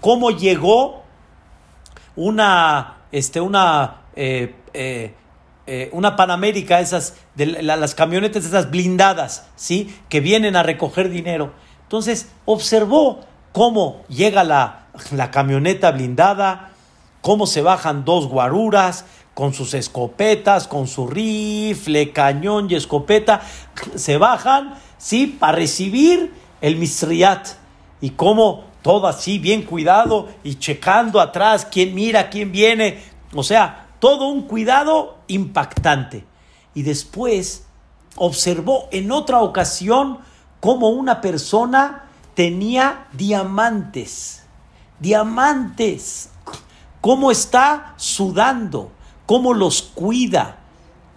cómo 0.00 0.30
llegó 0.30 1.05
una, 2.16 2.98
este, 3.12 3.40
una 3.40 4.02
eh, 4.16 4.54
eh, 4.72 5.14
eh, 5.68 5.90
una 5.92 6.14
Panamérica, 6.14 6.78
esas, 6.78 7.14
de 7.34 7.46
las 7.46 7.94
camionetas 7.96 8.44
esas 8.44 8.70
blindadas, 8.70 9.46
¿sí? 9.56 9.92
Que 10.08 10.20
vienen 10.20 10.54
a 10.54 10.62
recoger 10.62 11.10
dinero. 11.10 11.52
Entonces 11.82 12.28
observó 12.44 13.20
cómo 13.50 14.02
llega 14.08 14.44
la, 14.44 14.86
la 15.10 15.32
camioneta 15.32 15.90
blindada, 15.90 16.70
cómo 17.20 17.46
se 17.48 17.62
bajan 17.62 18.04
dos 18.04 18.28
guaruras 18.28 19.06
con 19.34 19.54
sus 19.54 19.74
escopetas, 19.74 20.68
con 20.68 20.86
su 20.86 21.08
rifle, 21.08 22.12
cañón 22.12 22.68
y 22.70 22.76
escopeta, 22.76 23.40
se 23.96 24.18
bajan, 24.18 24.74
¿sí? 24.98 25.26
Para 25.26 25.58
recibir 25.58 26.32
el 26.60 26.76
misriat. 26.76 27.48
Y 28.00 28.10
cómo 28.10 28.65
todo 28.86 29.08
así, 29.08 29.40
bien 29.40 29.62
cuidado 29.62 30.28
y 30.44 30.60
checando 30.60 31.20
atrás 31.20 31.66
quién 31.68 31.92
mira, 31.92 32.30
quién 32.30 32.52
viene. 32.52 33.02
O 33.34 33.42
sea, 33.42 33.88
todo 33.98 34.28
un 34.28 34.42
cuidado 34.42 35.18
impactante. 35.26 36.24
Y 36.72 36.84
después 36.84 37.66
observó 38.14 38.86
en 38.92 39.10
otra 39.10 39.40
ocasión 39.40 40.20
cómo 40.60 40.90
una 40.90 41.20
persona 41.20 42.04
tenía 42.34 43.08
diamantes. 43.12 44.44
Diamantes. 45.00 46.30
Cómo 47.00 47.32
está 47.32 47.94
sudando, 47.96 48.92
cómo 49.26 49.52
los 49.52 49.82
cuida, 49.82 50.58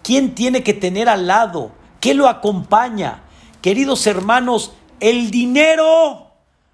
quién 0.02 0.34
tiene 0.34 0.64
que 0.64 0.74
tener 0.74 1.08
al 1.08 1.28
lado, 1.28 1.70
qué 2.00 2.14
lo 2.14 2.28
acompaña. 2.28 3.22
Queridos 3.62 4.08
hermanos, 4.08 4.72
el 4.98 5.30
dinero 5.30 6.29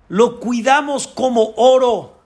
lo 0.09 0.41
cuidamos 0.41 1.07
como 1.07 1.53
oro. 1.57 2.21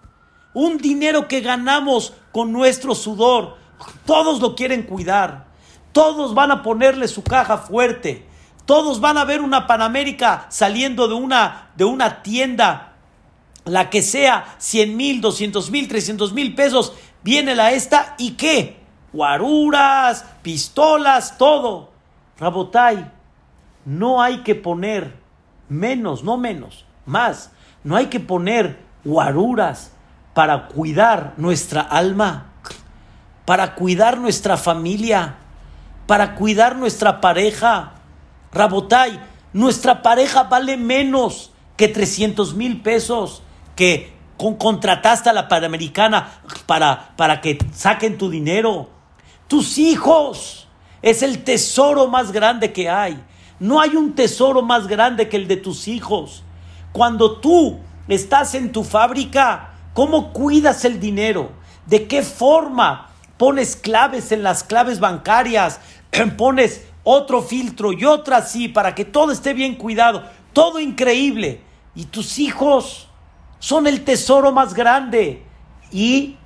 Un 0.52 0.78
dinero 0.78 1.28
que 1.28 1.40
ganamos 1.40 2.14
con 2.32 2.52
nuestro 2.52 2.94
sudor. 2.94 3.56
Todos 4.04 4.40
lo 4.40 4.54
quieren 4.54 4.82
cuidar. 4.82 5.46
Todos 5.92 6.34
van 6.34 6.50
a 6.50 6.62
ponerle 6.62 7.08
su 7.08 7.22
caja 7.22 7.58
fuerte. 7.58 8.26
Todos 8.66 9.00
van 9.00 9.18
a 9.18 9.24
ver 9.24 9.40
una 9.40 9.66
Panamérica 9.66 10.46
saliendo 10.48 11.08
de 11.08 11.14
una, 11.14 11.70
de 11.76 11.84
una 11.84 12.22
tienda, 12.22 12.94
la 13.64 13.90
que 13.90 14.02
sea, 14.02 14.54
100 14.58 14.96
mil, 14.96 15.20
200 15.20 15.70
mil, 15.70 15.88
300 15.88 16.32
mil 16.32 16.54
pesos. 16.54 16.92
Viene 17.22 17.54
la 17.54 17.72
esta 17.72 18.14
y 18.18 18.32
qué? 18.32 18.78
Guaruras, 19.12 20.24
pistolas, 20.42 21.36
todo. 21.36 21.90
Rabotay, 22.38 23.10
no 23.84 24.22
hay 24.22 24.38
que 24.38 24.54
poner 24.54 25.16
menos, 25.68 26.22
no 26.22 26.36
menos, 26.36 26.84
más 27.06 27.50
no 27.84 27.96
hay 27.96 28.06
que 28.06 28.20
poner 28.20 28.78
guaruras 29.04 29.92
para 30.34 30.68
cuidar 30.68 31.34
nuestra 31.36 31.80
alma, 31.80 32.52
para 33.44 33.74
cuidar 33.74 34.18
nuestra 34.18 34.56
familia, 34.56 35.36
para 36.06 36.34
cuidar 36.34 36.76
nuestra 36.76 37.20
pareja. 37.20 37.92
Rabotay, 38.52 39.20
nuestra 39.52 40.02
pareja 40.02 40.44
vale 40.44 40.76
menos 40.76 41.52
que 41.76 41.88
300 41.88 42.54
mil 42.54 42.82
pesos 42.82 43.42
que 43.74 44.12
contrataste 44.36 45.28
a 45.28 45.32
la 45.32 45.48
Panamericana 45.48 46.40
para, 46.66 47.14
para 47.16 47.40
que 47.40 47.58
saquen 47.72 48.18
tu 48.18 48.30
dinero. 48.30 48.88
Tus 49.48 49.78
hijos 49.78 50.68
es 51.02 51.22
el 51.22 51.42
tesoro 51.42 52.08
más 52.08 52.32
grande 52.32 52.72
que 52.72 52.88
hay. 52.88 53.22
No 53.58 53.80
hay 53.80 53.96
un 53.96 54.14
tesoro 54.14 54.62
más 54.62 54.86
grande 54.86 55.28
que 55.28 55.36
el 55.36 55.48
de 55.48 55.56
tus 55.56 55.88
hijos. 55.88 56.42
Cuando 56.92 57.38
tú 57.40 57.78
estás 58.08 58.54
en 58.54 58.72
tu 58.72 58.84
fábrica, 58.84 59.74
¿cómo 59.94 60.32
cuidas 60.32 60.84
el 60.84 60.98
dinero? 60.98 61.52
¿De 61.86 62.06
qué 62.06 62.22
forma 62.22 63.10
pones 63.36 63.76
claves 63.76 64.32
en 64.32 64.42
las 64.42 64.64
claves 64.64 65.00
bancarias? 65.00 65.80
pones 66.36 66.86
otro 67.04 67.42
filtro 67.42 67.92
y 67.92 68.04
otra 68.04 68.38
así 68.38 68.68
para 68.68 68.94
que 68.94 69.04
todo 69.04 69.32
esté 69.32 69.54
bien 69.54 69.76
cuidado. 69.76 70.24
Todo 70.52 70.80
increíble. 70.80 71.62
Y 71.94 72.04
tus 72.04 72.38
hijos 72.38 73.08
son 73.58 73.86
el 73.86 74.04
tesoro 74.04 74.52
más 74.52 74.74
grande. 74.74 75.44
¿Y 75.92 76.36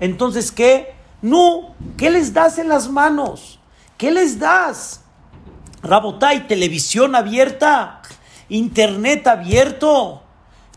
entonces 0.00 0.50
qué? 0.50 0.94
No, 1.20 1.74
¿qué 1.96 2.10
les 2.10 2.34
das 2.34 2.58
en 2.58 2.68
las 2.68 2.88
manos? 2.88 3.60
¿Qué 3.96 4.10
les 4.10 4.38
das? 4.38 5.04
Rabotay, 5.82 6.46
televisión 6.48 7.14
abierta. 7.14 8.02
Internet 8.48 9.26
abierto, 9.26 10.22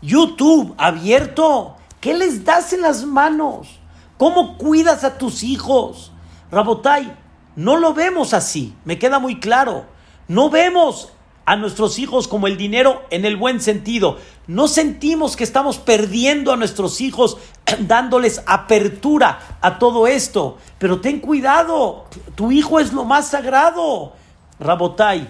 YouTube 0.02 0.74
abierto. 0.78 1.76
¿Qué 2.00 2.14
les 2.14 2.44
das 2.44 2.72
en 2.72 2.82
las 2.82 3.04
manos? 3.04 3.68
¿Cómo 4.16 4.56
cuidas 4.56 5.04
a 5.04 5.18
tus 5.18 5.42
hijos? 5.42 6.12
Rabotay, 6.50 7.12
no 7.56 7.76
lo 7.76 7.94
vemos 7.94 8.34
así, 8.34 8.74
me 8.84 8.98
queda 8.98 9.18
muy 9.18 9.40
claro. 9.40 9.86
No 10.28 10.50
vemos 10.50 11.12
a 11.46 11.54
nuestros 11.54 11.98
hijos 11.98 12.26
como 12.26 12.48
el 12.48 12.56
dinero 12.56 13.02
en 13.10 13.24
el 13.24 13.36
buen 13.36 13.60
sentido. 13.60 14.18
No 14.48 14.68
sentimos 14.68 15.36
que 15.36 15.44
estamos 15.44 15.78
perdiendo 15.78 16.52
a 16.52 16.56
nuestros 16.56 17.00
hijos 17.00 17.38
dándoles 17.80 18.42
apertura 18.46 19.58
a 19.60 19.78
todo 19.78 20.06
esto. 20.06 20.58
Pero 20.78 21.00
ten 21.00 21.20
cuidado, 21.20 22.06
tu 22.34 22.50
hijo 22.50 22.80
es 22.80 22.92
lo 22.92 23.04
más 23.04 23.28
sagrado. 23.28 24.12
Rabotay, 24.58 25.28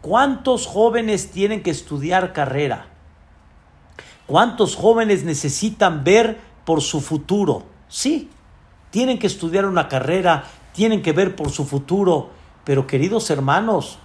¿Cuántos 0.00 0.66
jóvenes 0.66 1.30
tienen 1.30 1.62
que 1.62 1.70
estudiar 1.70 2.32
carrera? 2.32 2.86
¿Cuántos 4.26 4.74
jóvenes 4.76 5.24
necesitan 5.24 6.04
ver 6.04 6.40
por 6.64 6.80
su 6.80 7.00
futuro? 7.00 7.64
Sí, 7.88 8.30
tienen 8.90 9.18
que 9.18 9.26
estudiar 9.26 9.66
una 9.66 9.88
carrera, 9.88 10.44
tienen 10.72 11.02
que 11.02 11.12
ver 11.12 11.36
por 11.36 11.50
su 11.50 11.66
futuro, 11.66 12.30
pero 12.64 12.86
queridos 12.86 13.28
hermanos, 13.28 13.98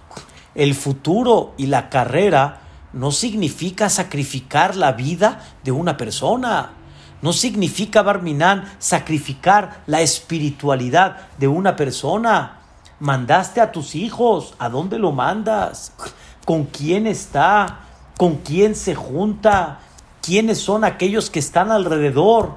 el 0.54 0.74
futuro 0.74 1.54
y 1.56 1.66
la 1.66 1.88
carrera 1.88 2.60
no 2.92 3.10
significa 3.10 3.88
sacrificar 3.88 4.76
la 4.76 4.92
vida 4.92 5.40
de 5.64 5.72
una 5.72 5.96
persona. 5.96 6.72
No 7.22 7.32
significa, 7.32 8.02
Barminán, 8.02 8.70
sacrificar 8.78 9.82
la 9.86 10.02
espiritualidad 10.02 11.28
de 11.38 11.48
una 11.48 11.74
persona. 11.76 12.60
Mandaste 12.98 13.60
a 13.60 13.72
tus 13.72 13.94
hijos, 13.94 14.54
¿a 14.58 14.70
dónde 14.70 14.98
lo 14.98 15.12
mandas? 15.12 15.92
¿Con 16.46 16.64
quién 16.64 17.06
está? 17.06 17.80
¿Con 18.16 18.36
quién 18.36 18.74
se 18.74 18.94
junta? 18.94 19.80
¿Quiénes 20.22 20.58
son 20.58 20.82
aquellos 20.82 21.28
que 21.28 21.38
están 21.38 21.70
alrededor? 21.70 22.56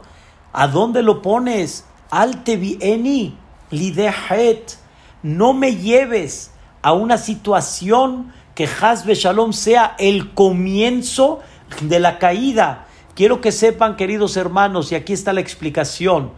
¿A 0.53 0.67
dónde 0.67 1.03
lo 1.03 1.21
pones? 1.21 1.83
Alte 2.09 2.55
vieni, 2.55 3.37
lidehet. 3.69 4.77
No 5.23 5.53
me 5.53 5.75
lleves 5.75 6.51
a 6.81 6.93
una 6.93 7.17
situación 7.17 8.33
que 8.55 8.69
Hasbe 8.81 9.15
Shalom 9.15 9.51
sea 9.51 9.95
el 9.99 10.33
comienzo 10.33 11.39
de 11.81 11.99
la 11.99 12.17
caída. 12.17 12.87
Quiero 13.13 13.41
que 13.41 13.51
sepan, 13.51 13.97
queridos 13.97 14.37
hermanos, 14.37 14.93
y 14.93 14.95
aquí 14.95 15.11
está 15.11 15.33
la 15.33 15.41
explicación. 15.41 16.31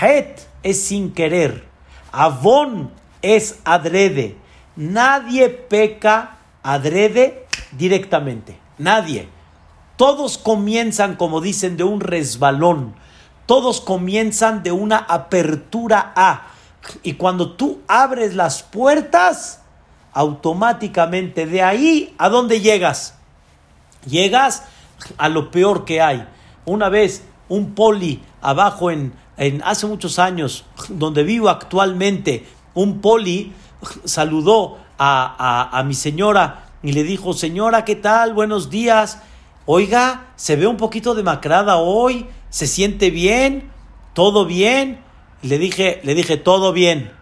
Het 0.00 0.40
es 0.62 0.84
sin 0.84 1.12
querer. 1.12 1.66
Avon 2.12 2.90
es 3.24 3.58
adrede. 3.64 4.36
Nadie 4.76 5.48
peca 5.48 6.36
adrede 6.62 7.46
directamente. 7.72 8.58
Nadie. 8.78 9.28
Todos 9.96 10.36
comienzan, 10.38 11.16
como 11.16 11.40
dicen, 11.40 11.76
de 11.76 11.84
un 11.84 12.00
resbalón. 12.00 12.94
Todos 13.46 13.80
comienzan 13.80 14.62
de 14.62 14.72
una 14.72 14.98
apertura 14.98 16.12
A. 16.14 16.48
Y 17.02 17.14
cuando 17.14 17.52
tú 17.52 17.80
abres 17.88 18.34
las 18.34 18.62
puertas, 18.62 19.62
automáticamente 20.12 21.46
de 21.46 21.62
ahí, 21.62 22.14
¿a 22.18 22.28
dónde 22.28 22.60
llegas? 22.60 23.14
Llegas 24.06 24.64
a 25.16 25.28
lo 25.28 25.50
peor 25.50 25.84
que 25.84 26.02
hay. 26.02 26.26
Una 26.64 26.88
vez, 26.88 27.24
un 27.48 27.74
poli 27.74 28.22
abajo 28.42 28.90
en, 28.90 29.14
en 29.36 29.62
hace 29.64 29.86
muchos 29.86 30.18
años, 30.18 30.64
donde 30.88 31.22
vivo 31.22 31.48
actualmente, 31.48 32.46
un 32.74 33.00
poli 33.00 33.52
saludó 34.04 34.78
a, 34.98 35.82
mi 35.86 35.94
señora 35.94 36.66
y 36.82 36.92
le 36.92 37.02
dijo, 37.02 37.32
señora, 37.32 37.84
¿qué 37.84 37.96
tal? 37.96 38.34
Buenos 38.34 38.70
días. 38.70 39.18
Oiga, 39.66 40.26
se 40.36 40.56
ve 40.56 40.66
un 40.66 40.76
poquito 40.76 41.14
demacrada 41.14 41.76
hoy, 41.76 42.26
se 42.50 42.66
siente 42.66 43.10
bien, 43.10 43.70
todo 44.12 44.44
bien. 44.44 45.00
Le 45.42 45.58
dije, 45.58 46.00
le 46.04 46.14
dije, 46.14 46.36
todo 46.36 46.72
bien, 46.72 47.12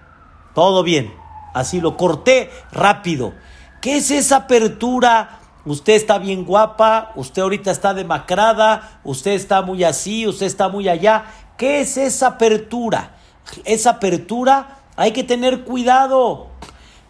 todo 0.55 0.83
bien. 0.83 1.13
Así 1.55 1.81
lo 1.81 1.97
corté 1.97 2.51
rápido. 2.73 3.33
¿Qué 3.81 3.97
es 3.97 4.11
esa 4.11 4.37
apertura? 4.37 5.41
Usted 5.65 5.93
está 5.93 6.19
bien 6.19 6.45
guapa, 6.45 7.13
usted 7.15 7.43
ahorita 7.43 7.71
está 7.71 7.95
demacrada, 7.95 9.01
usted 9.05 9.33
está 9.33 9.63
muy 9.63 9.85
así, 9.85 10.27
usted 10.27 10.47
está 10.47 10.69
muy 10.69 10.89
allá. 10.89 11.27
¿Qué 11.57 11.81
es 11.81 11.97
esa 11.97 12.29
apertura? 12.29 13.17
Esa 13.65 13.91
apertura 13.91 14.82
hay 14.97 15.13
que 15.13 15.25
tener 15.25 15.65
cuidado. 15.65 16.49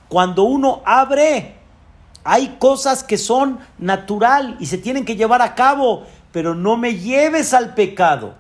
Cuando 0.09 0.45
uno 0.45 0.83
abre, 0.85 1.57
hay 2.25 2.57
cosas 2.59 3.03
que 3.03 3.19
son 3.19 3.59
natural 3.79 4.57
y 4.61 4.67
se 4.67 4.79
tienen 4.79 5.05
que 5.05 5.17
llevar 5.17 5.43
a 5.43 5.55
cabo, 5.55 6.05
pero 6.33 6.55
no 6.55 6.77
me 6.77 6.97
lleves 6.97 7.55
al 7.55 7.75
pecado. 7.75 8.35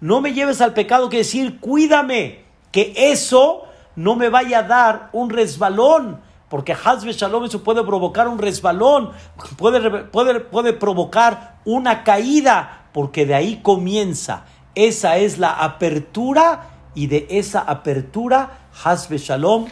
No 0.00 0.20
me 0.20 0.32
lleves 0.34 0.60
al 0.60 0.74
pecado, 0.74 1.08
que 1.08 1.18
decir, 1.18 1.60
cuídame, 1.60 2.44
que 2.70 2.92
eso 2.94 3.62
no 3.96 4.16
me 4.16 4.28
vaya 4.28 4.58
a 4.58 4.62
dar 4.64 5.08
un 5.12 5.30
resbalón, 5.30 6.20
porque 6.48 6.72
Hazbe 6.74 7.12
Shalom 7.12 7.44
eso 7.44 7.64
puede 7.64 7.82
provocar 7.84 8.28
un 8.28 8.38
resbalón, 8.38 9.10
puede, 9.56 10.04
puede, 10.04 10.40
puede 10.40 10.72
provocar 10.72 11.56
una 11.64 12.04
caída, 12.04 12.88
porque 12.92 13.26
de 13.26 13.34
ahí 13.34 13.60
comienza. 13.62 14.44
Esa 14.74 15.16
es 15.16 15.38
la 15.38 15.52
apertura 15.52 16.68
y 16.94 17.06
de 17.06 17.26
esa 17.30 17.60
apertura 17.60 18.63
Hasbe 18.82 19.18
Shalom, 19.18 19.66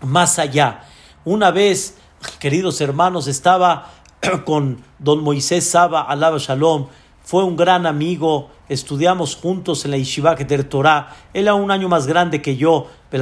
más 0.00 0.38
allá. 0.38 0.84
Una 1.24 1.50
vez, 1.50 1.98
queridos 2.38 2.80
hermanos, 2.80 3.26
estaba 3.26 3.90
con 4.44 4.82
don 4.98 5.22
Moisés 5.22 5.68
Saba, 5.68 6.02
alaba 6.02 6.38
Shalom, 6.38 6.86
fue 7.24 7.44
un 7.44 7.56
gran 7.56 7.86
amigo, 7.86 8.50
estudiamos 8.68 9.36
juntos 9.36 9.84
en 9.84 9.92
la 9.92 9.98
Yeshiva 9.98 10.34
del 10.34 10.68
Torah, 10.68 11.14
él 11.34 11.44
era 11.44 11.54
un 11.54 11.70
año 11.70 11.88
más 11.88 12.06
grande 12.06 12.42
que 12.42 12.56
yo, 12.56 12.88
que 13.10 13.18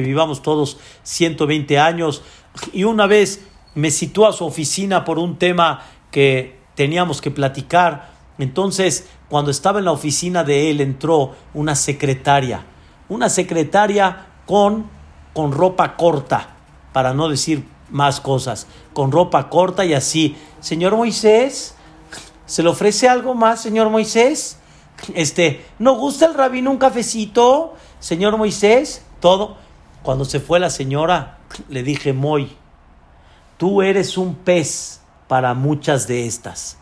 vivamos 0.00 0.42
todos 0.42 0.78
120 1.02 1.78
años, 1.78 2.22
y 2.72 2.84
una 2.84 3.06
vez 3.06 3.44
me 3.74 3.90
citó 3.90 4.26
a 4.26 4.32
su 4.32 4.46
oficina 4.46 5.04
por 5.04 5.18
un 5.18 5.36
tema 5.38 5.82
que 6.10 6.58
teníamos 6.74 7.20
que 7.20 7.30
platicar, 7.30 8.11
entonces 8.42 9.06
cuando 9.28 9.50
estaba 9.50 9.78
en 9.78 9.86
la 9.86 9.92
oficina 9.92 10.44
de 10.44 10.70
él 10.70 10.80
entró 10.80 11.34
una 11.54 11.74
secretaria, 11.74 12.64
una 13.08 13.28
secretaria 13.28 14.26
con, 14.46 14.86
con 15.32 15.52
ropa 15.52 15.96
corta, 15.96 16.56
para 16.92 17.14
no 17.14 17.28
decir 17.28 17.64
más 17.90 18.20
cosas, 18.20 18.66
con 18.92 19.12
ropa 19.12 19.48
corta 19.48 19.84
y 19.84 19.94
así. 19.94 20.36
Señor 20.60 20.96
Moisés, 20.96 21.74
¿se 22.46 22.62
le 22.62 22.68
ofrece 22.68 23.08
algo 23.08 23.34
más, 23.34 23.60
señor 23.60 23.90
Moisés? 23.90 24.58
Este, 25.14 25.64
¿no 25.78 25.96
gusta 25.96 26.26
el 26.26 26.34
rabino 26.34 26.70
un 26.70 26.78
cafecito, 26.78 27.74
señor 28.00 28.36
Moisés? 28.36 29.02
Todo. 29.20 29.56
Cuando 30.02 30.24
se 30.24 30.40
fue 30.40 30.58
la 30.58 30.70
señora, 30.70 31.38
le 31.68 31.82
dije, 31.82 32.12
Moy, 32.12 32.56
tú 33.56 33.82
eres 33.82 34.18
un 34.18 34.34
pez 34.34 35.00
para 35.28 35.54
muchas 35.54 36.08
de 36.08 36.26
estas. 36.26 36.78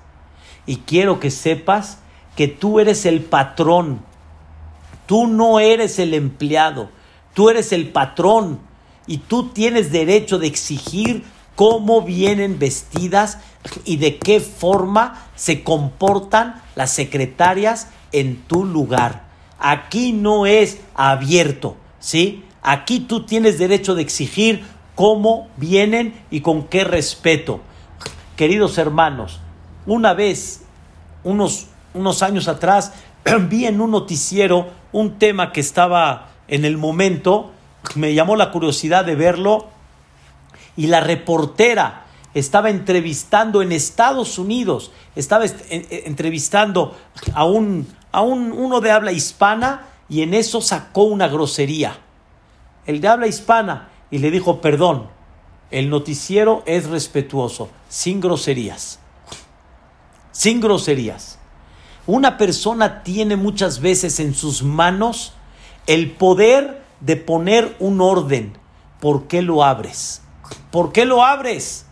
Y 0.71 0.77
quiero 0.87 1.19
que 1.19 1.33
sepas 1.33 1.99
que 2.37 2.47
tú 2.47 2.79
eres 2.79 3.05
el 3.05 3.23
patrón. 3.23 4.03
Tú 5.07 5.27
no 5.27 5.59
eres 5.59 5.99
el 5.99 6.15
empleado. 6.15 6.91
Tú 7.35 7.51
eres 7.51 7.73
el 7.73 7.89
patrón 7.89 8.61
y 9.09 9.19
tú 9.19 9.49
tienes 9.49 9.91
derecho 9.91 10.39
de 10.39 10.47
exigir 10.47 11.25
cómo 11.57 12.03
vienen 12.03 12.61
vestidas 12.61 13.39
y 13.85 13.97
de 13.97 14.19
qué 14.19 14.39
forma 14.39 15.27
se 15.35 15.65
comportan 15.65 16.63
las 16.77 16.93
secretarias 16.93 17.89
en 18.13 18.37
tu 18.37 18.65
lugar. 18.65 19.25
Aquí 19.59 20.13
no 20.13 20.47
es 20.47 20.79
abierto, 20.95 21.79
¿sí? 21.99 22.45
Aquí 22.63 23.01
tú 23.01 23.27
tienes 23.27 23.59
derecho 23.59 23.97
de 23.97 24.03
exigir 24.03 24.63
cómo 24.95 25.49
vienen 25.57 26.15
y 26.31 26.43
con 26.43 26.69
qué 26.69 26.85
respeto. 26.85 27.61
Queridos 28.37 28.79
hermanos, 28.79 29.41
una 29.87 30.15
vez, 30.15 30.63
unos, 31.25 31.67
unos 31.95 32.23
años 32.23 32.49
atrás, 32.49 32.93
vi 33.49 33.67
en 33.67 33.81
un 33.81 33.91
noticiero 33.91 34.69
un 34.93 35.19
tema 35.19 35.53
que 35.53 35.61
estaba 35.61 36.31
en 36.49 36.65
el 36.65 36.77
momento 36.77 37.53
me 37.95 38.15
llamó 38.15 38.37
la 38.37 38.51
curiosidad 38.51 39.05
de 39.05 39.15
verlo 39.15 39.69
y 40.77 40.87
la 40.87 41.01
reportera 41.01 42.05
estaba 42.35 42.71
entrevistando 42.71 43.63
en 43.63 43.73
Estados 43.73 44.39
Unidos, 44.39 44.93
estaba 45.17 45.45
entrevistando 45.69 46.97
a 47.35 47.45
un, 47.45 47.89
a 48.13 48.21
un 48.23 48.53
uno 48.53 48.81
de 48.81 48.91
habla 48.91 49.13
hispana 49.13 49.87
y 50.09 50.23
en 50.23 50.35
eso 50.35 50.61
sacó 50.61 51.05
una 51.05 51.29
grosería. 51.29 51.99
El 52.87 53.01
de 53.01 53.09
habla 53.09 53.27
hispana 53.27 53.89
y 54.11 54.19
le 54.19 54.31
dijo, 54.31 54.61
perdón, 54.61 55.09
el 55.71 55.91
noticiero 55.91 56.63
es 56.67 56.89
respetuoso, 56.89 57.69
sin 57.89 58.21
groserías. 58.21 59.00
Sin 60.41 60.63
groserías. 60.63 61.39
Una 62.07 62.39
persona 62.39 63.03
tiene 63.03 63.37
muchas 63.37 63.83
veces 63.83 64.21
en 64.21 64.35
sus 64.35 64.63
manos 64.63 65.35
el 65.87 66.13
poder 66.13 66.81
de 67.01 67.17
poner 67.17 67.77
un 67.79 68.01
orden. 68.01 68.57
¿Por 69.01 69.29
qué 69.29 69.43
lo 69.43 69.63
abres? 69.63 70.23
¿Por 70.71 70.93
qué 70.93 71.05
lo 71.05 71.23
abres? 71.23 71.85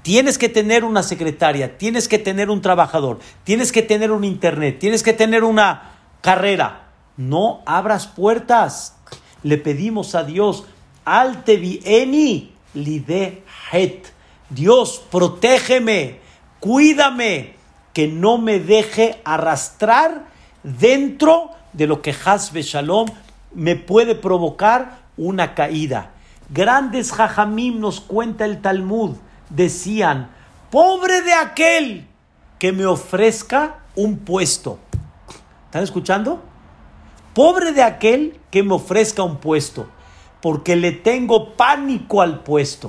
Tienes 0.00 0.38
que 0.38 0.48
tener 0.48 0.82
una 0.82 1.02
secretaria, 1.02 1.76
tienes 1.76 2.08
que 2.08 2.18
tener 2.18 2.48
un 2.48 2.62
trabajador, 2.62 3.18
tienes 3.44 3.70
que 3.70 3.82
tener 3.82 4.12
un 4.12 4.24
internet, 4.24 4.78
tienes 4.78 5.02
que 5.02 5.12
tener 5.12 5.44
una 5.44 5.92
carrera. 6.22 6.88
No 7.18 7.60
abras 7.66 8.06
puertas. 8.06 8.96
Le 9.42 9.58
pedimos 9.58 10.14
a 10.14 10.24
Dios, 10.24 10.64
alte 11.04 11.60
eni 11.84 12.50
lide 12.72 13.42
het. 13.70 14.06
Dios, 14.48 15.04
protégeme, 15.10 16.20
cuídame, 16.60 17.62
que 17.94 18.08
no 18.08 18.36
me 18.36 18.60
deje 18.60 19.22
arrastrar 19.24 20.26
dentro 20.62 21.50
de 21.72 21.86
lo 21.86 22.02
que 22.02 22.14
Hasbe 22.24 22.62
Shalom 22.62 23.08
me 23.54 23.76
puede 23.76 24.14
provocar 24.14 24.98
una 25.16 25.54
caída. 25.54 26.10
Grandes 26.50 27.12
jajamim 27.12 27.80
nos 27.80 28.00
cuenta 28.00 28.44
el 28.44 28.60
Talmud, 28.60 29.16
decían, 29.48 30.30
pobre 30.70 31.22
de 31.22 31.32
aquel 31.32 32.06
que 32.58 32.72
me 32.72 32.84
ofrezca 32.84 33.78
un 33.94 34.18
puesto. 34.18 34.78
¿Están 35.66 35.84
escuchando? 35.84 36.42
Pobre 37.32 37.72
de 37.72 37.82
aquel 37.82 38.38
que 38.50 38.62
me 38.62 38.74
ofrezca 38.74 39.22
un 39.22 39.38
puesto, 39.38 39.88
porque 40.40 40.76
le 40.76 40.92
tengo 40.92 41.54
pánico 41.54 42.22
al 42.22 42.40
puesto, 42.42 42.88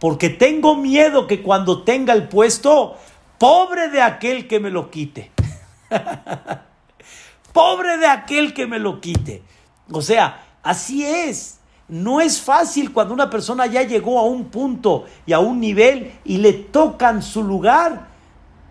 porque 0.00 0.30
tengo 0.30 0.76
miedo 0.76 1.26
que 1.26 1.42
cuando 1.42 1.82
tenga 1.82 2.12
el 2.12 2.28
puesto, 2.28 2.96
pobre 3.38 3.88
de 3.88 4.02
aquel 4.02 4.46
que 4.46 4.60
me 4.60 4.70
lo 4.70 4.90
quite. 4.90 5.30
pobre 7.52 7.96
de 7.98 8.06
aquel 8.06 8.52
que 8.52 8.66
me 8.66 8.78
lo 8.78 9.00
quite. 9.00 9.42
O 9.90 10.02
sea, 10.02 10.44
así 10.62 11.04
es. 11.04 11.60
No 11.88 12.20
es 12.20 12.42
fácil 12.42 12.92
cuando 12.92 13.14
una 13.14 13.30
persona 13.30 13.64
ya 13.66 13.82
llegó 13.82 14.18
a 14.18 14.24
un 14.24 14.46
punto 14.46 15.06
y 15.24 15.32
a 15.32 15.38
un 15.38 15.58
nivel 15.58 16.12
y 16.24 16.38
le 16.38 16.52
tocan 16.52 17.22
su 17.22 17.42
lugar. 17.42 18.08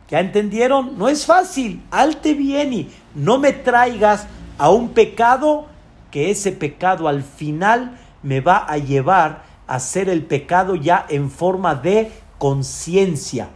¿Ya 0.09 0.19
entendieron? 0.19 0.97
No 0.97 1.09
es 1.09 1.25
fácil. 1.25 1.81
Alte 1.89 2.29
y 2.29 2.89
No 3.15 3.39
me 3.39 3.53
traigas 3.53 4.27
a 4.57 4.69
un 4.69 4.89
pecado 4.89 5.65
que 6.11 6.29
ese 6.29 6.51
pecado 6.51 7.07
al 7.07 7.23
final 7.23 7.97
me 8.21 8.39
va 8.39 8.57
a 8.57 8.77
llevar 8.77 9.43
a 9.67 9.75
hacer 9.75 10.09
el 10.09 10.23
pecado 10.23 10.75
ya 10.75 11.05
en 11.09 11.31
forma 11.31 11.75
de 11.75 12.11
conciencia. 12.37 13.49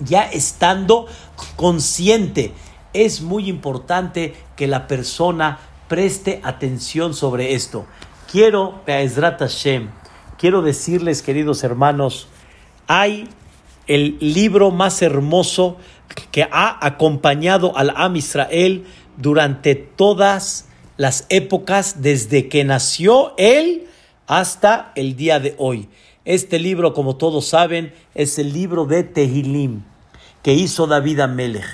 Ya 0.00 0.22
estando 0.22 1.06
consciente. 1.56 2.52
Es 2.92 3.20
muy 3.20 3.48
importante 3.48 4.34
que 4.56 4.66
la 4.66 4.86
persona 4.86 5.58
preste 5.88 6.40
atención 6.44 7.14
sobre 7.14 7.54
esto. 7.54 7.86
Quiero, 8.30 8.82
quiero 10.38 10.62
decirles, 10.62 11.22
queridos 11.22 11.62
hermanos, 11.64 12.28
hay 12.86 13.28
el 13.86 14.18
libro 14.20 14.70
más 14.70 15.00
hermoso 15.02 15.76
que 16.30 16.48
ha 16.50 16.84
acompañado 16.84 17.76
al 17.76 17.92
Am 17.96 18.16
Israel 18.16 18.84
durante 19.16 19.74
todas 19.74 20.68
las 20.96 21.26
épocas, 21.28 22.02
desde 22.02 22.48
que 22.48 22.64
nació 22.64 23.34
él 23.36 23.86
hasta 24.26 24.92
el 24.94 25.16
día 25.16 25.40
de 25.40 25.54
hoy. 25.58 25.88
Este 26.26 26.58
libro, 26.58 26.92
como 26.92 27.14
todos 27.14 27.46
saben, 27.46 27.94
es 28.16 28.40
el 28.40 28.52
libro 28.52 28.84
de 28.84 29.04
Tehilim 29.04 29.84
que 30.42 30.54
hizo 30.54 30.88
David 30.88 31.20
Amelech. 31.20 31.64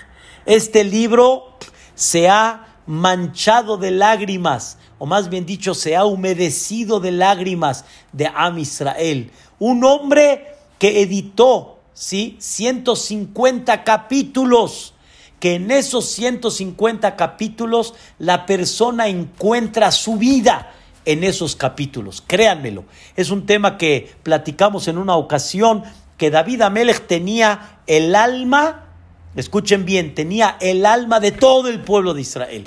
Este 0.45 0.85
libro 0.85 1.57
se 1.95 2.29
ha 2.29 2.77
manchado 2.85 3.79
de 3.79 3.93
lágrimas, 3.93 4.77
o 4.99 5.07
más 5.07 5.31
bien 5.31 5.47
dicho, 5.47 5.73
se 5.73 5.97
ha 5.97 6.05
humedecido 6.05 7.01
de 7.01 7.13
lágrimas 7.13 7.87
de 8.13 8.31
Am 8.35 8.59
Israel. 8.59 9.31
Un 9.59 9.85
hombre 9.85 10.55
que 10.79 11.01
editó, 11.01 11.79
¿sí? 11.95 12.37
150 12.39 13.85
capítulos, 13.85 14.93
que 15.41 15.55
en 15.55 15.71
esos 15.71 16.11
150 16.11 17.17
capítulos 17.17 17.95
la 18.19 18.45
persona 18.45 19.09
encuentra 19.09 19.91
su 19.93 20.17
vida 20.17 20.75
en 21.05 21.25
esos 21.25 21.57
capítulos. 21.57 22.23
Créanmelo, 22.27 22.85
es 23.17 23.31
un 23.31 23.47
tema 23.47 23.79
que 23.79 24.13
platicamos 24.23 24.89
en 24.89 24.99
una 24.99 25.17
ocasión 25.17 25.83
que 26.17 26.31
David 26.31 26.63
Amelech 26.63 27.07
tenía 27.07 27.81
el 27.87 28.15
alma 28.15 28.83
Escuchen 29.35 29.87
bien, 29.87 30.15
tenía 30.15 30.57
el 30.61 30.85
alma 30.85 31.19
de 31.19 31.33
todo 31.33 31.69
el 31.69 31.81
pueblo 31.81 32.13
de 32.13 32.21
Israel. 32.21 32.65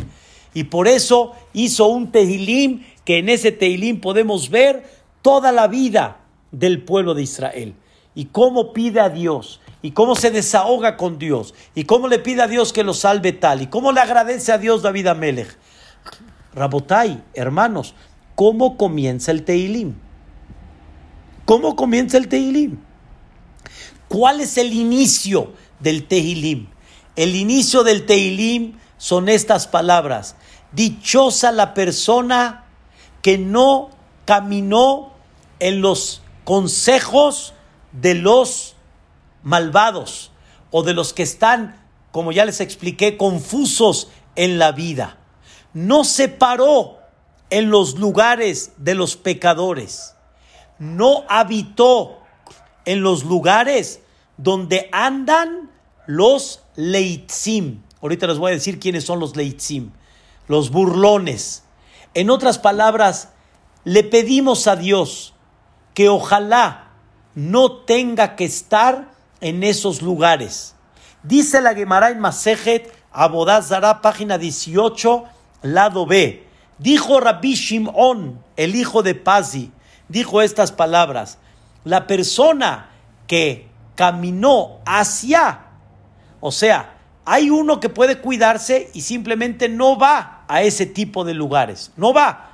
Y 0.53 0.65
por 0.65 0.87
eso 0.87 1.33
hizo 1.53 1.87
un 1.87 2.11
Tehilim, 2.11 2.83
que 3.03 3.19
en 3.19 3.29
ese 3.29 3.51
Tehilim 3.51 4.01
podemos 4.01 4.49
ver 4.49 4.83
toda 5.21 5.51
la 5.51 5.67
vida 5.67 6.17
del 6.51 6.81
pueblo 6.83 7.13
de 7.13 7.23
Israel. 7.23 7.75
Y 8.15 8.25
cómo 8.25 8.73
pide 8.73 8.99
a 8.99 9.09
Dios, 9.09 9.59
y 9.81 9.91
cómo 9.91 10.15
se 10.15 10.31
desahoga 10.31 10.97
con 10.97 11.19
Dios, 11.19 11.53
y 11.75 11.83
cómo 11.83 12.07
le 12.07 12.17
pide 12.17 12.41
a 12.41 12.47
Dios 12.47 12.73
que 12.73 12.83
lo 12.83 12.93
salve 12.93 13.33
tal, 13.33 13.61
y 13.61 13.67
cómo 13.67 13.91
le 13.91 13.99
agradece 13.99 14.51
a 14.51 14.57
Dios 14.57 14.81
David 14.81 15.07
Amelech. 15.07 15.55
Rabotai, 16.55 17.21
hermanos, 17.33 17.93
¿cómo 18.35 18.77
comienza 18.77 19.31
el 19.31 19.43
Tehilim? 19.43 19.95
¿Cómo 21.45 21.75
comienza 21.75 22.17
el 22.17 22.27
Tehilim? 22.27 22.77
¿Cuál 24.07 24.41
es 24.41 24.57
el 24.57 24.73
inicio? 24.73 25.53
del 25.79 26.07
Tehilim. 26.07 26.67
El 27.15 27.35
inicio 27.35 27.83
del 27.83 28.05
Tehilim 28.05 28.77
son 28.97 29.29
estas 29.29 29.67
palabras. 29.67 30.35
Dichosa 30.71 31.51
la 31.51 31.73
persona 31.73 32.65
que 33.21 33.37
no 33.37 33.89
caminó 34.25 35.13
en 35.59 35.81
los 35.81 36.21
consejos 36.43 37.53
de 37.91 38.15
los 38.15 38.75
malvados 39.43 40.31
o 40.71 40.83
de 40.83 40.93
los 40.93 41.13
que 41.13 41.23
están, 41.23 41.81
como 42.11 42.31
ya 42.31 42.45
les 42.45 42.59
expliqué, 42.59 43.17
confusos 43.17 44.09
en 44.35 44.59
la 44.59 44.71
vida. 44.71 45.17
No 45.73 46.03
se 46.03 46.27
paró 46.27 46.99
en 47.49 47.69
los 47.69 47.97
lugares 47.99 48.73
de 48.77 48.95
los 48.95 49.15
pecadores. 49.15 50.15
No 50.79 51.23
habitó 51.29 52.19
en 52.85 53.01
los 53.01 53.23
lugares 53.23 54.01
donde 54.37 54.89
andan 54.91 55.71
los 56.07 56.63
leitzim. 56.75 57.81
Ahorita 58.01 58.27
les 58.27 58.37
voy 58.37 58.51
a 58.51 58.55
decir 58.55 58.79
quiénes 58.79 59.05
son 59.05 59.19
los 59.19 59.35
leitzim, 59.35 59.91
los 60.47 60.69
burlones. 60.71 61.63
En 62.13 62.29
otras 62.29 62.59
palabras, 62.59 63.29
le 63.83 64.03
pedimos 64.03 64.67
a 64.67 64.75
Dios 64.75 65.33
que 65.93 66.09
ojalá 66.09 66.91
no 67.35 67.71
tenga 67.71 68.35
que 68.35 68.45
estar 68.45 69.11
en 69.41 69.63
esos 69.63 70.01
lugares. 70.01 70.75
Dice 71.23 71.61
la 71.61 71.73
Gemara 71.73 72.09
en 72.09 72.19
Masejet, 72.19 72.91
Abodazara, 73.11 74.01
página 74.01 74.37
18, 74.37 75.23
lado 75.63 76.05
B. 76.05 76.45
Dijo 76.77 77.19
Rabbi 77.19 77.53
Shimon, 77.53 78.43
el 78.57 78.75
hijo 78.75 79.01
de 79.03 79.15
Pazi, 79.15 79.71
dijo 80.09 80.41
estas 80.41 80.71
palabras: 80.71 81.37
La 81.83 82.07
persona 82.07 82.89
que 83.27 83.67
caminó 83.95 84.79
hacia, 84.85 85.61
o 86.39 86.51
sea, 86.51 86.95
hay 87.25 87.49
uno 87.49 87.79
que 87.79 87.89
puede 87.89 88.19
cuidarse 88.19 88.91
y 88.93 89.01
simplemente 89.01 89.67
no 89.67 89.97
va 89.97 90.43
a 90.47 90.61
ese 90.61 90.85
tipo 90.85 91.23
de 91.23 91.33
lugares, 91.33 91.91
no 91.97 92.13
va. 92.13 92.51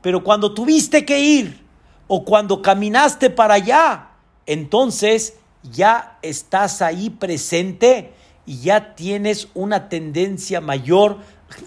Pero 0.00 0.24
cuando 0.24 0.54
tuviste 0.54 1.04
que 1.04 1.20
ir 1.20 1.64
o 2.06 2.24
cuando 2.24 2.62
caminaste 2.62 3.28
para 3.28 3.54
allá, 3.54 4.08
entonces 4.46 5.34
ya 5.62 6.18
estás 6.22 6.80
ahí 6.80 7.10
presente 7.10 8.12
y 8.46 8.60
ya 8.60 8.94
tienes 8.94 9.48
una 9.52 9.88
tendencia 9.90 10.60
mayor 10.60 11.18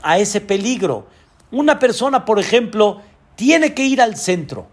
a 0.01 0.17
ese 0.17 0.41
peligro. 0.41 1.07
Una 1.51 1.79
persona, 1.79 2.25
por 2.25 2.39
ejemplo, 2.39 3.01
tiene 3.35 3.73
que 3.73 3.83
ir 3.83 4.01
al 4.01 4.15
centro, 4.15 4.67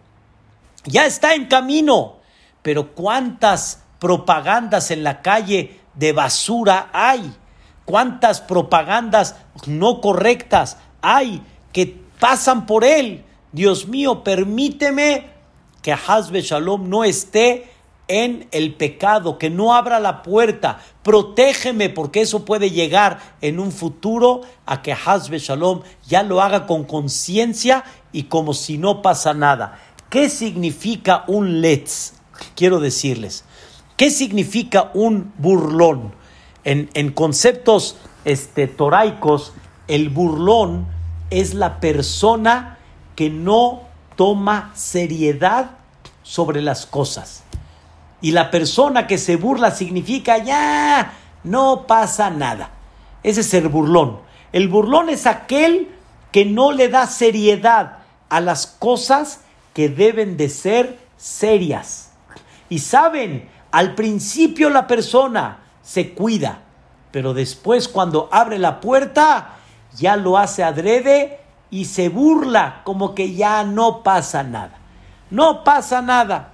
ya 0.85 1.07
está 1.07 1.35
en 1.35 1.47
camino, 1.47 2.16
pero 2.62 2.93
¿cuántas 2.95 3.83
propagandas 3.99 4.91
en 4.91 5.03
la 5.03 5.22
calle 5.22 5.81
de 5.95 6.12
basura 6.12 6.89
hay? 6.93 7.35
¿Cuántas 7.85 8.41
propagandas 8.41 9.37
no 9.66 10.01
correctas 10.01 10.76
hay 11.03 11.43
que 11.72 12.01
pasan 12.20 12.66
por 12.66 12.85
él? 12.85 13.24
Dios 13.53 13.89
mío, 13.89 14.22
permíteme 14.22 15.31
que 15.83 15.93
Hazbe 15.93 16.43
Shalom 16.43 16.89
no 16.89 17.05
esté 17.05 17.72
en 18.09 18.48
el 18.50 18.74
pecado, 18.74 19.38
que 19.38 19.50
no 19.50 19.74
abra 19.74 20.00
la 20.00 20.22
puerta. 20.22 20.80
Protégeme 21.02 21.90
porque 21.90 22.22
eso 22.22 22.44
puede 22.44 22.70
llegar 22.70 23.20
en 23.40 23.61
un 23.61 23.70
futuro 23.70 24.40
a 24.66 24.82
que 24.82 24.92
Hazbe 24.92 25.38
Shalom 25.38 25.82
ya 26.06 26.22
lo 26.22 26.40
haga 26.40 26.66
con 26.66 26.84
conciencia 26.84 27.84
y 28.12 28.24
como 28.24 28.54
si 28.54 28.78
no 28.78 29.02
pasa 29.02 29.34
nada. 29.34 29.78
¿Qué 30.11 30.30
significa 30.30 31.24
un 31.26 31.61
letz? 31.61 32.14
Quiero 32.56 32.80
decirles. 32.80 33.44
¿Qué 33.96 34.11
significa 34.11 34.90
un 34.94 35.32
burlón? 35.38 36.14
En, 36.64 37.12
conceptos 37.12 37.96
este, 38.24 38.66
toraicos, 38.66 39.52
el 39.86 40.11
burlón 40.11 40.86
es 41.30 41.54
la 41.54 41.80
persona 41.80 42.78
que 43.16 43.30
no 43.30 43.82
toma 44.16 44.70
seriedad 44.74 45.70
sobre 46.22 46.61
las 46.61 46.84
cosas. 46.84 47.42
Y 48.21 48.33
la 48.33 48.51
persona 48.51 49.07
que 49.07 49.19
se 49.19 49.37
burla 49.37 49.71
significa 49.71 50.39
ya, 50.39 51.12
no 51.45 51.87
pasa 51.87 52.31
nada. 52.31 52.71
Ese 53.23 53.41
es 53.43 53.55
el 53.55 53.69
burlón. 53.69 54.21
El 54.53 54.69
burlón 54.69 55.09
es 55.09 55.27
aquel 55.27 55.95
que 56.33 56.45
no 56.45 56.73
le 56.73 56.89
da 56.89 57.07
seriedad 57.07 57.99
a 58.29 58.41
las 58.41 58.66
cosas 58.66 59.41
que 59.73 59.89
deben 59.89 60.37
de 60.37 60.49
ser 60.49 60.99
serias. 61.16 62.12
Y 62.69 62.81
saben, 62.81 63.49
al 63.71 63.95
principio 63.95 64.71
la 64.71 64.87
persona 64.87 65.59
se 65.83 66.14
cuida, 66.14 66.61
pero 67.11 67.35
después 67.35 67.89
cuando 67.89 68.29
abre 68.33 68.59
la 68.59 68.81
puerta 68.81 69.57
ya 69.97 70.16
lo 70.16 70.37
hace 70.37 70.62
adrede 70.62 71.41
y 71.71 71.87
se 71.87 72.09
burla 72.09 72.83
como 72.85 73.14
que 73.14 73.35
ya 73.35 73.64
no 73.64 74.03
pasa 74.03 74.43
nada. 74.43 74.79
No 75.31 75.64
pasa 75.64 76.03
nada. 76.03 76.53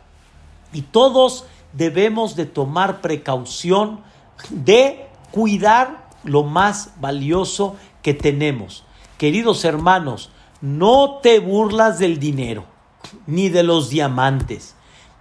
Y 0.73 0.83
todos 0.83 1.47
debemos 1.77 2.37
de 2.37 2.47
tomar 2.47 3.01
precaución 3.01 4.01
de 4.51 5.07
cuidar 5.31 6.09
lo 6.23 6.43
más 6.43 6.93
valioso 7.01 7.77
que 8.03 8.15
tenemos. 8.15 8.85
Queridos 9.19 9.65
hermanos, 9.65 10.31
no 10.61 11.19
te 11.23 11.41
burlas 11.41 11.99
del 11.99 12.19
dinero, 12.19 12.65
ni 13.27 13.49
de 13.49 13.63
los 13.63 13.91
diamantes, 13.91 14.75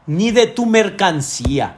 ni 0.07 0.31
de 0.31 0.47
tu 0.47 0.65
mercancía. 0.65 1.77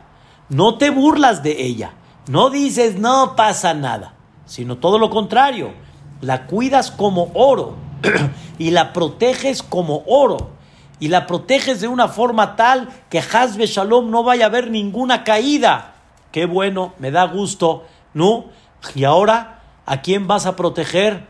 No 0.50 0.78
te 0.78 0.90
burlas 0.90 1.42
de 1.42 1.64
ella. 1.64 1.94
No 2.28 2.50
dices 2.50 2.98
no 2.98 3.36
pasa 3.36 3.74
nada, 3.74 4.16
sino 4.46 4.78
todo 4.78 5.00
lo 5.00 5.10
contrario. 5.10 5.74
La 6.22 6.48
cuidas 6.48 6.92
como 6.92 7.32
oro 7.34 7.76
y 8.58 8.72
la 8.72 8.94
proteges 8.94 9.64
como 9.64 10.04
oro. 10.08 10.55
Y 11.00 11.10
la 11.10 11.28
proteges 11.28 11.82
de 11.82 11.88
una 11.88 12.08
forma 12.08 12.56
tal 12.56 12.90
que 13.10 13.20
Hazbe 13.20 13.68
Shalom 13.68 14.10
no 14.10 14.24
vaya 14.24 14.46
a 14.46 14.48
haber 14.48 14.72
ninguna 14.72 15.24
caída. 15.24 15.96
Qué 16.32 16.46
bueno, 16.46 16.94
me 17.00 17.12
da 17.12 17.26
gusto, 17.26 17.86
¿no? 18.14 18.46
Y 18.94 19.04
ahora, 19.04 19.62
¿a 19.86 20.02
quién 20.02 20.28
vas 20.28 20.46
a 20.46 20.56
proteger? 20.56 21.28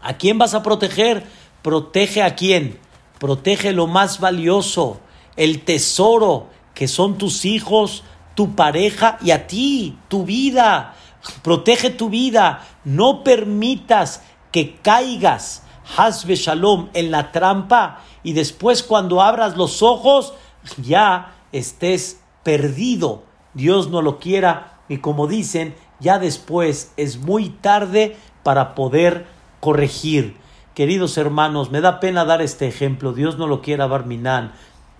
¿A 0.00 0.14
quién 0.14 0.38
vas 0.38 0.54
a 0.54 0.62
proteger? 0.62 1.24
Protege 1.62 2.22
a 2.22 2.34
quién? 2.34 2.78
Protege 3.18 3.72
lo 3.72 3.86
más 3.86 4.18
valioso, 4.18 5.00
el 5.36 5.62
tesoro 5.64 6.48
que 6.74 6.88
son 6.88 7.18
tus 7.18 7.44
hijos, 7.44 8.02
tu 8.34 8.54
pareja 8.54 9.18
y 9.22 9.30
a 9.30 9.46
ti, 9.46 9.98
tu 10.08 10.24
vida. 10.24 10.94
Protege 11.42 11.90
tu 11.90 12.08
vida. 12.08 12.66
No 12.84 13.22
permitas 13.22 14.22
que 14.50 14.76
caigas, 14.76 15.62
hasbe 15.96 16.36
shalom, 16.36 16.88
en 16.94 17.10
la 17.10 17.32
trampa 17.32 18.00
y 18.22 18.32
después 18.32 18.82
cuando 18.82 19.20
abras 19.20 19.56
los 19.56 19.82
ojos 19.82 20.34
ya 20.76 21.34
estés 21.52 22.20
perdido. 22.42 23.24
Dios 23.54 23.90
no 23.90 24.02
lo 24.02 24.18
quiera 24.18 24.80
y 24.88 24.98
como 24.98 25.26
dicen, 25.26 25.74
ya 26.00 26.18
después 26.18 26.92
es 26.96 27.18
muy 27.18 27.50
tarde 27.50 28.16
para 28.42 28.74
poder 28.74 29.26
corregir. 29.60 30.36
Queridos 30.74 31.18
hermanos, 31.18 31.70
me 31.70 31.80
da 31.80 32.00
pena 32.00 32.24
dar 32.24 32.42
este 32.42 32.66
ejemplo, 32.66 33.12
Dios 33.12 33.36
no 33.36 33.46
lo 33.46 33.60
quiera, 33.60 33.86
Barminán, 33.86 34.52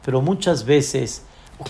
pero 0.05 0.21
muchas 0.21 0.65
veces 0.65 1.25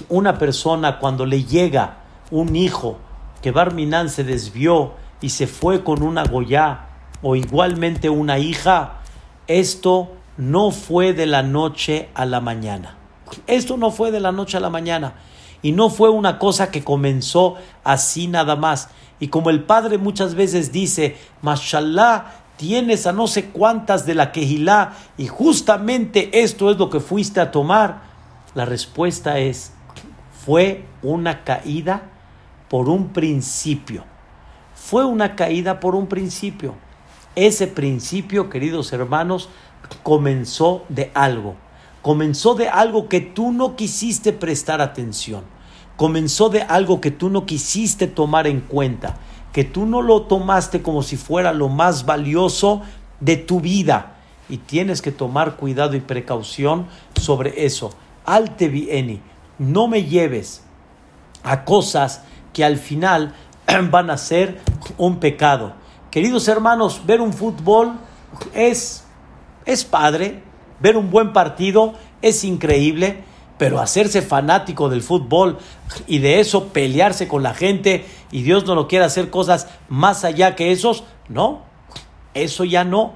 una 0.08 0.38
persona 0.38 0.98
cuando 0.98 1.24
le 1.26 1.44
llega 1.44 1.98
un 2.30 2.56
hijo 2.56 2.98
que 3.42 3.50
Barminan 3.50 4.08
se 4.08 4.24
desvió 4.24 4.94
y 5.20 5.30
se 5.30 5.46
fue 5.46 5.84
con 5.84 6.02
una 6.02 6.24
Goya 6.24 6.86
o 7.22 7.36
igualmente 7.36 8.10
una 8.10 8.38
hija, 8.38 9.01
esto 9.46 10.10
no 10.36 10.70
fue 10.70 11.12
de 11.12 11.26
la 11.26 11.42
noche 11.42 12.08
a 12.14 12.24
la 12.24 12.40
mañana. 12.40 12.96
Esto 13.46 13.76
no 13.76 13.90
fue 13.90 14.10
de 14.10 14.20
la 14.20 14.32
noche 14.32 14.56
a 14.56 14.60
la 14.60 14.70
mañana. 14.70 15.14
Y 15.62 15.72
no 15.72 15.90
fue 15.90 16.10
una 16.10 16.38
cosa 16.38 16.70
que 16.70 16.82
comenzó 16.82 17.56
así 17.84 18.26
nada 18.26 18.56
más. 18.56 18.88
Y 19.20 19.28
como 19.28 19.50
el 19.50 19.62
padre 19.62 19.98
muchas 19.98 20.34
veces 20.34 20.72
dice, 20.72 21.16
Mashallah, 21.42 22.42
tienes 22.56 23.06
a 23.06 23.12
no 23.12 23.26
sé 23.26 23.46
cuántas 23.46 24.06
de 24.06 24.14
la 24.14 24.32
Kehilá 24.32 24.94
y 25.16 25.26
justamente 25.26 26.42
esto 26.42 26.70
es 26.70 26.78
lo 26.78 26.90
que 26.90 27.00
fuiste 27.00 27.40
a 27.40 27.50
tomar. 27.50 28.02
La 28.54 28.64
respuesta 28.64 29.38
es, 29.38 29.72
fue 30.44 30.84
una 31.02 31.44
caída 31.44 32.02
por 32.68 32.88
un 32.88 33.08
principio. 33.08 34.04
Fue 34.74 35.04
una 35.04 35.36
caída 35.36 35.78
por 35.78 35.94
un 35.94 36.06
principio. 36.06 36.74
Ese 37.34 37.66
principio, 37.66 38.50
queridos 38.50 38.92
hermanos, 38.92 39.48
comenzó 40.02 40.84
de 40.88 41.10
algo. 41.14 41.56
Comenzó 42.02 42.54
de 42.54 42.68
algo 42.68 43.08
que 43.08 43.20
tú 43.20 43.52
no 43.52 43.76
quisiste 43.76 44.32
prestar 44.32 44.80
atención. 44.80 45.44
Comenzó 45.96 46.48
de 46.48 46.62
algo 46.62 47.00
que 47.00 47.10
tú 47.10 47.30
no 47.30 47.46
quisiste 47.46 48.06
tomar 48.06 48.46
en 48.46 48.60
cuenta. 48.60 49.16
Que 49.52 49.64
tú 49.64 49.86
no 49.86 50.02
lo 50.02 50.22
tomaste 50.22 50.82
como 50.82 51.02
si 51.02 51.16
fuera 51.16 51.52
lo 51.52 51.68
más 51.68 52.04
valioso 52.04 52.82
de 53.20 53.36
tu 53.36 53.60
vida. 53.60 54.16
Y 54.48 54.58
tienes 54.58 55.00
que 55.00 55.12
tomar 55.12 55.56
cuidado 55.56 55.96
y 55.96 56.00
precaución 56.00 56.86
sobre 57.18 57.64
eso. 57.64 57.92
Alte 58.26 58.68
vieni. 58.68 59.20
No 59.58 59.88
me 59.88 60.04
lleves 60.04 60.64
a 61.44 61.64
cosas 61.64 62.22
que 62.52 62.64
al 62.64 62.76
final 62.76 63.34
van 63.90 64.10
a 64.10 64.18
ser 64.18 64.60
un 64.98 65.18
pecado. 65.18 65.74
Queridos 66.12 66.46
hermanos, 66.46 67.06
ver 67.06 67.22
un 67.22 67.32
fútbol 67.32 67.94
es, 68.52 69.02
es 69.64 69.82
padre, 69.82 70.42
ver 70.78 70.98
un 70.98 71.10
buen 71.10 71.32
partido 71.32 71.94
es 72.20 72.44
increíble, 72.44 73.24
pero 73.56 73.80
hacerse 73.80 74.20
fanático 74.20 74.90
del 74.90 75.00
fútbol 75.00 75.56
y 76.06 76.18
de 76.18 76.40
eso 76.40 76.68
pelearse 76.68 77.28
con 77.28 77.42
la 77.42 77.54
gente 77.54 78.04
y 78.30 78.42
Dios 78.42 78.66
no 78.66 78.74
lo 78.74 78.88
quiere 78.88 79.06
hacer 79.06 79.30
cosas 79.30 79.68
más 79.88 80.22
allá 80.26 80.54
que 80.54 80.70
esos, 80.70 81.04
no, 81.30 81.62
eso 82.34 82.64
ya 82.64 82.84
no. 82.84 83.14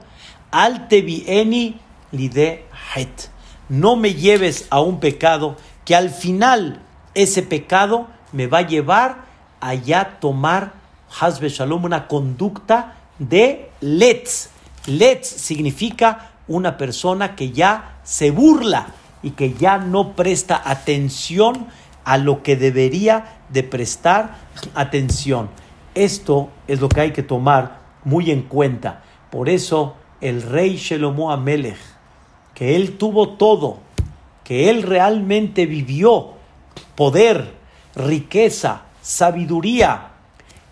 Alte 0.51 1.03
vieni 1.03 1.79
lide 2.13 2.65
het. 2.95 3.29
No 3.69 3.97
me 3.97 4.15
lleves 4.15 4.69
a 4.71 4.81
un 4.81 5.01
pecado 5.01 5.57
que 5.85 5.95
al 5.95 6.09
final 6.09 6.81
ese 7.13 7.43
pecado 7.43 8.07
me 8.33 8.47
va 8.47 8.59
a 8.59 8.67
llevar 8.67 9.27
a 9.61 9.75
ya 9.75 10.19
tomar 10.19 10.86
Hasbe 11.19 11.49
Shalom 11.49 11.85
una 11.85 12.09
conducta 12.09 12.97
de 13.19 13.71
letz. 13.81 14.51
Letz 14.87 15.27
significa 15.27 16.33
una 16.47 16.77
persona 16.77 17.35
que 17.35 17.53
ya 17.53 18.01
se 18.05 18.31
burla 18.31 18.89
y 19.23 19.31
que 19.31 19.55
ya 19.55 19.79
no 19.79 20.15
presta 20.15 20.61
atención 20.63 21.69
a 22.05 22.19
lo 22.19 22.43
que 22.43 22.57
debería 22.57 23.39
de 23.49 23.63
prestar 23.63 24.37
atención. 24.75 25.49
Esto 25.95 26.51
es 26.69 26.81
lo 26.81 26.91
que 26.91 27.01
hay 27.01 27.13
que 27.13 27.23
tomar 27.23 27.81
muy 28.05 28.31
en 28.31 28.43
cuenta. 28.43 29.03
Por 29.31 29.49
eso 29.49 29.97
el 30.21 30.43
rey 30.43 30.77
Shelomo 30.77 31.33
Amelech, 31.33 31.79
que 32.53 32.77
él 32.77 32.99
tuvo 32.99 33.31
todo, 33.31 33.79
que 34.45 34.69
él 34.69 34.83
realmente 34.83 35.65
vivió 35.65 36.35
poder, 36.95 37.55
riqueza, 37.95 38.83
sabiduría, 39.01 40.11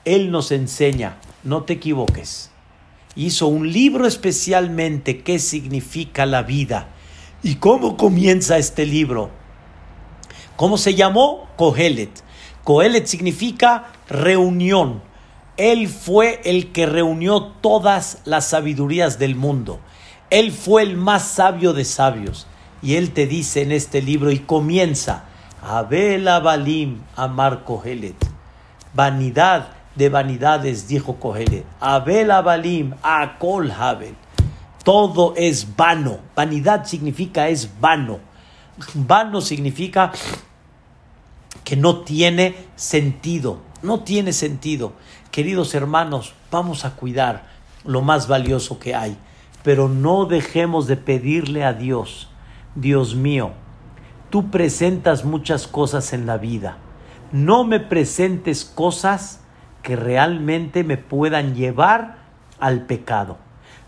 él 0.05 0.31
nos 0.31 0.51
enseña, 0.53 1.19
no 1.43 1.65
te 1.65 1.75
equivoques. 1.75 2.51
Hizo 3.17 3.47
un 3.47 3.73
libro 3.73 4.07
especialmente 4.07 5.23
qué 5.23 5.39
significa 5.39 6.27
la 6.27 6.43
vida 6.43 6.89
¿Y 7.45 7.57
cómo 7.57 7.99
comienza 7.99 8.57
este 8.57 8.87
libro? 8.87 9.29
¿Cómo 10.57 10.79
se 10.79 10.95
llamó? 10.95 11.47
Kohelet. 11.57 12.25
Kohelet 12.65 13.05
significa 13.07 13.93
reunión. 14.09 15.03
Él 15.59 15.89
fue 15.89 16.41
el 16.45 16.73
que 16.73 16.87
reunió 16.87 17.43
todas 17.61 18.23
las 18.25 18.49
sabidurías 18.49 19.19
del 19.19 19.37
mundo. 19.37 19.79
Él 20.31 20.53
fue 20.53 20.85
el 20.85 20.97
más 20.97 21.29
sabio 21.29 21.75
de 21.75 21.85
sabios. 21.85 22.47
Y 22.81 22.95
él 22.95 23.11
te 23.11 23.27
dice 23.27 23.61
en 23.61 23.73
este 23.73 24.01
libro 24.01 24.31
y 24.31 24.39
comienza, 24.39 25.25
Abel 25.63 26.27
Abalim 26.29 27.03
Amar 27.15 27.65
Kohelet. 27.65 28.17
Vanidad 28.95 29.69
de 29.95 30.09
vanidades, 30.09 30.89
dijo 30.89 31.17
Kohelet. 31.17 31.65
Abel 31.81 32.31
Abalim 32.31 32.95
Akol 33.03 33.71
Habel 33.71 34.17
todo 34.85 35.33
es 35.37 35.77
vano. 35.77 36.19
Vanidad 36.37 36.85
significa 36.85 37.49
es 37.49 37.81
vano. 37.81 38.21
Vano 38.93 39.41
significa 39.41 40.13
que 41.65 41.75
no 41.75 42.03
tiene 42.03 42.55
sentido. 42.77 43.59
No 43.83 44.01
tiene 44.01 44.33
sentido. 44.33 44.93
Queridos 45.31 45.75
hermanos, 45.75 46.35
vamos 46.51 46.85
a 46.85 46.95
cuidar 46.95 47.47
lo 47.85 48.03
más 48.03 48.29
valioso 48.29 48.79
que 48.79 48.95
hay. 48.95 49.17
Pero 49.63 49.89
no 49.89 50.27
dejemos 50.27 50.87
de 50.87 50.99
pedirle 50.99 51.65
a 51.65 51.73
Dios, 51.73 52.29
Dios 52.75 53.15
mío, 53.15 53.53
tú 54.29 54.51
presentas 54.51 55.25
muchas 55.25 55.67
cosas 55.67 56.13
en 56.13 56.27
la 56.27 56.37
vida. 56.37 56.77
No 57.33 57.65
me 57.65 57.81
presentes 57.81 58.67
cosas 58.67 59.41
que 59.85 59.95
realmente 59.95 60.83
me 60.83 60.97
puedan 60.97 61.55
llevar 61.55 62.17
al 62.59 62.87
pecado. 62.87 63.37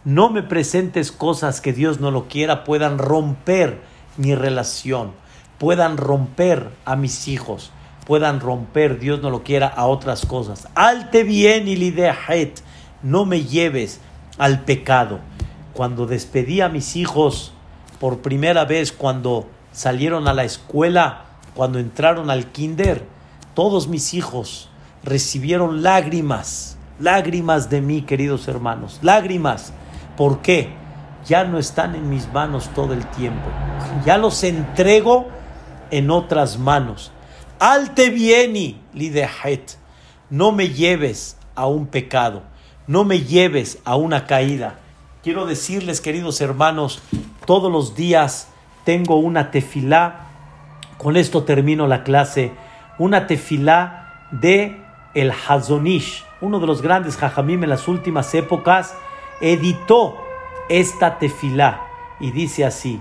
No 0.05 0.30
me 0.30 0.44
presentes 0.44 1.11
cosas 1.11 1.61
que 1.61 1.72
Dios 1.72 1.99
no 2.01 2.12
lo 2.12 2.28
quiera, 2.28 2.62
puedan 2.62 2.99
romper 2.99 3.80
mi 4.18 4.36
relación, 4.36 5.12
puedan 5.59 5.97
romper 5.97 6.70
a 6.84 6.94
mis 6.94 7.26
hijos, 7.26 7.72
puedan 8.07 8.40
romper, 8.40 9.01
Dios 9.01 9.20
no 9.22 9.30
lo 9.30 9.42
quiera, 9.42 9.66
a 9.66 9.86
otras 9.86 10.26
cosas. 10.26 10.68
Alte 10.74 11.24
bien 11.24 11.66
y 11.66 11.76
lidehet, 11.76 12.62
no 13.03 13.24
me 13.24 13.42
lleves 13.42 14.01
al 14.38 14.64
pecado. 14.64 15.20
Cuando 15.72 16.07
despedí 16.07 16.61
a 16.61 16.68
mis 16.68 16.94
hijos 16.94 17.53
por 17.99 18.18
primera 18.18 18.66
vez, 18.66 18.92
cuando 18.92 19.49
salieron 19.72 20.28
a 20.28 20.34
la 20.34 20.44
escuela, 20.44 21.24
cuando 21.55 21.78
entraron 21.78 22.30
al 22.30 22.53
kinder, 22.53 23.03
todos 23.55 23.88
mis 23.88 24.12
hijos 24.12 24.68
recibieron 25.07 25.82
lágrimas, 25.82 26.76
lágrimas 27.00 27.70
de 27.70 27.80
mí, 27.80 28.02
queridos 28.02 28.46
hermanos, 28.48 28.98
lágrimas 29.00 29.72
¿Por 30.16 30.40
qué? 30.40 30.70
Ya 31.26 31.44
no 31.44 31.59
están 31.59 31.94
en 31.94 32.09
mis 32.09 32.32
manos 32.32 32.70
todo 32.74 32.94
el 32.94 33.07
tiempo. 33.07 33.48
Ya 34.04 34.16
los 34.16 34.42
entrego 34.44 35.28
en 35.90 36.11
otras 36.11 36.59
manos. 36.59 37.12
Alte 37.59 38.11
vieni, 38.11 38.80
lidehet. 38.94 39.78
No 40.30 40.52
me 40.52 40.70
lleves 40.70 41.36
a 41.54 41.66
un 41.66 41.86
pecado. 41.86 42.42
No 42.86 43.04
me 43.04 43.20
lleves 43.20 43.78
a 43.84 43.96
una 43.96 44.26
caída. 44.26 44.78
Quiero 45.22 45.44
decirles, 45.44 46.00
queridos 46.00 46.40
hermanos, 46.40 47.02
todos 47.46 47.70
los 47.70 47.94
días 47.94 48.48
tengo 48.84 49.16
una 49.16 49.50
tefilá. 49.50 50.28
Con 50.96 51.16
esto 51.16 51.42
termino 51.42 51.86
la 51.86 52.04
clase. 52.04 52.52
Una 52.98 53.26
tefilá 53.26 54.28
de 54.30 54.80
el 55.16 55.32
Hazonish, 55.32 56.24
uno 56.42 56.60
de 56.60 56.66
los 56.66 56.82
grandes 56.82 57.16
jajamim 57.16 57.64
en 57.64 57.70
las 57.70 57.88
últimas 57.88 58.34
épocas 58.34 58.94
editó 59.40 60.18
esta 60.68 61.18
tefilá 61.18 61.86
y 62.20 62.32
dice 62.32 62.66
así, 62.66 63.00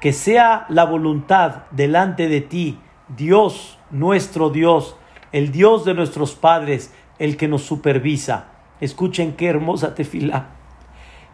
que 0.00 0.12
sea 0.12 0.66
la 0.68 0.84
voluntad 0.84 1.62
delante 1.70 2.26
de 2.26 2.40
ti, 2.40 2.80
Dios, 3.06 3.78
nuestro 3.92 4.50
Dios, 4.50 4.96
el 5.30 5.52
Dios 5.52 5.84
de 5.84 5.94
nuestros 5.94 6.34
padres, 6.34 6.92
el 7.20 7.36
que 7.36 7.46
nos 7.46 7.62
supervisa. 7.62 8.46
Escuchen 8.80 9.34
qué 9.34 9.46
hermosa 9.46 9.94
tefilá. 9.94 10.48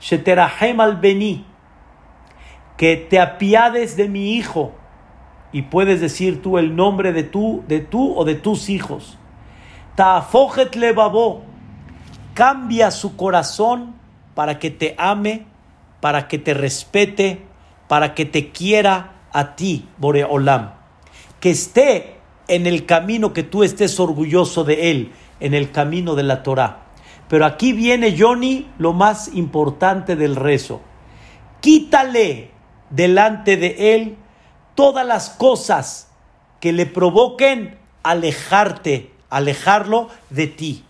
Sheterahem 0.00 0.80
al 0.80 0.98
beni, 0.98 1.46
que 2.76 2.96
te 2.96 3.18
apiades 3.18 3.96
de 3.96 4.06
mi 4.06 4.34
hijo, 4.34 4.72
y 5.50 5.62
puedes 5.62 6.02
decir 6.02 6.42
tú 6.42 6.58
el 6.58 6.76
nombre 6.76 7.14
de 7.14 7.22
tú, 7.22 7.64
de 7.68 7.80
tú 7.80 8.14
o 8.14 8.26
de 8.26 8.34
tus 8.34 8.68
hijos. 8.68 9.16
Cambia 12.34 12.90
su 12.90 13.16
corazón 13.16 13.94
para 14.34 14.58
que 14.58 14.70
te 14.70 14.94
ame, 14.98 15.46
para 16.00 16.28
que 16.28 16.38
te 16.38 16.54
respete, 16.54 17.42
para 17.88 18.14
que 18.14 18.24
te 18.24 18.50
quiera 18.50 19.12
a 19.32 19.56
ti, 19.56 19.88
Boreolam. 19.98 20.72
Que 21.40 21.50
esté 21.50 22.16
en 22.48 22.66
el 22.66 22.86
camino 22.86 23.32
que 23.32 23.42
tú 23.42 23.62
estés 23.62 24.00
orgulloso 24.00 24.64
de 24.64 24.90
él, 24.90 25.12
en 25.40 25.54
el 25.54 25.70
camino 25.70 26.14
de 26.14 26.22
la 26.22 26.42
Torah. 26.42 26.86
Pero 27.28 27.44
aquí 27.44 27.72
viene 27.72 28.16
Johnny 28.18 28.68
lo 28.78 28.92
más 28.92 29.34
importante 29.34 30.16
del 30.16 30.34
rezo. 30.34 30.80
Quítale 31.60 32.50
delante 32.90 33.56
de 33.56 33.94
él 33.94 34.16
todas 34.74 35.06
las 35.06 35.30
cosas 35.30 36.10
que 36.58 36.72
le 36.72 36.86
provoquen 36.86 37.78
alejarte, 38.02 39.09
alejarlo 39.30 40.08
de 40.28 40.46
ti. 40.46 40.84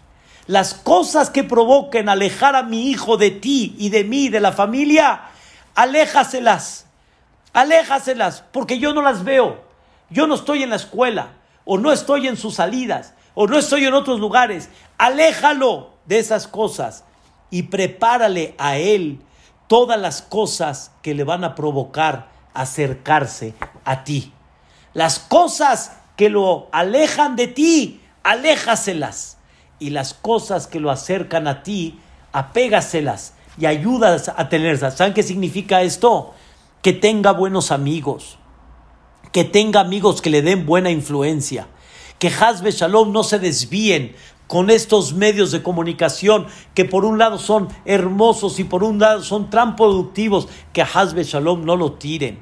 Las 0.47 0.75
cosas 0.75 1.31
que 1.31 1.45
provoquen 1.45 2.09
alejar 2.09 2.57
a 2.57 2.63
mi 2.63 2.91
hijo 2.91 3.17
de 3.17 3.31
ti 3.31 3.77
y 3.79 3.91
de 3.91 4.05
mí, 4.05 4.29
de 4.29 4.41
la 4.41 4.53
familia, 4.53 5.23
aléjaselas. 5.75 6.87
Aléjaselas, 7.53 8.45
porque 8.53 8.79
yo 8.79 8.93
no 8.93 9.03
las 9.03 9.23
veo. 9.23 9.63
Yo 10.09 10.27
no 10.27 10.35
estoy 10.35 10.63
en 10.63 10.71
la 10.71 10.77
escuela, 10.77 11.35
o 11.65 11.79
no 11.79 11.93
estoy 11.93 12.27
en 12.27 12.37
sus 12.37 12.57
salidas, 12.57 13.15
o 13.35 13.47
no 13.47 13.59
estoy 13.59 13.85
en 13.85 13.95
otros 13.95 14.19
lugares. 14.19 14.69
Aléjalo 14.99 15.91
de 16.07 16.19
esas 16.19 16.49
cosas 16.49 17.05
y 17.51 17.65
prepárale 17.65 18.55
a 18.59 18.77
él 18.77 19.21
todas 19.69 20.01
las 20.01 20.23
cosas 20.23 20.91
que 21.03 21.15
le 21.15 21.23
van 21.23 21.45
a 21.45 21.55
provocar 21.55 22.29
acercarse 22.55 23.55
a 23.85 24.03
ti. 24.03 24.33
Las 24.95 25.21
cosas 25.21 25.93
que 26.17 26.29
lo 26.29 26.69
alejan 26.73 27.37
de 27.37 27.47
ti, 27.47 28.00
aléjaselas 28.23 29.39
y 29.79 29.91
las 29.91 30.15
cosas 30.15 30.67
que 30.67 30.81
lo 30.81 30.91
acercan 30.91 31.47
a 31.49 31.63
ti, 31.63 31.99
apégaselas 32.33 33.35
y 33.59 33.67
ayúdas 33.67 34.31
a 34.35 34.49
tenerlas. 34.49 34.97
¿Saben 34.97 35.15
qué 35.15 35.23
significa 35.23 35.83
esto? 35.83 36.35
Que 36.83 36.93
tenga 36.93 37.33
buenos 37.33 37.73
amigos, 37.73 38.39
que 39.33 39.45
tenga 39.45 39.81
amigos 39.81 40.23
que 40.23 40.31
le 40.31 40.43
den 40.43 40.67
buena 40.67 40.91
influencia, 40.91 41.67
que 42.19 42.29
Hazbe 42.29 42.71
Shalom 42.71 43.13
no 43.13 43.25
se 43.25 43.39
desvíen 43.39 44.15
con 44.47 44.69
estos 44.69 45.15
medios 45.15 45.53
de 45.53 45.63
comunicación 45.63 46.47
que 46.75 46.85
por 46.85 47.05
un 47.05 47.19
lado 47.19 47.39
son 47.39 47.69
hermosos 47.85 48.59
y 48.59 48.65
por 48.65 48.83
un 48.83 48.99
lado 48.99 49.23
son 49.23 49.49
tan 49.49 49.77
productivos, 49.77 50.49
que 50.73 50.83
Hazbe 50.83 51.23
Shalom 51.23 51.65
no 51.65 51.77
lo 51.77 51.93
tiren. 51.93 52.41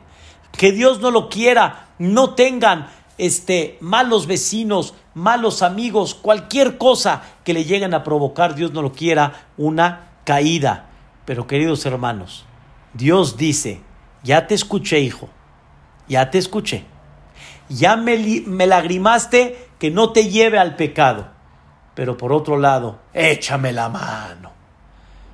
Que 0.52 0.72
Dios 0.72 1.00
no 1.00 1.10
lo 1.10 1.28
quiera, 1.28 1.90
no 1.98 2.34
tengan 2.34 2.88
este, 3.18 3.76
malos 3.80 4.26
vecinos, 4.26 4.94
malos 5.18 5.62
amigos, 5.62 6.14
cualquier 6.14 6.78
cosa 6.78 7.22
que 7.44 7.52
le 7.52 7.64
lleguen 7.64 7.92
a 7.92 8.04
provocar, 8.04 8.54
Dios 8.54 8.72
no 8.72 8.82
lo 8.82 8.92
quiera, 8.92 9.48
una 9.56 10.08
caída. 10.24 10.86
Pero 11.24 11.46
queridos 11.46 11.84
hermanos, 11.84 12.46
Dios 12.94 13.36
dice, 13.36 13.82
ya 14.22 14.46
te 14.46 14.54
escuché 14.54 15.00
hijo, 15.00 15.28
ya 16.08 16.30
te 16.30 16.38
escuché. 16.38 16.84
Ya 17.68 17.96
me, 17.96 18.16
me 18.46 18.66
lagrimaste 18.66 19.68
que 19.78 19.90
no 19.90 20.12
te 20.12 20.30
lleve 20.30 20.58
al 20.58 20.76
pecado. 20.76 21.28
Pero 21.94 22.16
por 22.16 22.32
otro 22.32 22.56
lado, 22.56 23.00
échame 23.12 23.72
la 23.72 23.88
mano. 23.88 24.52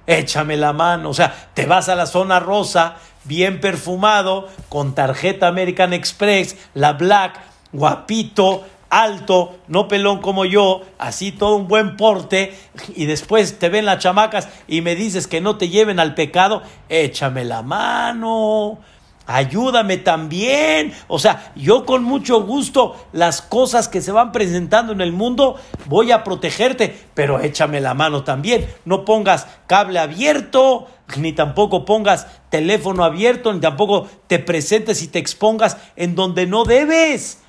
Échame 0.06 0.56
la 0.56 0.72
mano. 0.72 1.10
O 1.10 1.14
sea, 1.14 1.50
te 1.54 1.66
vas 1.66 1.88
a 1.88 1.94
la 1.94 2.06
zona 2.06 2.40
rosa, 2.40 2.96
bien 3.24 3.60
perfumado, 3.60 4.48
con 4.68 4.94
tarjeta 4.94 5.46
American 5.46 5.92
Express, 5.92 6.56
la 6.74 6.94
Black, 6.94 7.38
guapito, 7.72 8.64
alto, 9.02 9.56
no 9.68 9.88
pelón 9.88 10.20
como 10.20 10.44
yo, 10.44 10.82
así 10.98 11.32
todo 11.32 11.56
un 11.56 11.68
buen 11.68 11.96
porte, 11.96 12.54
y 12.94 13.06
después 13.06 13.58
te 13.58 13.68
ven 13.68 13.84
las 13.86 13.98
chamacas 13.98 14.48
y 14.68 14.80
me 14.80 14.94
dices 14.94 15.26
que 15.26 15.40
no 15.40 15.56
te 15.56 15.68
lleven 15.68 15.98
al 15.98 16.14
pecado, 16.14 16.62
échame 16.88 17.44
la 17.44 17.62
mano 17.62 18.78
ayúdame 19.26 19.96
también. 19.96 20.92
O 21.08 21.18
sea, 21.18 21.52
yo 21.56 21.84
con 21.84 22.04
mucho 22.04 22.42
gusto 22.42 22.96
las 23.12 23.42
cosas 23.42 23.88
que 23.88 24.00
se 24.00 24.12
van 24.12 24.32
presentando 24.32 24.92
en 24.92 25.00
el 25.00 25.12
mundo 25.12 25.56
voy 25.86 26.12
a 26.12 26.24
protegerte, 26.24 26.96
pero 27.14 27.40
échame 27.40 27.80
la 27.80 27.94
mano 27.94 28.24
también. 28.24 28.66
No 28.84 29.04
pongas 29.04 29.46
cable 29.66 29.98
abierto, 29.98 30.86
ni 31.16 31.32
tampoco 31.32 31.84
pongas 31.84 32.26
teléfono 32.50 33.04
abierto, 33.04 33.52
ni 33.52 33.60
tampoco 33.60 34.08
te 34.26 34.38
presentes 34.38 35.02
y 35.02 35.08
te 35.08 35.18
expongas 35.18 35.76
en 35.96 36.14
donde 36.14 36.46
no 36.46 36.64
debes. 36.64 37.40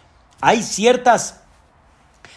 Hay 0.46 0.62
ciertas, 0.62 1.41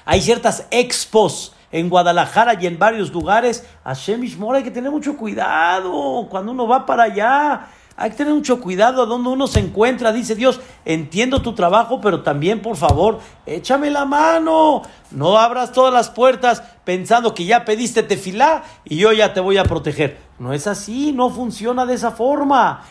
hay 0.07 0.23
ciertas 0.23 0.67
expos 0.71 1.55
en 1.71 1.91
Guadalajara 1.91 2.55
y 2.59 2.67
en 2.67 2.79
varios 2.79 3.13
lugares. 3.13 3.67
Hashem 3.85 4.25
Ishmor, 4.25 4.57
hay 4.57 4.63
que 4.63 4.71
tener 4.71 4.91
mucho 4.91 5.15
cuidado 5.15 6.27
cuando 6.31 6.53
uno 6.53 6.67
va 6.67 6.87
para 6.87 7.03
allá 7.03 7.69
hay 8.01 8.11
que 8.11 8.17
tener 8.17 8.33
mucho 8.33 8.61
cuidado 8.61 9.07
donde 9.07 9.29
uno 9.29 9.49
se 9.49 9.59
encuentra. 9.59 10.13
Dice 10.13 10.37
Dios, 10.37 10.61
entiendo 10.85 11.43
tu 11.43 11.55
trabajo, 11.55 12.01
pero 12.01 12.23
también, 12.23 12.63
por 12.63 12.77
favor, 12.77 13.19
échame 13.45 13.91
la 13.91 14.05
mano. 14.05 14.83
No 15.11 15.37
abras 15.37 15.73
todas 15.73 15.93
las 15.93 16.09
puertas 16.09 16.63
pensando 16.85 17.35
que 17.35 17.45
ya 17.45 17.65
pediste 17.65 18.05
tefilá 18.05 18.63
y 18.85 18.99
yo 18.99 19.13
ya 19.13 19.35
te 19.35 19.41
voy 19.41 19.59
a 19.59 19.65
proteger. 19.65 20.17
No 20.39 20.53
es 20.53 20.69
así, 20.69 21.13
no 21.13 21.29
funciona 21.31 21.87
de 21.87 21.95
esa 21.95 22.13
forma. 22.13 22.85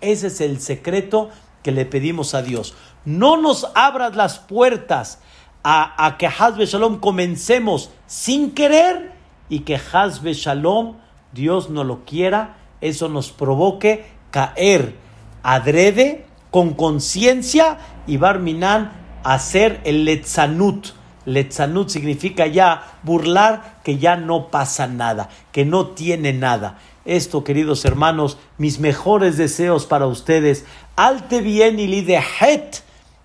Ese 0.00 0.28
es 0.28 0.40
el 0.40 0.60
secreto 0.60 1.28
que 1.64 1.72
le 1.72 1.84
pedimos 1.84 2.32
a 2.34 2.42
Dios. 2.42 2.76
No 3.04 3.36
nos 3.36 3.66
abras 3.74 4.16
las 4.16 4.38
puertas 4.38 5.20
a, 5.64 6.16
que 6.18 6.26
Hazbe 6.26 6.66
Shalom 6.66 6.98
comencemos 6.98 7.90
sin 8.06 8.52
querer 8.52 9.12
y 9.48 9.60
que 9.60 9.76
Hazbe 9.76 10.34
Shalom, 10.34 10.96
Dios 11.32 11.70
no 11.70 11.84
lo 11.84 12.04
quiera, 12.04 12.56
eso 12.80 13.08
nos 13.08 13.30
provoque 13.30 14.06
caer 14.30 14.96
adrede, 15.42 16.26
con 16.50 16.74
conciencia, 16.74 17.78
y 18.06 18.16
Barminan 18.16 18.92
hacer 19.24 19.80
el 19.84 20.04
letzanut. 20.04 20.88
Letzanut 21.24 21.88
significa 21.88 22.46
ya 22.46 22.98
burlar 23.02 23.80
que 23.84 23.98
ya 23.98 24.16
no 24.16 24.48
pasa 24.48 24.86
nada, 24.86 25.28
que 25.52 25.64
no 25.64 25.88
tiene 25.88 26.32
nada. 26.32 26.78
Esto, 27.04 27.44
queridos 27.44 27.84
hermanos, 27.84 28.38
mis 28.58 28.80
mejores 28.80 29.36
deseos 29.36 29.86
para 29.86 30.06
ustedes. 30.06 30.64
Alte 30.96 31.40
bien 31.40 31.78
y 31.78 31.86
lide 31.86 32.20
het, 32.40 32.82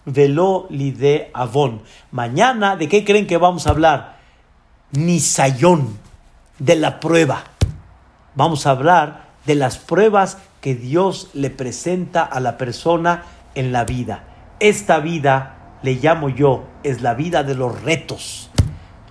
velo 0.07 0.65
lide 0.69 1.29
avon. 1.33 1.83
Mañana, 2.11 2.75
¿de 2.75 2.87
qué 2.87 3.05
creen 3.05 3.27
que 3.27 3.37
vamos 3.37 3.67
a 3.67 3.71
hablar? 3.71 4.17
Nisayón, 4.91 5.99
de 6.57 6.75
la 6.75 6.99
prueba. 6.99 7.43
Vamos 8.33 8.65
a 8.65 8.71
hablar 8.71 9.27
de 9.45 9.55
las 9.55 9.77
pruebas 9.77 10.39
que 10.61 10.73
Dios 10.73 11.29
le 11.33 11.49
presenta 11.49 12.23
a 12.23 12.39
la 12.39 12.57
persona 12.57 13.25
en 13.53 13.71
la 13.71 13.83
vida. 13.83 14.23
Esta 14.59 14.99
vida, 14.99 15.77
le 15.83 15.95
llamo 15.95 16.29
yo, 16.29 16.63
es 16.83 17.01
la 17.01 17.13
vida 17.13 17.43
de 17.43 17.53
los 17.53 17.81
retos, 17.83 18.49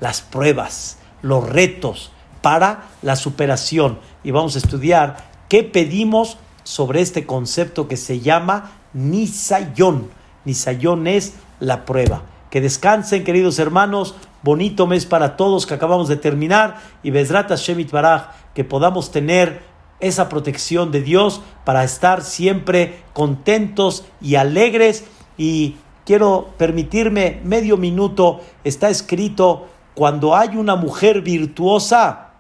las 0.01 0.23
pruebas, 0.23 0.99
los 1.23 1.49
retos 1.49 2.11
para 2.43 2.85
la 3.03 3.17
superación. 3.17 3.99
Y 4.25 4.31
vamos 4.31 4.55
a 4.57 4.59
estudiar 4.59 5.17
qué 5.49 5.63
pedimos 5.63 6.39
sobre 6.65 7.01
este 7.01 7.27
concepto 7.27 7.87
que 7.87 7.97
se 7.97 8.21
llama 8.21 8.73
Nisayón. 8.93 10.09
Nisayón 10.47 11.07
es 11.07 11.35
la 11.61 11.85
prueba. 11.85 12.23
Que 12.51 12.63
descansen, 12.63 13.25
queridos 13.25 13.59
hermanos. 13.59 14.15
Bonito 14.43 14.87
mes 14.87 15.05
para 15.05 15.37
todos 15.37 15.67
que 15.67 15.75
acabamos 15.75 16.09
de 16.09 16.17
terminar. 16.17 16.81
Y 17.03 17.11
Bezrat 17.11 17.53
Shemit 17.55 17.91
Baraj, 17.91 18.29
que 18.55 18.65
podamos 18.65 19.11
tener 19.11 19.61
esa 20.01 20.29
protección 20.29 20.91
de 20.93 21.03
Dios 21.03 21.43
para 21.65 21.85
estar 21.85 22.23
siempre 22.23 23.03
contentos 23.13 24.07
y 24.23 24.37
alegres. 24.37 25.05
Y 25.37 25.77
quiero 26.07 26.55
permitirme 26.57 27.41
medio 27.45 27.77
minuto, 27.77 28.41
está 28.65 28.89
escrito, 28.89 29.67
cuando 29.95 30.37
hay 30.37 30.57
una 30.57 30.77
mujer 30.77 31.23
virtuosa, 31.23 32.33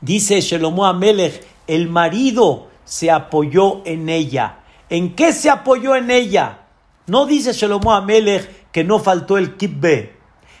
dice 0.00 0.40
Shelomo 0.40 0.86
Amelech, 0.86 1.46
el 1.66 1.88
marido 1.88 2.68
se 2.84 3.10
apoyó 3.10 3.82
en 3.84 4.08
ella. 4.08 4.60
¿En 4.88 5.14
qué 5.14 5.32
se 5.32 5.50
apoyó 5.50 5.94
en 5.94 6.10
ella? 6.10 6.60
No 7.10 7.26
dice 7.26 7.54
Shelomo 7.54 7.92
Amelech 7.92 8.70
que 8.70 8.84
no 8.84 9.00
faltó 9.00 9.36
el 9.36 9.56
kibbe, 9.56 10.14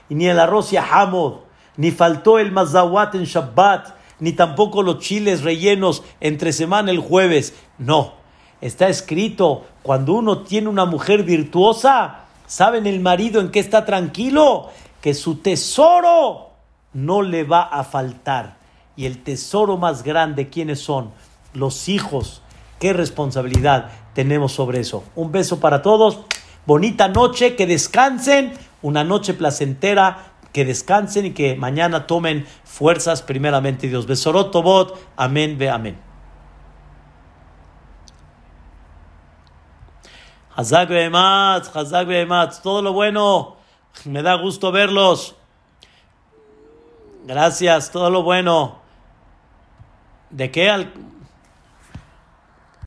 ni 0.08 0.26
el 0.26 0.40
arroz 0.40 0.72
y 0.72 0.76
hamod, 0.78 1.42
ni 1.76 1.92
faltó 1.92 2.40
el 2.40 2.50
mazawat 2.50 3.14
en 3.14 3.22
Shabbat, 3.22 3.94
ni 4.18 4.32
tampoco 4.32 4.82
los 4.82 4.98
chiles 4.98 5.44
rellenos 5.44 6.02
entre 6.18 6.52
semana 6.52 6.90
el 6.90 6.98
jueves. 6.98 7.54
No, 7.78 8.14
está 8.60 8.88
escrito, 8.88 9.64
cuando 9.84 10.14
uno 10.14 10.40
tiene 10.40 10.66
una 10.68 10.86
mujer 10.86 11.22
virtuosa, 11.22 12.24
¿saben 12.48 12.88
el 12.88 12.98
marido 12.98 13.40
en 13.40 13.52
qué 13.52 13.60
está 13.60 13.84
tranquilo? 13.84 14.70
Que 15.00 15.14
su 15.14 15.36
tesoro 15.36 16.50
no 16.92 17.22
le 17.22 17.44
va 17.44 17.62
a 17.62 17.84
faltar. 17.84 18.56
Y 18.96 19.06
el 19.06 19.22
tesoro 19.22 19.76
más 19.76 20.02
grande, 20.02 20.48
¿quiénes 20.48 20.80
son? 20.80 21.12
Los 21.54 21.88
hijos. 21.88 22.42
¿Qué 22.80 22.92
responsabilidad 22.92 23.92
tenemos 24.14 24.50
sobre 24.50 24.80
eso? 24.80 25.04
Un 25.14 25.30
beso 25.30 25.60
para 25.60 25.80
todos. 25.82 26.24
Bonita 26.70 27.08
noche, 27.08 27.56
que 27.56 27.66
descansen. 27.66 28.52
Una 28.80 29.02
noche 29.02 29.34
placentera 29.34 30.34
que 30.52 30.64
descansen 30.64 31.26
y 31.26 31.30
que 31.32 31.56
mañana 31.56 32.06
tomen 32.06 32.46
fuerzas 32.62 33.22
primeramente 33.22 33.88
Dios. 33.88 34.06
Besorot 34.06 34.52
Tobot, 34.52 34.96
amén, 35.16 35.58
ve 35.58 35.68
amén. 35.68 35.98
Hazak 40.54 40.90
Behematz, 40.90 41.74
Hazak 41.74 42.06
Behematz, 42.06 42.62
todo 42.62 42.82
lo 42.82 42.92
bueno, 42.92 43.56
me 44.04 44.22
da 44.22 44.34
gusto 44.34 44.70
verlos. 44.70 45.34
Gracias, 47.26 47.90
todo 47.90 48.10
lo 48.10 48.22
bueno. 48.22 48.78
¿De 50.30 50.52
qué? 50.52 50.86